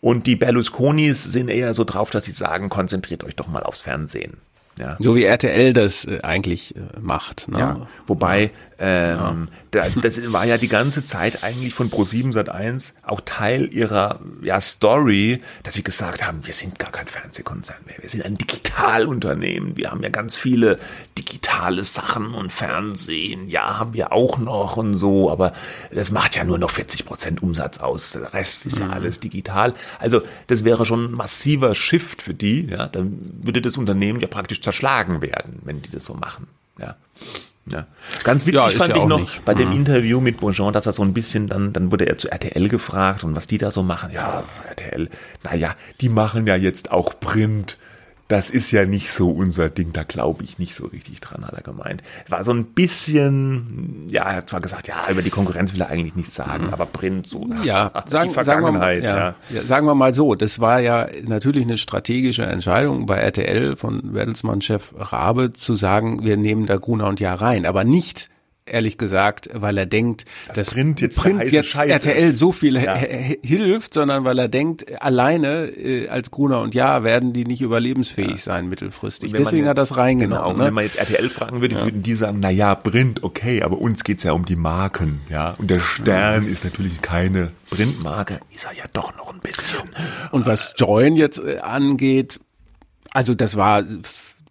Und 0.00 0.26
die 0.26 0.34
Berlusconis 0.34 1.22
sind 1.22 1.48
eher 1.48 1.74
so 1.74 1.84
drauf, 1.84 2.10
dass 2.10 2.24
sie 2.24 2.32
sagen, 2.32 2.68
konzentriert 2.68 3.22
euch 3.22 3.36
doch 3.36 3.48
mal 3.48 3.62
aufs 3.62 3.82
Fernsehen. 3.82 4.38
Ja. 4.78 4.96
So 4.98 5.14
wie 5.14 5.24
RTL 5.24 5.72
das 5.72 6.06
äh, 6.06 6.20
eigentlich 6.22 6.74
äh, 6.74 6.80
macht. 7.00 7.48
Ne? 7.48 7.58
Ja, 7.58 7.86
wobei 8.06 8.50
ähm, 8.84 9.46
ja. 9.72 9.88
das 10.02 10.32
war 10.32 10.44
ja 10.44 10.58
die 10.58 10.66
ganze 10.66 11.06
Zeit 11.06 11.44
eigentlich 11.44 11.72
von 11.72 11.88
Pro7 11.88 12.32
Sat1 12.32 12.94
auch 13.04 13.20
Teil 13.24 13.72
ihrer 13.72 14.18
ja, 14.42 14.60
Story, 14.60 15.40
dass 15.62 15.74
sie 15.74 15.84
gesagt 15.84 16.26
haben, 16.26 16.44
wir 16.44 16.52
sind 16.52 16.80
gar 16.80 16.90
kein 16.90 17.06
Fernsehkonzern 17.06 17.78
mehr, 17.86 17.94
wir 18.00 18.08
sind 18.08 18.24
ein 18.24 18.36
Digitalunternehmen, 18.36 19.76
wir 19.76 19.92
haben 19.92 20.02
ja 20.02 20.08
ganz 20.08 20.34
viele 20.34 20.80
digitale 21.16 21.84
Sachen 21.84 22.34
und 22.34 22.50
Fernsehen, 22.50 23.48
ja, 23.48 23.78
haben 23.78 23.94
wir 23.94 24.12
auch 24.12 24.38
noch 24.38 24.76
und 24.76 24.94
so, 24.94 25.30
aber 25.30 25.52
das 25.92 26.10
macht 26.10 26.34
ja 26.34 26.42
nur 26.42 26.58
noch 26.58 26.70
40 26.72 27.04
Prozent 27.04 27.40
Umsatz 27.40 27.78
aus, 27.78 28.12
der 28.12 28.34
Rest 28.34 28.66
ist 28.66 28.80
ja 28.80 28.86
mhm. 28.86 28.94
alles 28.94 29.20
digital. 29.20 29.74
Also 30.00 30.22
das 30.48 30.64
wäre 30.64 30.86
schon 30.86 31.04
ein 31.04 31.12
massiver 31.12 31.76
Shift 31.76 32.20
für 32.20 32.34
die, 32.34 32.66
ja, 32.66 32.88
dann 32.88 33.20
würde 33.44 33.62
das 33.62 33.76
Unternehmen 33.76 34.18
ja 34.18 34.26
praktisch 34.26 34.60
zerschlagen 34.60 35.22
werden, 35.22 35.60
wenn 35.62 35.82
die 35.82 35.90
das 35.90 36.04
so 36.04 36.14
machen, 36.14 36.48
ja. 36.80 36.96
Ja. 37.70 37.86
Ganz 38.24 38.44
witzig 38.44 38.60
ja, 38.60 38.68
fand 38.70 38.96
ich 38.96 39.04
noch 39.04 39.20
nicht. 39.20 39.44
bei 39.44 39.54
dem 39.54 39.68
mhm. 39.68 39.76
Interview 39.76 40.20
mit 40.20 40.40
Bonjean, 40.40 40.72
dass 40.72 40.86
er 40.86 40.92
so 40.92 41.02
ein 41.02 41.14
bisschen, 41.14 41.46
dann, 41.46 41.72
dann 41.72 41.92
wurde 41.92 42.06
er 42.06 42.18
zu 42.18 42.28
RTL 42.30 42.68
gefragt 42.68 43.22
und 43.22 43.36
was 43.36 43.46
die 43.46 43.58
da 43.58 43.70
so 43.70 43.82
machen. 43.82 44.10
Ja, 44.12 44.42
RTL, 44.68 45.08
naja, 45.44 45.74
die 46.00 46.08
machen 46.08 46.46
ja 46.46 46.56
jetzt 46.56 46.90
auch 46.90 47.20
Print 47.20 47.78
das 48.32 48.48
ist 48.48 48.70
ja 48.70 48.86
nicht 48.86 49.12
so 49.12 49.30
unser 49.30 49.68
Ding, 49.68 49.92
da 49.92 50.04
glaube 50.04 50.42
ich 50.42 50.58
nicht 50.58 50.74
so 50.74 50.86
richtig 50.86 51.20
dran, 51.20 51.46
hat 51.46 51.52
er 51.52 51.62
gemeint. 51.62 52.02
War 52.30 52.42
so 52.44 52.52
ein 52.52 52.64
bisschen, 52.64 54.06
ja, 54.08 54.22
er 54.22 54.36
hat 54.36 54.48
zwar 54.48 54.62
gesagt, 54.62 54.88
ja, 54.88 55.04
über 55.10 55.20
die 55.20 55.28
Konkurrenz 55.28 55.74
will 55.74 55.82
er 55.82 55.90
eigentlich 55.90 56.16
nichts 56.16 56.34
sagen, 56.34 56.68
mhm. 56.68 56.72
aber 56.72 56.86
Print 56.86 57.26
so, 57.26 57.46
ja, 57.62 57.90
ach, 57.92 58.06
sagen, 58.08 58.28
die 58.28 58.34
Vergangenheit. 58.34 59.02
Sagen 59.02 59.34
wir, 59.50 59.54
ja, 59.54 59.60
ja. 59.60 59.62
sagen 59.66 59.86
wir 59.86 59.94
mal 59.94 60.14
so, 60.14 60.34
das 60.34 60.60
war 60.60 60.80
ja 60.80 61.08
natürlich 61.24 61.64
eine 61.64 61.76
strategische 61.76 62.44
Entscheidung 62.44 63.04
bei 63.04 63.18
RTL 63.18 63.76
von 63.76 64.14
Bertelsmann-Chef 64.14 64.94
Rabe 64.96 65.52
zu 65.52 65.74
sagen, 65.74 66.24
wir 66.24 66.38
nehmen 66.38 66.64
da 66.64 66.78
Gruner 66.78 67.08
und 67.08 67.20
Jahr 67.20 67.38
rein, 67.38 67.66
aber 67.66 67.84
nicht 67.84 68.30
ehrlich 68.66 68.98
gesagt, 68.98 69.48
weil 69.52 69.76
er 69.76 69.86
denkt, 69.86 70.24
das 70.48 70.56
dass 70.56 70.70
Print 70.74 71.00
jetzt, 71.00 71.18
Print 71.18 71.50
jetzt 71.50 71.74
RTL 71.76 72.28
ist. 72.28 72.38
so 72.38 72.52
viel 72.52 72.76
ja. 72.76 72.94
hilft, 72.94 73.94
sondern 73.94 74.24
weil 74.24 74.38
er 74.38 74.48
denkt, 74.48 75.02
alleine 75.02 75.66
äh, 75.66 76.08
als 76.08 76.30
Gruner 76.30 76.60
und 76.60 76.74
Ja 76.74 77.02
werden 77.02 77.32
die 77.32 77.44
nicht 77.44 77.60
überlebensfähig 77.60 78.30
ja. 78.30 78.36
sein 78.36 78.68
mittelfristig. 78.68 79.32
Deswegen 79.32 79.58
jetzt, 79.58 79.68
hat 79.68 79.78
das 79.78 79.96
reingenommen. 79.96 80.44
Genau, 80.44 80.58
ne? 80.58 80.66
wenn 80.66 80.74
man 80.74 80.84
jetzt 80.84 80.96
RTL 80.96 81.28
fragen 81.28 81.60
würde, 81.60 81.74
ja. 81.74 81.84
würden 81.84 82.02
die 82.02 82.14
sagen, 82.14 82.38
na 82.40 82.50
ja, 82.50 82.74
Print, 82.74 83.22
okay, 83.22 83.62
aber 83.62 83.78
uns 83.78 84.04
geht's 84.04 84.22
ja 84.22 84.32
um 84.32 84.44
die 84.44 84.56
Marken, 84.56 85.20
ja. 85.28 85.54
Und 85.58 85.70
der 85.70 85.80
Stern 85.80 86.46
ist 86.46 86.64
natürlich 86.64 87.02
keine 87.02 87.52
Printmarke, 87.70 88.40
ist 88.50 88.64
er 88.64 88.74
ja 88.74 88.84
doch 88.92 89.16
noch 89.16 89.32
ein 89.32 89.40
bisschen. 89.40 89.80
Und 90.30 90.46
was 90.46 90.74
Join 90.76 91.16
jetzt 91.16 91.38
äh, 91.38 91.58
angeht, 91.58 92.40
also 93.10 93.34
das 93.34 93.56
war 93.56 93.84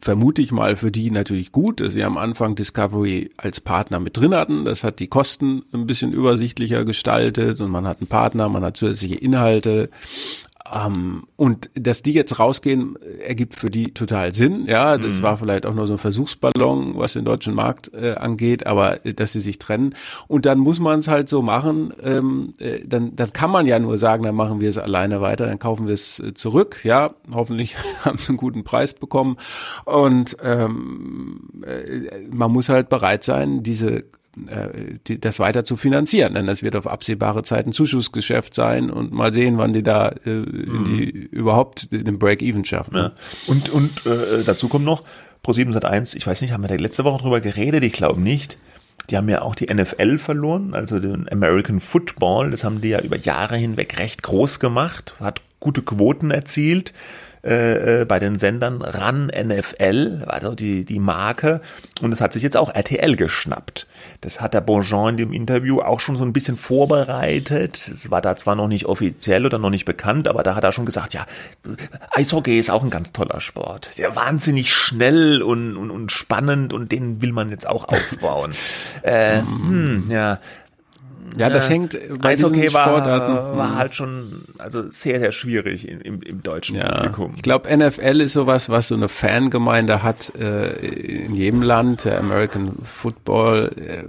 vermute 0.01 0.41
ich 0.41 0.51
mal 0.51 0.75
für 0.75 0.91
die 0.91 1.11
natürlich 1.11 1.51
gut, 1.51 1.79
dass 1.79 1.93
sie 1.93 2.03
am 2.03 2.17
Anfang 2.17 2.55
Discovery 2.55 3.29
als 3.37 3.61
Partner 3.61 3.99
mit 3.99 4.17
drin 4.17 4.33
hatten. 4.33 4.65
Das 4.65 4.83
hat 4.83 4.99
die 4.99 5.07
Kosten 5.07 5.63
ein 5.73 5.85
bisschen 5.85 6.11
übersichtlicher 6.11 6.83
gestaltet 6.83 7.61
und 7.61 7.69
man 7.69 7.87
hat 7.87 7.99
einen 7.99 8.07
Partner, 8.07 8.49
man 8.49 8.63
hat 8.63 8.77
zusätzliche 8.77 9.15
Inhalte. 9.15 9.89
Ähm, 10.71 11.23
und 11.35 11.69
dass 11.73 12.01
die 12.01 12.13
jetzt 12.13 12.39
rausgehen, 12.39 12.97
ergibt 13.19 13.55
für 13.55 13.69
die 13.69 13.93
total 13.93 14.33
Sinn. 14.33 14.65
Ja, 14.67 14.97
das 14.97 15.19
mhm. 15.19 15.23
war 15.23 15.37
vielleicht 15.37 15.65
auch 15.65 15.73
nur 15.73 15.87
so 15.87 15.93
ein 15.93 15.99
Versuchsballon, 15.99 16.97
was 16.97 17.13
den 17.13 17.25
deutschen 17.25 17.53
Markt 17.53 17.93
äh, 17.93 18.13
angeht, 18.13 18.65
aber 18.65 19.05
äh, 19.05 19.13
dass 19.13 19.33
sie 19.33 19.41
sich 19.41 19.59
trennen. 19.59 19.95
Und 20.27 20.45
dann 20.45 20.59
muss 20.59 20.79
man 20.79 20.99
es 20.99 21.07
halt 21.07 21.27
so 21.27 21.41
machen. 21.41 21.93
Ähm, 22.03 22.53
äh, 22.59 22.79
dann, 22.85 23.15
dann 23.15 23.33
kann 23.33 23.51
man 23.51 23.65
ja 23.65 23.79
nur 23.79 23.97
sagen, 23.97 24.23
dann 24.23 24.35
machen 24.35 24.61
wir 24.61 24.69
es 24.69 24.77
alleine 24.77 25.19
weiter, 25.19 25.47
dann 25.47 25.59
kaufen 25.59 25.87
wir 25.87 25.93
es 25.93 26.19
äh, 26.19 26.33
zurück. 26.33 26.81
Ja, 26.83 27.15
hoffentlich 27.33 27.75
haben 28.05 28.17
sie 28.17 28.29
einen 28.29 28.37
guten 28.37 28.63
Preis 28.63 28.93
bekommen. 28.93 29.37
Und 29.85 30.37
ähm, 30.41 31.49
äh, 31.65 32.27
man 32.31 32.51
muss 32.51 32.69
halt 32.69 32.87
bereit 32.89 33.23
sein, 33.23 33.63
diese 33.63 33.99
äh, 33.99 34.03
die, 35.07 35.19
das 35.19 35.39
weiter 35.39 35.65
zu 35.65 35.75
finanzieren. 35.77 36.33
Denn 36.33 36.47
das 36.47 36.63
wird 36.63 36.75
auf 36.75 36.87
absehbare 36.87 37.43
Zeit 37.43 37.67
ein 37.67 37.73
Zuschussgeschäft 37.73 38.53
sein 38.53 38.89
und 38.89 39.11
mal 39.11 39.33
sehen, 39.33 39.57
wann 39.57 39.73
die 39.73 39.83
da 39.83 40.09
äh, 40.25 40.29
in 40.29 40.85
die 40.85 41.13
mhm. 41.13 41.29
überhaupt 41.31 41.91
den 41.91 42.17
Break-Even 42.17 42.65
schaffen. 42.65 42.95
Ja. 42.95 43.11
Und, 43.47 43.69
und 43.69 44.05
äh, 44.05 44.43
dazu 44.45 44.69
kommt 44.69 44.85
noch, 44.85 45.03
Pro7 45.43 45.73
Sat 45.73 45.85
1, 45.85 46.13
ich 46.13 46.25
weiß 46.25 46.41
nicht, 46.41 46.53
haben 46.53 46.63
wir 46.63 46.67
da 46.67 46.75
letzte 46.75 47.03
Woche 47.03 47.23
drüber 47.23 47.41
geredet? 47.41 47.83
Ich 47.83 47.93
glaube 47.93 48.21
nicht. 48.21 48.57
Die 49.09 49.17
haben 49.17 49.27
ja 49.27 49.41
auch 49.41 49.55
die 49.55 49.73
NFL 49.73 50.19
verloren, 50.19 50.73
also 50.73 50.99
den 50.99 51.27
American 51.29 51.79
Football. 51.79 52.51
Das 52.51 52.63
haben 52.63 52.81
die 52.81 52.89
ja 52.89 53.01
über 53.01 53.17
Jahre 53.17 53.57
hinweg 53.57 53.97
recht 53.99 54.23
groß 54.23 54.59
gemacht, 54.59 55.15
hat 55.19 55.41
gute 55.59 55.81
Quoten 55.81 56.31
erzielt. 56.31 56.93
Äh, 57.43 58.01
äh 58.01 58.05
bei 58.05 58.19
den 58.19 58.37
Sendern 58.37 58.81
RAN 58.81 59.27
NFL, 59.27 60.25
also 60.27 60.55
die, 60.55 60.85
die 60.85 60.99
Marke. 60.99 61.61
Und 62.01 62.11
das 62.11 62.21
hat 62.21 62.33
sich 62.33 62.43
jetzt 62.43 62.57
auch 62.57 62.73
RTL 62.73 63.15
geschnappt. 63.15 63.87
Das 64.21 64.41
hat 64.41 64.53
der 64.53 64.61
Bonjean 64.61 65.09
in 65.09 65.17
dem 65.17 65.33
Interview 65.33 65.81
auch 65.81 65.99
schon 65.99 66.17
so 66.17 66.23
ein 66.23 66.33
bisschen 66.33 66.57
vorbereitet. 66.57 67.87
Es 67.87 68.11
war 68.11 68.21
da 68.21 68.35
zwar 68.35 68.55
noch 68.55 68.67
nicht 68.67 68.85
offiziell 68.85 69.45
oder 69.45 69.57
noch 69.57 69.69
nicht 69.69 69.85
bekannt, 69.85 70.27
aber 70.27 70.43
da 70.43 70.55
hat 70.55 70.63
er 70.63 70.71
schon 70.71 70.85
gesagt, 70.85 71.13
ja, 71.13 71.25
Eishockey 72.11 72.59
ist 72.59 72.69
auch 72.69 72.83
ein 72.83 72.89
ganz 72.89 73.11
toller 73.13 73.39
Sport. 73.39 73.97
Der 73.97 74.15
wahnsinnig 74.15 74.73
schnell 74.73 75.41
und, 75.41 75.77
und, 75.77 75.91
und 75.91 76.11
spannend 76.11 76.73
und 76.73 76.91
den 76.91 77.21
will 77.21 77.31
man 77.31 77.49
jetzt 77.49 77.67
auch 77.67 77.87
aufbauen. 77.87 78.51
äh, 79.01 79.41
hm, 79.41 80.05
ja, 80.09 80.39
ja, 81.37 81.49
das 81.49 81.67
äh, 81.67 81.73
hängt 81.73 82.19
bei 82.19 82.29
Eishockey 82.29 82.73
war, 82.73 82.87
Sportarten. 82.87 83.57
war 83.57 83.75
halt 83.75 83.95
schon 83.95 84.43
also 84.57 84.89
sehr, 84.89 85.19
sehr 85.19 85.31
schwierig 85.31 85.87
im, 85.87 86.01
im, 86.01 86.21
im 86.21 86.43
deutschen 86.43 86.77
ja. 86.77 86.89
Publikum. 86.89 87.33
Ich 87.35 87.41
glaube, 87.41 87.75
NFL 87.75 88.21
ist 88.21 88.33
sowas, 88.33 88.69
was 88.69 88.87
so 88.89 88.95
eine 88.95 89.09
Fangemeinde 89.09 90.03
hat 90.03 90.33
äh, 90.35 90.71
in 90.71 91.35
jedem 91.35 91.61
Land, 91.61 92.05
der 92.05 92.19
American 92.19 92.71
Football. 92.83 93.71
Äh, 93.77 94.03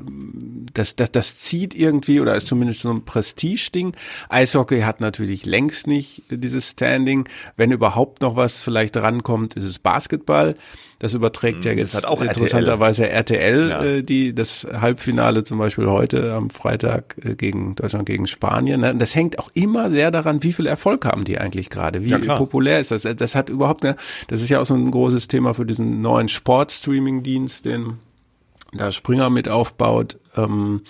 das, 0.72 0.96
das, 0.96 1.12
das 1.12 1.38
zieht 1.40 1.74
irgendwie 1.74 2.20
oder 2.20 2.34
ist 2.34 2.46
zumindest 2.46 2.80
so 2.80 2.90
ein 2.90 3.04
Prestige-Ding. 3.04 3.94
Eishockey 4.28 4.80
hat 4.80 5.00
natürlich 5.00 5.44
längst 5.44 5.86
nicht 5.86 6.22
dieses 6.30 6.70
Standing. 6.70 7.28
Wenn 7.56 7.72
überhaupt 7.72 8.22
noch 8.22 8.36
was 8.36 8.62
vielleicht 8.62 8.96
rankommt, 8.96 9.54
ist 9.54 9.64
es 9.64 9.78
Basketball. 9.78 10.54
Das 11.03 11.14
überträgt 11.14 11.64
ja 11.64 11.72
hm, 11.72 11.78
jetzt 11.78 12.07
auch 12.07 12.22
interessanterweise 12.22 13.11
RTL, 13.11 13.68
ja. 13.70 13.82
äh, 13.82 14.03
die 14.05 14.32
das 14.36 14.64
Halbfinale 14.72 15.42
zum 15.42 15.59
Beispiel 15.59 15.88
heute 15.88 16.32
am 16.32 16.48
Freitag 16.48 17.16
äh, 17.24 17.34
gegen 17.34 17.74
Deutschland 17.74 18.07
gegen 18.07 18.28
Spanien. 18.28 18.82
Ne? 18.82 18.94
Das 18.94 19.16
hängt 19.16 19.40
auch 19.40 19.50
immer 19.53 19.90
sehr 19.90 20.12
daran, 20.12 20.44
wie 20.44 20.53
viel 20.53 20.66
Erfolg 20.66 21.05
haben 21.05 21.24
die 21.24 21.38
eigentlich 21.38 21.70
gerade, 21.70 22.05
wie 22.05 22.11
ja, 22.11 22.36
populär 22.36 22.78
ist 22.78 22.92
das. 22.92 23.03
Das 23.03 23.34
hat 23.34 23.50
überhaupt, 23.50 23.82
ne, 23.82 23.96
das 24.28 24.42
ist 24.42 24.48
ja 24.48 24.61
auch 24.61 24.64
so 24.64 24.74
ein 24.74 24.92
großes 24.92 25.26
Thema 25.26 25.55
für 25.55 25.66
diesen 25.66 26.03
neuen 26.03 26.28
Sport-Streaming-Dienst, 26.28 27.64
den 27.64 27.98
da 28.72 28.92
Springer 28.92 29.28
mit 29.28 29.48
aufbaut. 29.48 30.20
Ähm, 30.36 30.82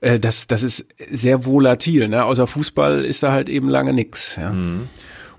äh, 0.00 0.18
das, 0.18 0.46
das 0.46 0.62
ist 0.62 0.86
sehr 1.10 1.44
volatil. 1.44 2.08
Ne? 2.08 2.24
Außer 2.24 2.46
Fußball 2.46 3.04
ist 3.04 3.22
da 3.22 3.30
halt 3.30 3.50
eben 3.50 3.68
lange 3.68 3.92
nix. 3.92 4.36
Ja. 4.36 4.54
Mhm. 4.54 4.88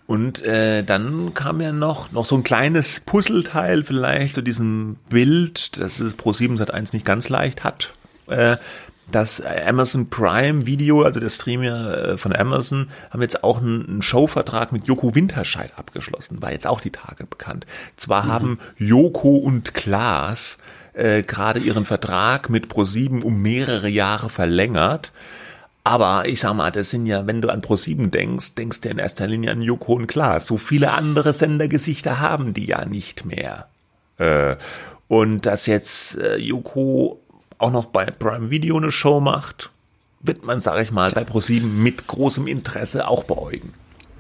Und 0.06 0.42
äh, 0.44 0.84
dann 0.84 1.34
kam 1.34 1.62
ja 1.62 1.72
noch 1.72 2.12
noch 2.12 2.26
so 2.26 2.36
ein 2.36 2.44
kleines 2.44 3.00
Puzzleteil 3.00 3.84
vielleicht 3.84 4.34
zu 4.34 4.42
so 4.42 4.44
diesem 4.44 4.98
Bild, 5.10 5.78
das 5.80 6.00
es 6.00 6.16
Pro 6.16 6.34
7 6.34 6.58
Sat 6.58 6.72
1 6.72 6.94
nicht 6.94 7.06
ganz 7.06 7.30
leicht 7.30 7.64
hat. 7.64 7.94
Äh, 8.28 8.58
das 9.12 9.42
Amazon 9.42 10.10
Prime 10.10 10.66
Video, 10.66 11.04
also 11.04 11.20
der 11.20 11.30
Streamer 11.30 11.98
äh, 11.98 12.18
von 12.18 12.36
Amazon, 12.36 12.90
haben 13.12 13.22
jetzt 13.22 13.44
auch 13.44 13.60
einen, 13.60 13.88
einen 13.88 14.02
Showvertrag 14.02 14.72
mit 14.72 14.88
Joko 14.88 15.14
Winterscheid 15.14 15.72
abgeschlossen, 15.78 16.42
war 16.42 16.52
jetzt 16.52 16.68
auch 16.68 16.82
die 16.82 16.92
Tage 16.92 17.26
bekannt. 17.26 17.66
Zwar 17.96 18.26
mhm. 18.26 18.32
haben 18.32 18.60
Joko 18.78 19.36
und 19.36 19.74
Klaas 19.74 20.58
äh, 20.94 21.24
gerade 21.24 21.60
ihren 21.60 21.86
Vertrag 21.86 22.50
mit 22.50 22.68
Pro7 22.68 23.22
um 23.24 23.42
mehrere 23.42 23.90
Jahre 23.90 24.30
verlängert. 24.30 25.12
Aber 25.84 26.28
ich 26.28 26.40
sag 26.40 26.54
mal, 26.54 26.72
das 26.72 26.90
sind 26.90 27.06
ja, 27.06 27.28
wenn 27.28 27.42
du 27.42 27.50
an 27.50 27.62
Pro7 27.62 28.10
denkst, 28.10 28.56
denkst 28.56 28.82
du 28.82 28.90
in 28.90 29.00
erster 29.00 29.28
Linie 29.28 29.52
an 29.52 29.62
Joko 29.62 29.94
und 29.94 30.08
Klaas. 30.08 30.46
So 30.46 30.58
viele 30.58 30.92
andere 30.92 31.34
Sendergesichter 31.34 32.22
haben 32.22 32.54
die 32.54 32.68
ja 32.68 32.86
nicht 32.86 33.26
mehr. 33.26 33.68
Äh, 34.18 34.56
und 35.10 35.46
dass 35.46 35.66
jetzt 35.66 36.18
äh, 36.18 36.38
Joko 36.38 37.20
auch 37.58 37.72
noch 37.72 37.86
bei 37.86 38.06
Prime 38.06 38.50
Video 38.50 38.78
eine 38.78 38.92
Show 38.92 39.20
macht, 39.20 39.72
wird 40.22 40.46
man, 40.46 40.62
sag 40.62 40.82
ich 40.82 40.92
mal, 40.92 41.12
bei 41.12 41.24
Pro7 41.24 41.64
mit 41.64 42.08
großem 42.08 42.48
Interesse 42.48 43.08
auch 43.08 43.26
beäugen. 43.26 43.74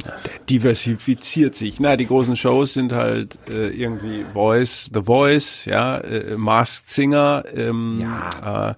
Der 0.03 0.13
diversifiziert 0.49 1.55
sich. 1.55 1.79
Na, 1.79 1.95
die 1.95 2.07
großen 2.07 2.35
Shows 2.35 2.73
sind 2.73 2.91
halt 2.91 3.39
äh, 3.47 3.69
irgendwie 3.69 4.25
Voice, 4.33 4.89
The 4.93 5.03
Voice, 5.03 5.63
ja, 5.63 5.97
äh, 5.99 6.35
Masked 6.35 6.89
Singer, 6.89 7.45
ähm, 7.55 7.95
ja. 7.97 8.71
Äh, 8.71 8.75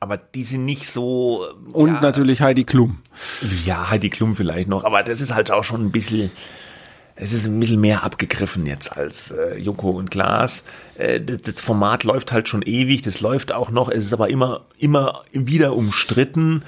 aber 0.00 0.16
die 0.16 0.44
sind 0.44 0.64
nicht 0.64 0.88
so. 0.88 1.46
Und 1.72 1.94
ja, 1.94 2.00
natürlich 2.00 2.40
Heidi 2.40 2.64
Klum. 2.64 2.98
Ja, 3.64 3.90
Heidi 3.90 4.10
Klum 4.10 4.36
vielleicht 4.36 4.68
noch, 4.68 4.84
aber 4.84 5.02
das 5.02 5.20
ist 5.20 5.34
halt 5.34 5.50
auch 5.50 5.64
schon 5.64 5.84
ein 5.84 5.92
bisschen, 5.92 6.30
es 7.16 7.32
ist 7.32 7.46
ein 7.46 7.58
bisschen 7.58 7.80
mehr 7.80 8.04
abgegriffen 8.04 8.66
jetzt 8.66 8.96
als 8.96 9.30
äh, 9.30 9.58
Joko 9.58 9.90
und 9.90 10.10
Glas. 10.10 10.64
Äh, 10.96 11.20
das, 11.20 11.42
das 11.42 11.60
Format 11.60 12.04
läuft 12.04 12.32
halt 12.32 12.48
schon 12.48 12.62
ewig, 12.62 13.02
das 13.02 13.20
läuft 13.20 13.52
auch 13.52 13.70
noch, 13.70 13.88
es 13.88 14.04
ist 14.04 14.12
aber 14.12 14.28
immer, 14.28 14.62
immer 14.78 15.22
wieder 15.32 15.74
umstritten. 15.74 16.62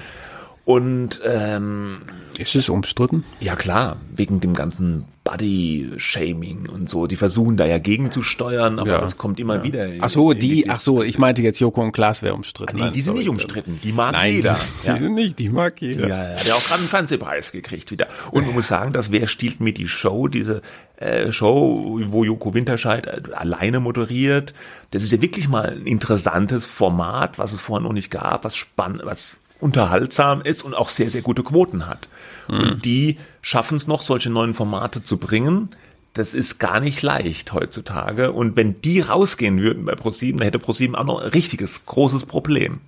Und 0.65 1.21
ähm, 1.25 2.03
ist 2.39 2.55
es 2.55 2.69
umstritten? 2.69 3.25
Ja 3.41 3.57
klar, 3.57 3.97
wegen 4.15 4.41
dem 4.41 4.55
ganzen 4.55 5.05
Body-Shaming 5.23 6.69
und 6.69 6.89
so. 6.89 7.07
Die 7.07 7.17
versuchen 7.17 7.59
da 7.59 7.67
ja 7.67 7.79
gegenzusteuern, 7.79 8.79
aber 8.79 8.91
ja. 8.91 8.99
das 8.99 9.19
kommt 9.19 9.39
immer 9.39 9.57
ja. 9.57 9.65
wieder. 9.65 9.89
Ach 10.01 10.09
so, 10.09 10.33
die, 10.33 10.69
ach 10.71 10.81
so, 10.81 11.03
ich 11.03 11.19
meinte 11.19 11.43
jetzt 11.43 11.61
Joko 11.61 11.83
und 11.83 11.93
Klaas 11.93 12.23
wäre 12.23 12.35
umstritten. 12.35 12.81
Ah, 12.81 12.87
nee, 12.87 12.91
die 12.91 13.03
sind 13.03 13.19
nicht 13.19 13.29
umstritten. 13.29 13.79
Die 13.83 13.93
mag 13.93 14.13
Nein, 14.13 14.37
jeder. 14.37 14.57
Die, 14.83 14.87
ja. 14.87 14.97
sind 14.97 15.15
nicht, 15.15 15.39
die 15.39 15.51
mag 15.51 15.81
jeder. 15.81 16.09
Ja, 16.09 16.25
der 16.25 16.41
hat 16.41 16.51
auch 16.53 16.65
gerade 16.65 16.81
einen 16.81 16.89
Fernsehpreis 16.89 17.53
gekriegt 17.53 17.91
wieder. 17.91 18.09
Und 18.31 18.47
man 18.47 18.55
muss 18.55 18.69
sagen, 18.69 18.93
dass 18.93 19.13
Wer 19.13 19.27
stiehlt 19.27 19.61
mir 19.61 19.75
die 19.75 19.89
Show, 19.89 20.29
diese 20.29 20.63
äh, 20.97 21.33
Show, 21.33 22.01
wo 22.09 22.25
Joko 22.25 22.55
Winterscheid 22.55 23.35
alleine 23.35 23.81
moderiert, 23.81 24.55
das 24.93 25.03
ist 25.03 25.13
ja 25.13 25.21
wirklich 25.21 25.49
mal 25.49 25.71
ein 25.71 25.87
interessantes 25.87 26.65
Format, 26.65 27.39
was 27.39 27.53
es 27.53 27.61
vorher 27.61 27.83
noch 27.83 27.93
nicht 27.93 28.11
gab, 28.11 28.45
was 28.45 28.57
spannend, 28.57 29.03
was 29.05 29.37
unterhaltsam 29.61 30.41
ist 30.41 30.65
und 30.65 30.75
auch 30.75 30.89
sehr, 30.89 31.11
sehr 31.11 31.23
gute 31.23 31.43
Quoten 31.43 31.87
hat. 31.87 32.09
Mhm. 32.51 32.61
Und 32.61 32.85
die 32.85 33.17
schaffen 33.43 33.77
es 33.77 33.87
noch, 33.87 34.03
solche 34.03 34.31
neuen 34.31 34.55
Formate 34.55 35.03
zu 35.03 35.19
bringen. 35.19 35.71
Das 36.13 36.35
ist 36.35 36.59
gar 36.59 36.81
nicht 36.81 37.03
leicht 37.03 37.53
heutzutage. 37.53 38.33
Und 38.33 38.57
wenn 38.57 38.81
die 38.83 39.01
rausgehen 39.01 39.61
würden 39.61 39.85
bei 39.85 39.95
ProSieben, 39.95 40.39
dann 40.39 40.47
hätte 40.47 40.59
ProSieben 40.59 40.97
auch 40.97 41.05
noch 41.05 41.21
ein 41.21 41.29
richtiges, 41.29 41.87
großes 41.87 42.25
Problem. 42.25 42.81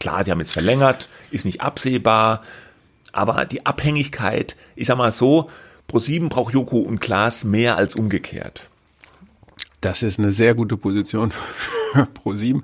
Klar, 0.00 0.24
die 0.24 0.30
haben 0.30 0.40
jetzt 0.40 0.52
verlängert, 0.52 1.08
ist 1.30 1.44
nicht 1.44 1.60
absehbar, 1.60 2.42
aber 3.12 3.44
die 3.44 3.66
Abhängigkeit, 3.66 4.56
ich 4.74 4.86
sag 4.86 4.96
mal 4.96 5.12
so, 5.12 5.50
ProSieben 5.86 6.30
braucht 6.30 6.54
Joko 6.54 6.78
und 6.78 7.00
Klaas 7.00 7.44
mehr 7.44 7.76
als 7.76 7.94
umgekehrt. 7.94 8.70
Das 9.82 10.04
ist 10.04 10.18
eine 10.18 10.32
sehr 10.32 10.54
gute 10.54 10.76
Position 10.76 11.32
pro 12.14 12.34
sieben 12.34 12.62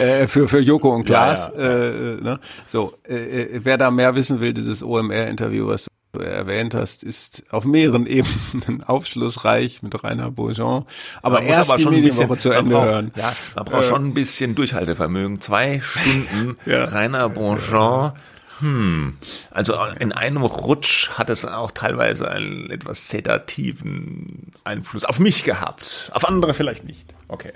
äh, 0.00 0.26
für 0.26 0.48
für 0.48 0.58
Joko 0.58 0.94
und 0.94 1.04
Klaas. 1.04 1.50
Ja, 1.56 1.62
ja. 1.62 1.70
Äh, 1.70 2.20
ne? 2.20 2.40
So, 2.66 2.94
äh, 3.08 3.14
äh 3.14 3.60
wer 3.62 3.78
da 3.78 3.90
mehr 3.90 4.14
wissen 4.16 4.40
will, 4.40 4.52
dieses 4.52 4.82
OMR-Interview, 4.82 5.68
was 5.68 5.86
du 6.12 6.20
erwähnt 6.20 6.74
hast, 6.74 7.04
ist 7.04 7.44
auf 7.50 7.64
mehreren 7.64 8.06
Ebenen 8.08 8.82
aufschlussreich 8.82 9.82
mit 9.84 10.02
Rainer 10.02 10.32
Bourgeon. 10.32 10.84
Aber 11.22 11.36
man 11.36 11.46
erst 11.46 11.70
aber 11.70 11.78
die 11.78 11.86
Medienwoche 11.86 12.36
zu 12.36 12.50
Ende 12.50 12.72
braucht, 12.72 12.86
hören. 12.86 13.12
Ja, 13.16 13.32
man 13.54 13.64
braucht 13.64 13.84
äh, 13.84 13.88
schon 13.88 14.06
ein 14.06 14.14
bisschen 14.14 14.56
Durchhaltevermögen. 14.56 15.40
Zwei 15.40 15.80
Stunden 15.80 16.56
ja. 16.66 16.84
Rainer 16.84 17.28
Bourgeon 17.28 18.12
hm, 18.60 19.18
also 19.50 19.74
in 19.98 20.12
einem 20.12 20.42
Rutsch 20.42 21.10
hat 21.10 21.30
es 21.30 21.44
auch 21.44 21.70
teilweise 21.70 22.30
einen 22.30 22.70
etwas 22.70 23.08
sedativen 23.08 24.52
Einfluss 24.64 25.04
auf 25.04 25.18
mich 25.18 25.44
gehabt. 25.44 26.10
Auf 26.12 26.26
andere 26.26 26.54
vielleicht 26.54 26.84
nicht. 26.84 27.14
Okay. 27.28 27.52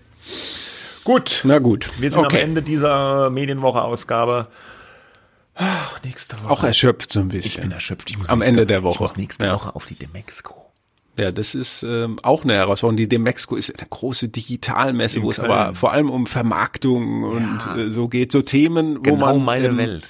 Gut. 1.05 1.41
Na 1.45 1.59
gut. 1.59 1.89
Wir 1.99 2.11
sind 2.11 2.25
okay. 2.25 2.43
am 2.43 2.49
Ende 2.51 2.63
dieser 2.63 3.31
Medienwoche-Ausgabe. 3.31 4.49
nächste 6.05 6.37
Woche. 6.43 6.51
Auch 6.51 6.65
erschöpft 6.65 7.13
so 7.13 7.21
ein 7.21 7.29
bisschen. 7.29 7.47
Ich 7.47 7.61
bin 7.61 7.73
erschöpft. 7.73 8.11
Ich 8.11 8.19
muss 8.19 8.29
am 8.29 8.43
Ende 8.43 8.67
der 8.67 8.83
Woche. 8.83 8.95
Ich 8.95 9.01
muss 9.01 9.17
nächste 9.17 9.47
ja. 9.47 9.55
Woche 9.55 9.75
auf 9.75 9.87
die 9.87 9.95
Demexco. 9.95 10.71
Ja, 11.19 11.33
das 11.33 11.55
ist 11.55 11.83
ähm, 11.83 12.19
auch 12.23 12.45
eine 12.45 12.55
Herausforderung. 12.55 12.97
Die 12.97 13.09
Demexco 13.09 13.57
ist 13.57 13.77
eine 13.77 13.87
große 13.89 14.29
Digitalmesse, 14.29 15.23
wo 15.23 15.31
es 15.31 15.39
aber 15.39 15.75
vor 15.75 15.93
allem 15.93 16.09
um 16.09 16.27
Vermarktung 16.27 17.25
und 17.25 17.59
ja. 17.67 17.77
äh, 17.77 17.91
so 17.91 18.07
geht, 18.09 18.33
so 18.33 18.43
Themen, 18.43 18.99
wo 18.99 19.03
genau 19.03 19.27
man 19.27 19.45
meine 19.45 19.69
ähm, 19.69 19.79
Welt. 19.79 20.07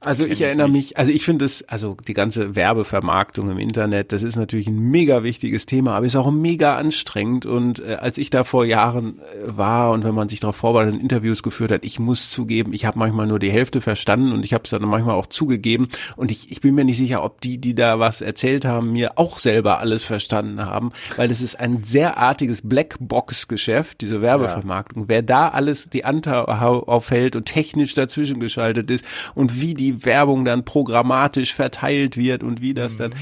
Also 0.00 0.24
ich 0.24 0.40
erinnere 0.42 0.68
mich, 0.68 0.96
also 0.96 1.10
ich 1.10 1.24
finde 1.24 1.44
es, 1.44 1.68
also 1.68 1.96
die 2.06 2.14
ganze 2.14 2.54
Werbevermarktung 2.54 3.50
im 3.50 3.58
Internet, 3.58 4.12
das 4.12 4.22
ist 4.22 4.36
natürlich 4.36 4.68
ein 4.68 4.78
mega 4.78 5.24
wichtiges 5.24 5.66
Thema, 5.66 5.96
aber 5.96 6.06
ist 6.06 6.14
auch 6.14 6.30
mega 6.30 6.76
anstrengend. 6.76 7.46
Und 7.46 7.80
äh, 7.80 7.96
als 7.96 8.16
ich 8.16 8.30
da 8.30 8.44
vor 8.44 8.64
Jahren 8.64 9.18
äh, 9.18 9.56
war 9.56 9.90
und 9.90 10.04
wenn 10.04 10.14
man 10.14 10.28
sich 10.28 10.38
darauf 10.38 10.54
vorbereitet 10.54 10.94
und 10.94 11.00
Interviews 11.00 11.42
geführt 11.42 11.72
hat, 11.72 11.84
ich 11.84 11.98
muss 11.98 12.30
zugeben, 12.30 12.72
ich 12.74 12.84
habe 12.84 12.96
manchmal 12.96 13.26
nur 13.26 13.40
die 13.40 13.50
Hälfte 13.50 13.80
verstanden 13.80 14.30
und 14.30 14.44
ich 14.44 14.54
habe 14.54 14.62
es 14.62 14.70
dann 14.70 14.82
manchmal 14.82 15.16
auch 15.16 15.26
zugegeben. 15.26 15.88
Und 16.14 16.30
ich, 16.30 16.52
ich 16.52 16.60
bin 16.60 16.76
mir 16.76 16.84
nicht 16.84 16.98
sicher, 16.98 17.24
ob 17.24 17.40
die, 17.40 17.58
die 17.58 17.74
da 17.74 17.98
was 17.98 18.20
erzählt 18.20 18.64
haben, 18.64 18.92
mir 18.92 19.18
auch 19.18 19.40
selber 19.40 19.80
alles 19.80 20.04
verstanden 20.04 20.64
haben, 20.64 20.92
weil 21.16 21.26
das 21.26 21.40
ist 21.40 21.58
ein 21.58 21.82
sehr 21.82 22.18
artiges 22.18 22.60
Blackbox-Geschäft, 22.62 24.00
diese 24.00 24.22
Werbevermarktung. 24.22 25.02
Ja. 25.02 25.08
Wer 25.08 25.22
da 25.22 25.48
alles 25.48 25.88
die 25.90 26.04
Anteil 26.04 26.44
aufhält 26.44 27.34
und 27.34 27.46
technisch 27.46 27.94
dazwischen 27.94 28.38
geschaltet 28.38 28.92
ist 28.92 29.04
und 29.34 29.60
wie 29.60 29.74
die 29.74 29.87
die 29.88 30.04
Werbung 30.04 30.44
dann 30.44 30.64
programmatisch 30.64 31.54
verteilt 31.54 32.16
wird 32.16 32.42
und 32.42 32.60
wie 32.60 32.74
das 32.74 32.96
dann. 32.96 33.12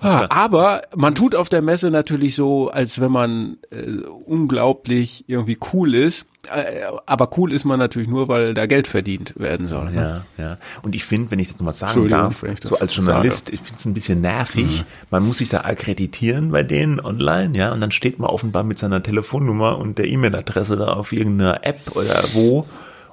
Ah, 0.00 0.26
aber 0.28 0.82
man 0.94 1.14
tut 1.14 1.34
auf 1.34 1.48
der 1.48 1.62
Messe 1.62 1.90
natürlich 1.90 2.34
so, 2.34 2.68
als 2.68 3.00
wenn 3.00 3.12
man 3.12 3.56
äh, 3.70 4.02
unglaublich 4.26 5.24
irgendwie 5.26 5.58
cool 5.72 5.94
ist. 5.94 6.26
Äh, 6.52 6.82
aber 7.06 7.30
cool 7.38 7.52
ist 7.52 7.64
man 7.64 7.78
natürlich 7.78 8.08
nur, 8.08 8.28
weil 8.28 8.52
da 8.52 8.66
Geld 8.66 8.88
verdient 8.88 9.32
werden 9.36 9.66
soll. 9.66 9.90
Ne? 9.92 10.24
Ja, 10.36 10.44
ja. 10.44 10.58
Und 10.82 10.94
ich 10.94 11.04
finde, 11.04 11.30
wenn 11.30 11.38
ich 11.38 11.48
das 11.48 11.58
nochmal 11.58 11.72
sagen 11.72 12.08
darf, 12.08 12.44
so 12.62 12.76
als 12.76 12.94
Journalist, 12.94 13.46
sage. 13.46 13.54
ich 13.54 13.60
finde 13.60 13.78
es 13.78 13.84
ein 13.86 13.94
bisschen 13.94 14.20
nervig. 14.20 14.82
Mhm. 14.82 14.86
Man 15.10 15.22
muss 15.24 15.38
sich 15.38 15.48
da 15.48 15.62
akkreditieren 15.62 16.50
bei 16.50 16.62
denen 16.62 17.00
online, 17.00 17.56
ja, 17.56 17.72
und 17.72 17.80
dann 17.80 17.90
steht 17.90 18.18
man 18.18 18.28
offenbar 18.28 18.64
mit 18.64 18.78
seiner 18.78 19.02
Telefonnummer 19.02 19.78
und 19.78 19.98
der 19.98 20.08
E-Mail-Adresse 20.08 20.76
da 20.76 20.94
auf 20.94 21.12
irgendeiner 21.12 21.64
App 21.64 21.94
oder 21.94 22.22
wo. 22.34 22.66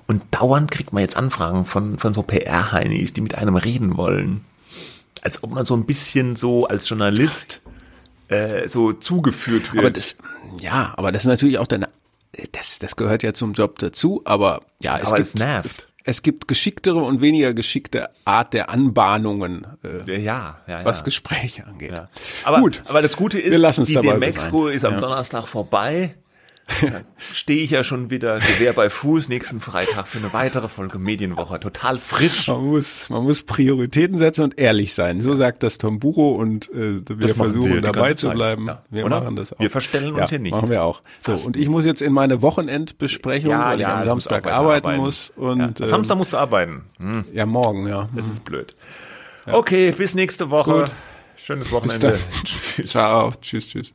Und 0.07 0.23
dauernd 0.31 0.69
kriegt 0.71 0.93
man 0.93 1.01
jetzt 1.01 1.17
Anfragen 1.17 1.65
von, 1.65 1.97
von 1.97 2.13
so 2.13 2.23
PR-Heinis, 2.23 3.13
die 3.13 3.21
mit 3.21 3.35
einem 3.35 3.55
reden 3.55 3.97
wollen 3.97 4.41
als 5.23 5.41
ob 5.41 5.51
man 5.51 5.65
so 5.65 5.75
ein 5.75 5.85
bisschen 5.85 6.35
so 6.35 6.67
als 6.67 6.87
Journalist 6.89 7.61
äh, 8.27 8.67
so 8.67 8.93
zugeführt 8.93 9.73
wird. 9.73 9.85
Aber 9.85 9.91
das, 9.91 10.15
ja, 10.59 10.93
aber 10.97 11.11
das 11.11 11.23
ist 11.23 11.27
natürlich 11.27 11.57
auch 11.57 11.67
deine, 11.67 11.89
das, 12.51 12.79
das 12.79 12.95
gehört 12.95 13.23
ja 13.23 13.33
zum 13.33 13.53
Job 13.53 13.79
dazu, 13.79 14.21
aber 14.25 14.61
ja, 14.81 14.97
es, 14.97 15.07
aber 15.07 15.15
gibt, 15.15 15.27
es 15.27 15.35
nervt. 15.35 15.87
Es 16.05 16.21
gibt 16.21 16.49
geschicktere 16.49 16.99
und 16.99 17.21
weniger 17.21 17.53
geschickte 17.53 18.09
Art 18.25 18.53
der 18.53 18.69
Anbahnungen, 18.69 19.65
äh, 19.83 20.19
ja, 20.19 20.59
ja, 20.67 20.83
was 20.83 21.05
Gespräche 21.05 21.65
angeht. 21.65 21.93
Ja. 21.93 22.09
Aber, 22.43 22.59
Gut, 22.59 22.83
aber 22.87 23.01
das 23.01 23.15
Gute 23.15 23.39
ist, 23.39 23.87
die 23.87 23.95
Demexco 23.95 24.67
ist 24.67 24.83
am 24.83 24.95
ja. 24.95 24.99
Donnerstag 24.99 25.47
vorbei 25.47 26.15
stehe 27.33 27.63
ich 27.63 27.71
ja 27.71 27.83
schon 27.83 28.09
wieder 28.09 28.39
Gewehr 28.39 28.73
bei 28.73 28.89
Fuß 28.89 29.29
nächsten 29.29 29.59
Freitag 29.59 30.07
für 30.07 30.17
eine 30.17 30.31
weitere 30.33 30.69
Folge 30.69 30.97
Medienwoche. 30.97 31.59
Total 31.59 31.97
frisch. 31.97 32.47
Man 32.47 32.65
muss, 32.65 33.09
man 33.09 33.23
muss 33.23 33.43
Prioritäten 33.43 34.17
setzen 34.17 34.43
und 34.43 34.59
ehrlich 34.59 34.93
sein. 34.93 35.21
So 35.21 35.35
sagt 35.35 35.63
das 35.63 35.77
Tom 35.77 35.99
Buro 35.99 36.31
und 36.31 36.71
äh, 36.71 37.01
wir 37.07 37.27
das 37.27 37.33
versuchen 37.33 37.73
wir 37.73 37.81
dabei 37.81 38.13
zu 38.13 38.29
bleiben. 38.29 38.67
Ja. 38.67 38.83
Wir 38.89 39.05
Oder? 39.05 39.19
machen 39.19 39.35
das 39.35 39.53
auch. 39.53 39.59
Wir 39.59 39.69
verstellen 39.69 40.13
uns 40.13 40.19
ja, 40.19 40.29
hier 40.29 40.39
nicht. 40.39 40.51
Machen 40.51 40.69
wir 40.69 40.83
auch. 40.83 41.01
So, 41.21 41.33
und 41.45 41.57
ich 41.57 41.67
muss 41.67 41.85
jetzt 41.85 42.01
in 42.01 42.13
meine 42.13 42.41
Wochenendbesprechung, 42.41 43.51
ja, 43.51 43.65
weil 43.65 43.81
ich 43.81 43.87
am 43.87 44.03
Samstag 44.03 44.47
arbeiten, 44.47 44.87
arbeiten, 44.87 45.01
muss. 45.01 45.31
Und, 45.35 45.79
ja. 45.79 45.87
Samstag 45.87 46.17
musst 46.17 46.33
du 46.33 46.37
arbeiten. 46.37 46.85
Hm. 46.97 47.25
Ja, 47.33 47.45
morgen, 47.45 47.87
ja. 47.87 48.09
Das 48.15 48.27
ist 48.27 48.43
blöd. 48.45 48.75
Okay, 49.45 49.91
bis 49.91 50.15
nächste 50.15 50.49
Woche. 50.49 50.71
Gut. 50.71 50.91
Schönes 51.35 51.71
Wochenende. 51.73 52.17
Tschüss. 52.45 52.91
Ciao. 52.91 53.33
Tschüss, 53.41 53.67
tschüss. 53.67 53.91